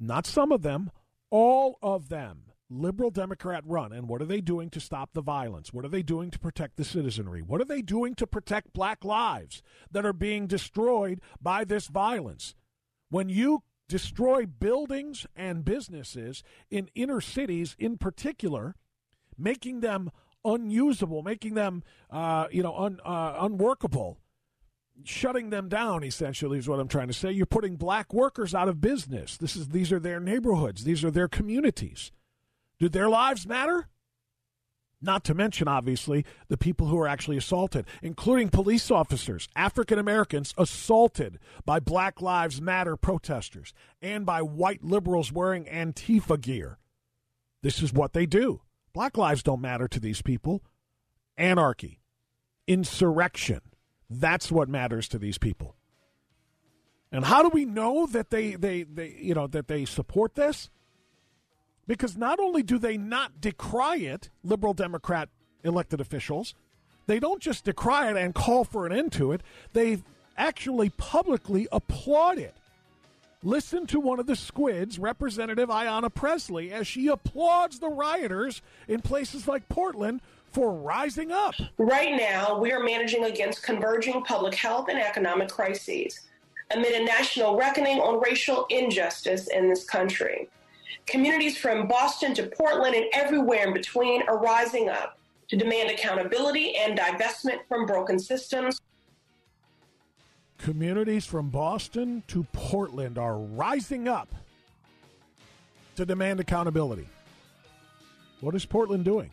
Not 0.00 0.26
some 0.26 0.50
of 0.50 0.62
them, 0.62 0.90
all 1.30 1.78
of 1.82 2.08
them 2.08 2.52
liberal 2.72 3.10
Democrat 3.10 3.62
run. 3.66 3.92
And 3.92 4.08
what 4.08 4.22
are 4.22 4.26
they 4.26 4.40
doing 4.40 4.70
to 4.70 4.80
stop 4.80 5.10
the 5.12 5.22
violence? 5.22 5.72
What 5.72 5.84
are 5.84 5.88
they 5.88 6.02
doing 6.02 6.30
to 6.30 6.38
protect 6.38 6.76
the 6.76 6.84
citizenry? 6.84 7.42
What 7.42 7.60
are 7.60 7.66
they 7.66 7.82
doing 7.82 8.14
to 8.16 8.26
protect 8.26 8.72
black 8.72 9.04
lives 9.04 9.62
that 9.90 10.06
are 10.06 10.12
being 10.12 10.46
destroyed 10.46 11.20
by 11.40 11.64
this 11.64 11.86
violence? 11.88 12.54
When 13.10 13.28
you 13.28 13.62
destroy 13.92 14.46
buildings 14.46 15.26
and 15.36 15.66
businesses 15.66 16.42
in 16.70 16.88
inner 16.94 17.20
cities 17.20 17.76
in 17.78 17.98
particular, 17.98 18.74
making 19.36 19.80
them 19.80 20.10
unusable, 20.46 21.22
making 21.22 21.52
them 21.52 21.82
uh, 22.08 22.46
you 22.50 22.62
know 22.62 22.74
un, 22.74 23.00
uh, 23.04 23.36
unworkable, 23.40 24.18
shutting 25.04 25.50
them 25.50 25.68
down. 25.68 26.02
Essentially, 26.02 26.58
is 26.58 26.66
what 26.66 26.80
I'm 26.80 26.88
trying 26.88 27.08
to 27.08 27.12
say. 27.12 27.32
You're 27.32 27.44
putting 27.44 27.76
black 27.76 28.14
workers 28.14 28.54
out 28.54 28.66
of 28.66 28.80
business. 28.80 29.36
This 29.36 29.56
is 29.56 29.68
these 29.68 29.92
are 29.92 30.00
their 30.00 30.20
neighborhoods. 30.20 30.84
These 30.84 31.04
are 31.04 31.10
their 31.10 31.28
communities. 31.28 32.12
Do 32.78 32.88
their 32.88 33.10
lives 33.10 33.46
matter? 33.46 33.88
Not 35.04 35.24
to 35.24 35.34
mention, 35.34 35.66
obviously, 35.66 36.24
the 36.46 36.56
people 36.56 36.86
who 36.86 36.98
are 36.98 37.08
actually 37.08 37.36
assaulted, 37.36 37.86
including 38.00 38.48
police 38.48 38.88
officers, 38.88 39.48
African 39.56 39.98
Americans 39.98 40.54
assaulted 40.56 41.40
by 41.64 41.80
Black 41.80 42.22
Lives 42.22 42.60
Matter 42.60 42.96
protesters 42.96 43.74
and 44.00 44.24
by 44.24 44.42
white 44.42 44.84
liberals 44.84 45.32
wearing 45.32 45.64
Antifa 45.64 46.40
gear. 46.40 46.78
This 47.62 47.82
is 47.82 47.92
what 47.92 48.12
they 48.12 48.26
do. 48.26 48.60
Black 48.92 49.16
lives 49.16 49.42
don't 49.42 49.60
matter 49.60 49.88
to 49.88 49.98
these 49.98 50.22
people. 50.22 50.62
Anarchy, 51.36 52.00
insurrection, 52.66 53.60
that's 54.10 54.52
what 54.52 54.68
matters 54.68 55.08
to 55.08 55.18
these 55.18 55.38
people. 55.38 55.76
And 57.10 57.24
how 57.24 57.42
do 57.42 57.48
we 57.48 57.64
know 57.64 58.06
that 58.06 58.30
they, 58.30 58.54
they, 58.54 58.82
they 58.84 59.16
you 59.18 59.34
know 59.34 59.46
that 59.46 59.68
they 59.68 59.84
support 59.84 60.34
this? 60.34 60.70
Because 61.86 62.16
not 62.16 62.38
only 62.38 62.62
do 62.62 62.78
they 62.78 62.96
not 62.96 63.40
decry 63.40 63.96
it, 63.96 64.30
liberal 64.44 64.74
Democrat 64.74 65.28
elected 65.64 66.00
officials, 66.00 66.54
they 67.06 67.18
don't 67.18 67.40
just 67.40 67.64
decry 67.64 68.10
it 68.10 68.16
and 68.16 68.34
call 68.34 68.64
for 68.64 68.86
an 68.86 68.92
end 68.92 69.12
to 69.12 69.32
it, 69.32 69.42
they 69.72 70.02
actually 70.36 70.90
publicly 70.90 71.66
applaud 71.72 72.38
it. 72.38 72.54
Listen 73.44 73.86
to 73.88 73.98
one 73.98 74.20
of 74.20 74.26
the 74.26 74.36
squids, 74.36 75.00
Representative 75.00 75.68
Ayanna 75.68 76.14
Pressley, 76.14 76.72
as 76.72 76.86
she 76.86 77.08
applauds 77.08 77.80
the 77.80 77.88
rioters 77.88 78.62
in 78.86 79.00
places 79.00 79.48
like 79.48 79.68
Portland 79.68 80.20
for 80.52 80.72
rising 80.72 81.32
up. 81.32 81.54
Right 81.76 82.14
now, 82.16 82.58
we 82.58 82.70
are 82.70 82.82
managing 82.82 83.24
against 83.24 83.64
converging 83.64 84.22
public 84.22 84.54
health 84.54 84.88
and 84.88 84.98
economic 84.98 85.48
crises 85.48 86.20
amid 86.72 86.92
a 86.92 87.04
national 87.04 87.56
reckoning 87.56 87.98
on 87.98 88.20
racial 88.20 88.66
injustice 88.70 89.48
in 89.48 89.68
this 89.68 89.84
country. 89.84 90.48
Communities 91.06 91.56
from 91.56 91.86
Boston 91.86 92.34
to 92.34 92.46
Portland 92.46 92.94
and 92.94 93.06
everywhere 93.12 93.66
in 93.66 93.74
between 93.74 94.22
are 94.28 94.38
rising 94.38 94.88
up 94.88 95.18
to 95.48 95.56
demand 95.56 95.90
accountability 95.90 96.76
and 96.76 96.98
divestment 96.98 97.58
from 97.68 97.86
broken 97.86 98.18
systems. 98.18 98.80
Communities 100.58 101.26
from 101.26 101.50
Boston 101.50 102.22
to 102.28 102.44
Portland 102.52 103.18
are 103.18 103.36
rising 103.36 104.08
up 104.08 104.28
to 105.96 106.06
demand 106.06 106.40
accountability. 106.40 107.08
What 108.40 108.54
is 108.54 108.64
Portland 108.64 109.04
doing? 109.04 109.30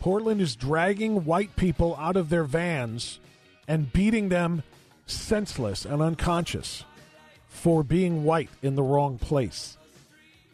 Portland 0.00 0.40
is 0.40 0.56
dragging 0.56 1.24
white 1.24 1.54
people 1.56 1.94
out 1.96 2.16
of 2.16 2.30
their 2.30 2.44
vans 2.44 3.20
and 3.68 3.92
beating 3.92 4.30
them 4.30 4.62
senseless 5.06 5.84
and 5.84 6.00
unconscious 6.00 6.84
for 7.48 7.82
being 7.82 8.24
white 8.24 8.48
in 8.62 8.76
the 8.76 8.82
wrong 8.82 9.18
place. 9.18 9.76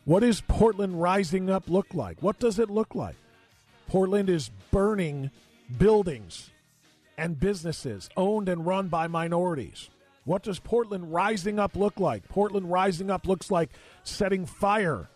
What 0.06 0.22
is 0.22 0.40
Portland 0.40 1.02
rising 1.02 1.50
up 1.50 1.68
look 1.68 1.92
like? 1.92 2.22
What 2.22 2.38
does 2.38 2.60
it 2.60 2.70
look 2.70 2.94
like? 2.94 3.16
Portland 3.88 4.30
is 4.30 4.52
burning 4.70 5.32
buildings 5.78 6.52
and 7.18 7.40
businesses 7.40 8.08
owned 8.16 8.48
and 8.48 8.64
run 8.64 8.86
by 8.86 9.08
minorities. 9.08 9.90
What 10.24 10.44
does 10.44 10.60
Portland 10.60 11.12
rising 11.12 11.58
up 11.58 11.74
look 11.74 11.98
like? 11.98 12.28
Portland 12.28 12.70
rising 12.70 13.10
up 13.10 13.26
looks 13.26 13.50
like 13.50 13.70
setting 14.04 14.46
fire 14.46 15.08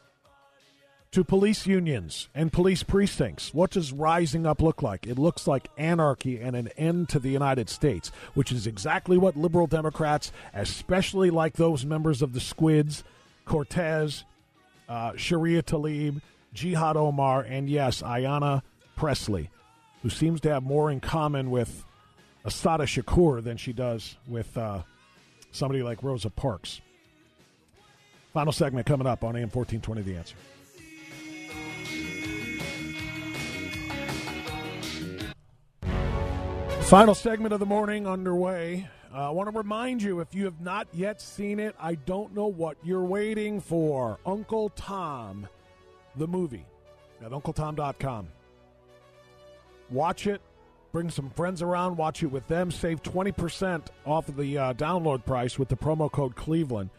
to 1.12 1.22
police 1.22 1.68
unions 1.68 2.28
and 2.34 2.52
police 2.52 2.82
precincts. 2.82 3.54
What 3.54 3.70
does 3.70 3.92
rising 3.92 4.44
up 4.44 4.60
look 4.60 4.82
like? 4.82 5.06
It 5.06 5.20
looks 5.20 5.46
like 5.46 5.70
anarchy 5.78 6.40
and 6.40 6.56
an 6.56 6.66
end 6.76 7.08
to 7.10 7.20
the 7.20 7.30
United 7.30 7.68
States, 7.68 8.10
which 8.34 8.50
is 8.50 8.66
exactly 8.66 9.16
what 9.16 9.36
liberal 9.36 9.68
Democrats, 9.68 10.32
especially 10.52 11.30
like 11.30 11.54
those 11.54 11.86
members 11.86 12.22
of 12.22 12.32
the 12.32 12.40
Squids, 12.40 13.04
Cortez, 13.44 14.24
uh, 14.90 15.12
Sharia 15.16 15.62
Tlaib, 15.62 16.20
Jihad 16.52 16.96
Omar, 16.96 17.42
and 17.42 17.70
yes, 17.70 18.02
Ayanna 18.02 18.62
Pressley, 18.96 19.48
who 20.02 20.10
seems 20.10 20.40
to 20.42 20.50
have 20.50 20.64
more 20.64 20.90
in 20.90 21.00
common 21.00 21.50
with 21.50 21.84
Assata 22.44 22.84
Shakur 22.84 23.42
than 23.42 23.56
she 23.56 23.72
does 23.72 24.16
with 24.26 24.58
uh, 24.58 24.82
somebody 25.52 25.82
like 25.82 26.02
Rosa 26.02 26.28
Parks. 26.28 26.80
Final 28.32 28.52
segment 28.52 28.86
coming 28.86 29.06
up 29.06 29.22
on 29.22 29.36
AM 29.36 29.48
1420 29.50 30.02
The 30.02 30.16
Answer. 30.16 30.36
Final 36.82 37.14
segment 37.14 37.52
of 37.54 37.60
the 37.60 37.66
morning 37.66 38.08
underway. 38.08 38.88
Uh, 39.12 39.26
I 39.26 39.30
want 39.30 39.50
to 39.50 39.56
remind 39.56 40.02
you 40.02 40.20
if 40.20 40.34
you 40.34 40.44
have 40.44 40.60
not 40.60 40.86
yet 40.92 41.20
seen 41.20 41.58
it, 41.58 41.74
I 41.80 41.96
don't 41.96 42.34
know 42.34 42.46
what 42.46 42.76
you're 42.84 43.04
waiting 43.04 43.60
for. 43.60 44.18
Uncle 44.24 44.68
Tom, 44.70 45.48
the 46.16 46.28
movie 46.28 46.64
at 47.24 47.32
UncleTom.com. 47.32 48.28
Watch 49.90 50.28
it, 50.28 50.40
bring 50.92 51.10
some 51.10 51.28
friends 51.30 51.60
around, 51.60 51.96
watch 51.96 52.22
it 52.22 52.28
with 52.28 52.46
them, 52.46 52.70
save 52.70 53.02
20% 53.02 53.88
off 54.06 54.28
of 54.28 54.36
the 54.36 54.56
uh, 54.56 54.74
download 54.74 55.24
price 55.24 55.58
with 55.58 55.68
the 55.68 55.76
promo 55.76 56.10
code 56.10 56.36
Cleveland, 56.36 56.90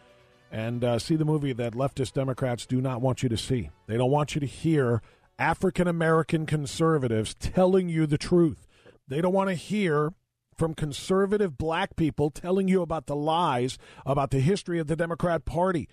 and 0.52 0.84
uh, 0.84 1.00
see 1.00 1.16
the 1.16 1.24
movie 1.24 1.54
that 1.54 1.74
leftist 1.74 2.12
Democrats 2.12 2.66
do 2.66 2.82
not 2.82 3.00
want 3.00 3.24
you 3.24 3.30
to 3.30 3.38
see. 3.38 3.70
They 3.88 3.96
don't 3.96 4.12
want 4.12 4.36
you 4.36 4.42
to 4.42 4.48
hear 4.48 5.02
African 5.40 5.88
American 5.88 6.46
conservatives 6.46 7.34
telling 7.36 7.88
you 7.88 8.06
the 8.06 8.18
truth. 8.18 8.68
They 9.08 9.22
don't 9.22 9.34
want 9.34 9.50
to 9.50 9.56
hear 9.56 10.14
from 10.62 10.76
conservative 10.76 11.58
black 11.58 11.96
people 11.96 12.30
telling 12.30 12.68
you 12.68 12.84
about 12.84 13.08
the 13.08 13.16
lies 13.16 13.80
about 14.06 14.30
the 14.30 14.40
history 14.40 14.78
of 14.78 14.86
the 14.86 14.96
Democrat 14.96 15.44
Party. 15.44 15.90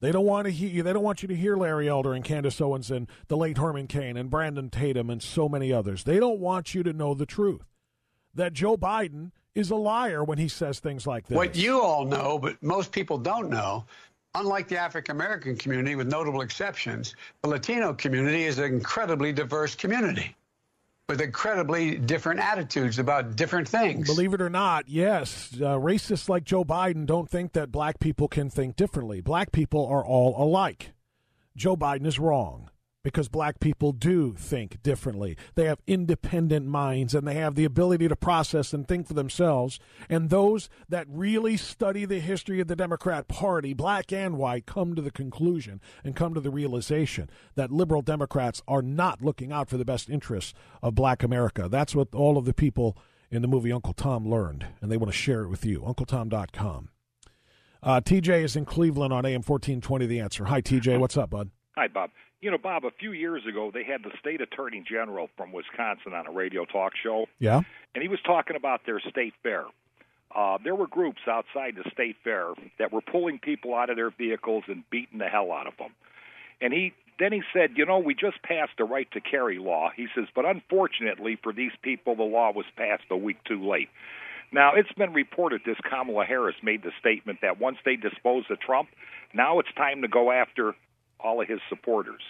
They 0.00 0.10
don't 0.10 0.24
want 0.24 0.46
to 0.46 0.50
hear 0.50 0.68
you. 0.68 0.82
they 0.82 0.92
don't 0.92 1.04
want 1.04 1.22
you 1.22 1.28
to 1.28 1.36
hear 1.36 1.56
Larry 1.56 1.88
Elder 1.88 2.12
and 2.14 2.24
Candace 2.24 2.60
Owens 2.60 2.90
and 2.90 3.08
the 3.28 3.36
late 3.36 3.58
Herman 3.58 3.86
Cain 3.86 4.16
and 4.16 4.28
Brandon 4.28 4.70
Tatum 4.70 5.08
and 5.08 5.22
so 5.22 5.48
many 5.48 5.72
others. 5.72 6.02
They 6.02 6.18
don't 6.18 6.40
want 6.40 6.74
you 6.74 6.82
to 6.82 6.92
know 6.92 7.14
the 7.14 7.26
truth. 7.26 7.62
That 8.34 8.54
Joe 8.54 8.76
Biden 8.76 9.30
is 9.54 9.70
a 9.70 9.76
liar 9.76 10.24
when 10.24 10.38
he 10.38 10.48
says 10.48 10.80
things 10.80 11.06
like 11.06 11.28
this. 11.28 11.36
What 11.36 11.56
you 11.56 11.80
all 11.80 12.04
know, 12.04 12.40
but 12.40 12.60
most 12.60 12.90
people 12.90 13.18
don't 13.18 13.48
know, 13.48 13.84
unlike 14.34 14.66
the 14.66 14.78
African 14.78 15.14
American 15.14 15.54
community, 15.54 15.94
with 15.94 16.08
notable 16.08 16.40
exceptions, 16.40 17.14
the 17.42 17.50
Latino 17.50 17.94
community 17.94 18.46
is 18.46 18.58
an 18.58 18.64
incredibly 18.64 19.32
diverse 19.32 19.76
community 19.76 20.34
with 21.08 21.22
incredibly 21.22 21.96
different 21.96 22.38
attitudes 22.38 22.98
about 22.98 23.34
different 23.34 23.66
things. 23.66 24.06
Believe 24.06 24.34
it 24.34 24.42
or 24.42 24.50
not, 24.50 24.88
yes, 24.88 25.48
uh, 25.54 25.78
racists 25.78 26.28
like 26.28 26.44
Joe 26.44 26.64
Biden 26.64 27.06
don't 27.06 27.30
think 27.30 27.54
that 27.54 27.72
black 27.72 27.98
people 27.98 28.28
can 28.28 28.50
think 28.50 28.76
differently. 28.76 29.22
Black 29.22 29.50
people 29.50 29.86
are 29.86 30.04
all 30.04 30.34
alike. 30.36 30.92
Joe 31.56 31.76
Biden 31.76 32.06
is 32.06 32.18
wrong 32.18 32.68
because 33.02 33.28
black 33.28 33.60
people 33.60 33.92
do 33.92 34.34
think 34.36 34.82
differently. 34.82 35.36
They 35.54 35.64
have 35.64 35.80
independent 35.86 36.66
minds 36.66 37.14
and 37.14 37.26
they 37.26 37.34
have 37.34 37.54
the 37.54 37.64
ability 37.64 38.08
to 38.08 38.16
process 38.16 38.72
and 38.72 38.86
think 38.86 39.06
for 39.06 39.14
themselves. 39.14 39.78
And 40.08 40.30
those 40.30 40.68
that 40.88 41.06
really 41.08 41.56
study 41.56 42.04
the 42.04 42.20
history 42.20 42.60
of 42.60 42.68
the 42.68 42.76
Democrat 42.76 43.28
Party, 43.28 43.72
black 43.72 44.12
and 44.12 44.36
white, 44.36 44.66
come 44.66 44.94
to 44.94 45.02
the 45.02 45.10
conclusion 45.10 45.80
and 46.02 46.16
come 46.16 46.34
to 46.34 46.40
the 46.40 46.50
realization 46.50 47.30
that 47.54 47.70
liberal 47.70 48.02
Democrats 48.02 48.62
are 48.66 48.82
not 48.82 49.22
looking 49.22 49.52
out 49.52 49.68
for 49.68 49.76
the 49.76 49.84
best 49.84 50.10
interests 50.10 50.52
of 50.82 50.94
black 50.94 51.22
America. 51.22 51.68
That's 51.70 51.94
what 51.94 52.14
all 52.14 52.36
of 52.36 52.44
the 52.44 52.54
people 52.54 52.96
in 53.30 53.42
the 53.42 53.48
movie 53.48 53.72
Uncle 53.72 53.92
Tom 53.92 54.28
learned, 54.28 54.66
and 54.80 54.90
they 54.90 54.96
want 54.96 55.12
to 55.12 55.16
share 55.18 55.42
it 55.42 55.48
with 55.48 55.64
you. 55.64 55.80
UncleTom.com. 55.80 56.88
Uh, 57.82 58.00
TJ 58.00 58.42
is 58.42 58.56
in 58.56 58.64
Cleveland 58.64 59.12
on 59.12 59.24
AM 59.24 59.42
1420 59.42 60.06
The 60.06 60.20
Answer. 60.20 60.46
Hi, 60.46 60.60
TJ. 60.60 60.98
What's 60.98 61.16
up, 61.16 61.30
bud? 61.30 61.50
Hi, 61.76 61.86
Bob. 61.86 62.10
You 62.40 62.50
know, 62.52 62.58
Bob, 62.58 62.84
a 62.84 62.90
few 62.92 63.12
years 63.12 63.42
ago, 63.48 63.70
they 63.72 63.82
had 63.82 64.02
the 64.02 64.12
state 64.20 64.40
attorney 64.40 64.84
general 64.88 65.28
from 65.36 65.52
Wisconsin 65.52 66.14
on 66.14 66.26
a 66.26 66.30
radio 66.30 66.64
talk 66.64 66.92
show. 67.02 67.26
Yeah. 67.40 67.62
And 67.94 68.02
he 68.02 68.08
was 68.08 68.20
talking 68.24 68.54
about 68.54 68.82
their 68.86 69.00
state 69.00 69.34
fair. 69.42 69.64
Uh, 70.34 70.58
there 70.62 70.74
were 70.74 70.86
groups 70.86 71.20
outside 71.26 71.74
the 71.74 71.88
state 71.90 72.16
fair 72.22 72.52
that 72.78 72.92
were 72.92 73.00
pulling 73.00 73.38
people 73.38 73.74
out 73.74 73.90
of 73.90 73.96
their 73.96 74.10
vehicles 74.10 74.64
and 74.68 74.84
beating 74.90 75.18
the 75.18 75.26
hell 75.26 75.50
out 75.50 75.66
of 75.66 75.76
them. 75.78 75.90
And 76.60 76.72
he 76.72 76.92
then 77.18 77.32
he 77.32 77.42
said, 77.52 77.70
you 77.74 77.84
know, 77.84 77.98
we 77.98 78.14
just 78.14 78.40
passed 78.42 78.72
the 78.78 78.84
right 78.84 79.10
to 79.10 79.20
carry 79.20 79.58
law. 79.58 79.90
He 79.94 80.06
says, 80.14 80.26
but 80.34 80.44
unfortunately 80.44 81.36
for 81.42 81.52
these 81.52 81.72
people, 81.82 82.14
the 82.14 82.22
law 82.22 82.52
was 82.52 82.66
passed 82.76 83.04
a 83.10 83.16
week 83.16 83.42
too 83.44 83.68
late. 83.68 83.88
Now, 84.52 84.74
it's 84.74 84.92
been 84.92 85.12
reported 85.12 85.62
this 85.66 85.76
Kamala 85.88 86.24
Harris 86.24 86.54
made 86.62 86.82
the 86.82 86.92
statement 86.98 87.40
that 87.42 87.60
once 87.60 87.78
they 87.84 87.96
dispose 87.96 88.44
of 88.50 88.60
Trump, 88.60 88.88
now 89.34 89.58
it's 89.58 89.68
time 89.76 90.02
to 90.02 90.08
go 90.08 90.30
after 90.30 90.74
all 91.20 91.40
of 91.40 91.48
his 91.48 91.60
supporters. 91.68 92.22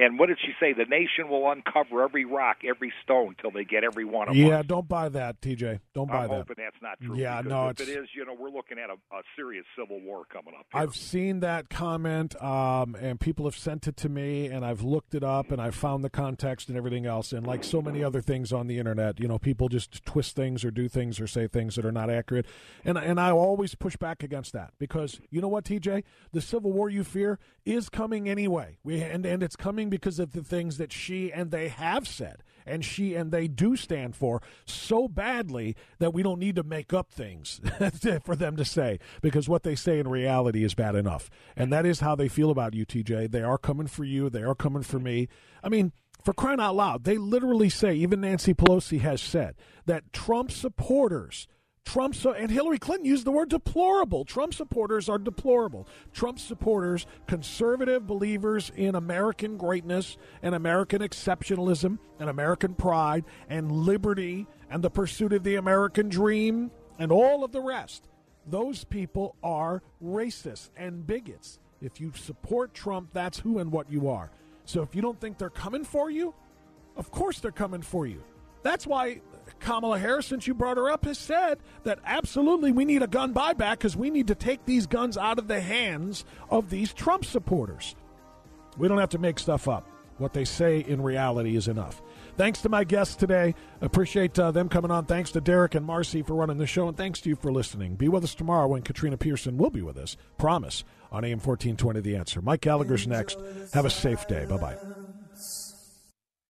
And 0.00 0.18
what 0.18 0.26
did 0.28 0.38
she 0.40 0.52
say? 0.60 0.72
The 0.72 0.84
nation 0.84 1.28
will 1.28 1.50
uncover 1.50 2.02
every 2.04 2.24
rock, 2.24 2.58
every 2.68 2.92
stone, 3.02 3.34
till 3.40 3.50
they 3.50 3.64
get 3.64 3.82
every 3.84 4.04
one 4.04 4.28
of 4.28 4.34
them. 4.36 4.46
Yeah, 4.46 4.62
don't 4.62 4.88
buy 4.88 5.08
that, 5.08 5.40
TJ. 5.40 5.80
Don't 5.94 6.08
buy 6.08 6.22
I'm 6.24 6.28
that. 6.28 6.36
hoping 6.36 6.56
that's 6.58 6.80
not 6.80 7.00
true. 7.00 7.16
Yeah, 7.16 7.42
no, 7.44 7.68
if 7.68 7.80
it's- 7.80 7.88
it 7.96 8.00
is, 8.02 8.08
you 8.14 8.24
know, 8.24 8.34
we're 8.38 8.50
looking 8.50 8.78
at 8.78 8.90
a, 8.90 8.94
a 8.94 9.22
serious 9.36 9.64
civil 9.76 10.00
war 10.00 10.24
coming 10.32 10.54
up. 10.58 10.66
Here. 10.72 10.82
I've 10.82 10.94
seen 10.94 11.40
that 11.40 11.68
comment, 11.68 12.40
um, 12.42 12.94
and 13.00 13.18
people 13.18 13.44
have 13.46 13.56
sent 13.56 13.88
it 13.88 13.96
to 13.98 14.08
me, 14.08 14.46
and 14.46 14.64
I've 14.64 14.82
looked 14.82 15.14
it 15.14 15.24
up, 15.24 15.50
and 15.50 15.60
I've 15.60 15.74
found 15.74 16.04
the 16.04 16.10
context 16.10 16.68
and 16.68 16.76
everything 16.78 17.04
else. 17.04 17.32
And 17.32 17.46
like 17.46 17.64
so 17.64 17.82
many 17.82 18.04
other 18.04 18.20
things 18.20 18.52
on 18.52 18.68
the 18.68 18.78
internet, 18.78 19.18
you 19.18 19.26
know, 19.26 19.38
people 19.38 19.68
just 19.68 20.04
twist 20.04 20.36
things 20.36 20.64
or 20.64 20.70
do 20.70 20.88
things 20.88 21.18
or 21.20 21.26
say 21.26 21.48
things 21.48 21.74
that 21.74 21.84
are 21.84 21.92
not 21.92 22.08
accurate. 22.08 22.46
And 22.84 22.96
and 22.96 23.20
I 23.20 23.30
always 23.30 23.74
push 23.74 23.96
back 23.96 24.22
against 24.22 24.52
that 24.52 24.74
because 24.78 25.20
you 25.30 25.40
know 25.40 25.48
what, 25.48 25.64
TJ, 25.64 26.04
the 26.32 26.40
civil 26.40 26.72
war 26.72 26.88
you 26.88 27.02
fear 27.04 27.38
is 27.64 27.88
coming 27.88 28.28
anyway. 28.28 28.78
We 28.84 29.02
and 29.02 29.26
and 29.26 29.42
it's 29.42 29.56
coming 29.56 29.87
because 29.88 30.18
of 30.18 30.32
the 30.32 30.42
things 30.42 30.78
that 30.78 30.92
she 30.92 31.32
and 31.32 31.50
they 31.50 31.68
have 31.68 32.06
said, 32.06 32.42
and 32.66 32.84
she 32.84 33.14
and 33.14 33.32
they 33.32 33.48
do 33.48 33.76
stand 33.76 34.14
for 34.14 34.42
so 34.64 35.08
badly 35.08 35.74
that 35.98 36.12
we 36.12 36.22
don't 36.22 36.38
need 36.38 36.56
to 36.56 36.62
make 36.62 36.92
up 36.92 37.10
things 37.10 37.60
for 38.24 38.36
them 38.36 38.56
to 38.56 38.64
say 38.64 38.98
because 39.22 39.48
what 39.48 39.62
they 39.62 39.74
say 39.74 39.98
in 39.98 40.08
reality 40.08 40.64
is 40.64 40.74
bad 40.74 40.94
enough. 40.94 41.30
And 41.56 41.72
that 41.72 41.86
is 41.86 42.00
how 42.00 42.14
they 42.14 42.28
feel 42.28 42.50
about 42.50 42.74
you, 42.74 42.84
TJ. 42.84 43.30
They 43.30 43.42
are 43.42 43.58
coming 43.58 43.86
for 43.86 44.04
you. 44.04 44.28
They 44.30 44.42
are 44.42 44.54
coming 44.54 44.82
for 44.82 44.98
me. 44.98 45.28
I 45.62 45.68
mean, 45.68 45.92
for 46.22 46.34
crying 46.34 46.60
out 46.60 46.76
loud, 46.76 47.04
they 47.04 47.16
literally 47.16 47.68
say, 47.68 47.94
even 47.94 48.20
Nancy 48.20 48.52
Pelosi 48.54 49.00
has 49.00 49.20
said, 49.20 49.54
that 49.86 50.12
Trump 50.12 50.50
supporters. 50.50 51.48
Trump 51.88 52.14
and 52.36 52.50
Hillary 52.50 52.78
Clinton 52.78 53.06
used 53.06 53.24
the 53.24 53.30
word 53.30 53.48
deplorable. 53.48 54.26
Trump 54.26 54.52
supporters 54.52 55.08
are 55.08 55.16
deplorable. 55.16 55.88
Trump 56.12 56.38
supporters, 56.38 57.06
conservative 57.26 58.06
believers 58.06 58.70
in 58.76 58.94
American 58.94 59.56
greatness 59.56 60.18
and 60.42 60.54
American 60.54 61.00
exceptionalism 61.00 61.98
and 62.20 62.28
American 62.28 62.74
pride 62.74 63.24
and 63.48 63.72
liberty 63.72 64.46
and 64.68 64.84
the 64.84 64.90
pursuit 64.90 65.32
of 65.32 65.44
the 65.44 65.54
American 65.54 66.10
dream 66.10 66.70
and 66.98 67.10
all 67.10 67.42
of 67.42 67.52
the 67.52 67.62
rest. 67.62 68.06
Those 68.46 68.84
people 68.84 69.34
are 69.42 69.82
racist 70.04 70.68
and 70.76 71.06
bigots. 71.06 71.58
If 71.80 72.02
you 72.02 72.12
support 72.14 72.74
Trump, 72.74 73.14
that's 73.14 73.38
who 73.38 73.60
and 73.60 73.72
what 73.72 73.90
you 73.90 74.10
are. 74.10 74.30
So 74.66 74.82
if 74.82 74.94
you 74.94 75.00
don't 75.00 75.18
think 75.18 75.38
they're 75.38 75.48
coming 75.48 75.84
for 75.84 76.10
you, 76.10 76.34
of 76.98 77.10
course 77.10 77.40
they're 77.40 77.50
coming 77.50 77.80
for 77.80 78.06
you. 78.06 78.22
That's 78.62 78.86
why 78.86 79.22
Kamala 79.60 79.98
Harris, 79.98 80.26
since 80.26 80.46
you 80.46 80.54
brought 80.54 80.76
her 80.76 80.90
up, 80.90 81.04
has 81.04 81.18
said 81.18 81.58
that 81.84 81.98
absolutely 82.04 82.72
we 82.72 82.84
need 82.84 83.02
a 83.02 83.06
gun 83.06 83.34
buyback 83.34 83.72
because 83.72 83.96
we 83.96 84.10
need 84.10 84.28
to 84.28 84.34
take 84.34 84.64
these 84.64 84.86
guns 84.86 85.16
out 85.16 85.38
of 85.38 85.48
the 85.48 85.60
hands 85.60 86.24
of 86.50 86.70
these 86.70 86.92
Trump 86.92 87.24
supporters. 87.24 87.94
We 88.76 88.88
don't 88.88 88.98
have 88.98 89.10
to 89.10 89.18
make 89.18 89.38
stuff 89.38 89.68
up. 89.68 89.88
What 90.18 90.32
they 90.32 90.44
say 90.44 90.80
in 90.80 91.00
reality 91.00 91.54
is 91.54 91.68
enough. 91.68 92.02
Thanks 92.36 92.60
to 92.62 92.68
my 92.68 92.84
guests 92.84 93.14
today. 93.14 93.54
Appreciate 93.80 94.38
uh, 94.38 94.50
them 94.50 94.68
coming 94.68 94.90
on. 94.90 95.06
Thanks 95.06 95.30
to 95.32 95.40
Derek 95.40 95.74
and 95.74 95.86
Marcy 95.86 96.22
for 96.22 96.34
running 96.34 96.58
the 96.58 96.66
show, 96.66 96.88
and 96.88 96.96
thanks 96.96 97.20
to 97.20 97.28
you 97.28 97.36
for 97.36 97.52
listening. 97.52 97.94
Be 97.94 98.08
with 98.08 98.24
us 98.24 98.34
tomorrow 98.34 98.66
when 98.68 98.82
Katrina 98.82 99.16
Pierson 99.16 99.56
will 99.56 99.70
be 99.70 99.82
with 99.82 99.96
us. 99.96 100.16
Promise 100.36 100.84
on 101.12 101.24
AM 101.24 101.38
1420 101.38 102.00
The 102.00 102.16
Answer. 102.16 102.42
Mike 102.42 102.60
Gallagher's 102.62 103.06
next. 103.06 103.38
Have 103.72 103.84
a 103.84 103.90
safe 103.90 104.26
day. 104.26 104.44
Bye 104.44 104.56
bye. 104.56 104.76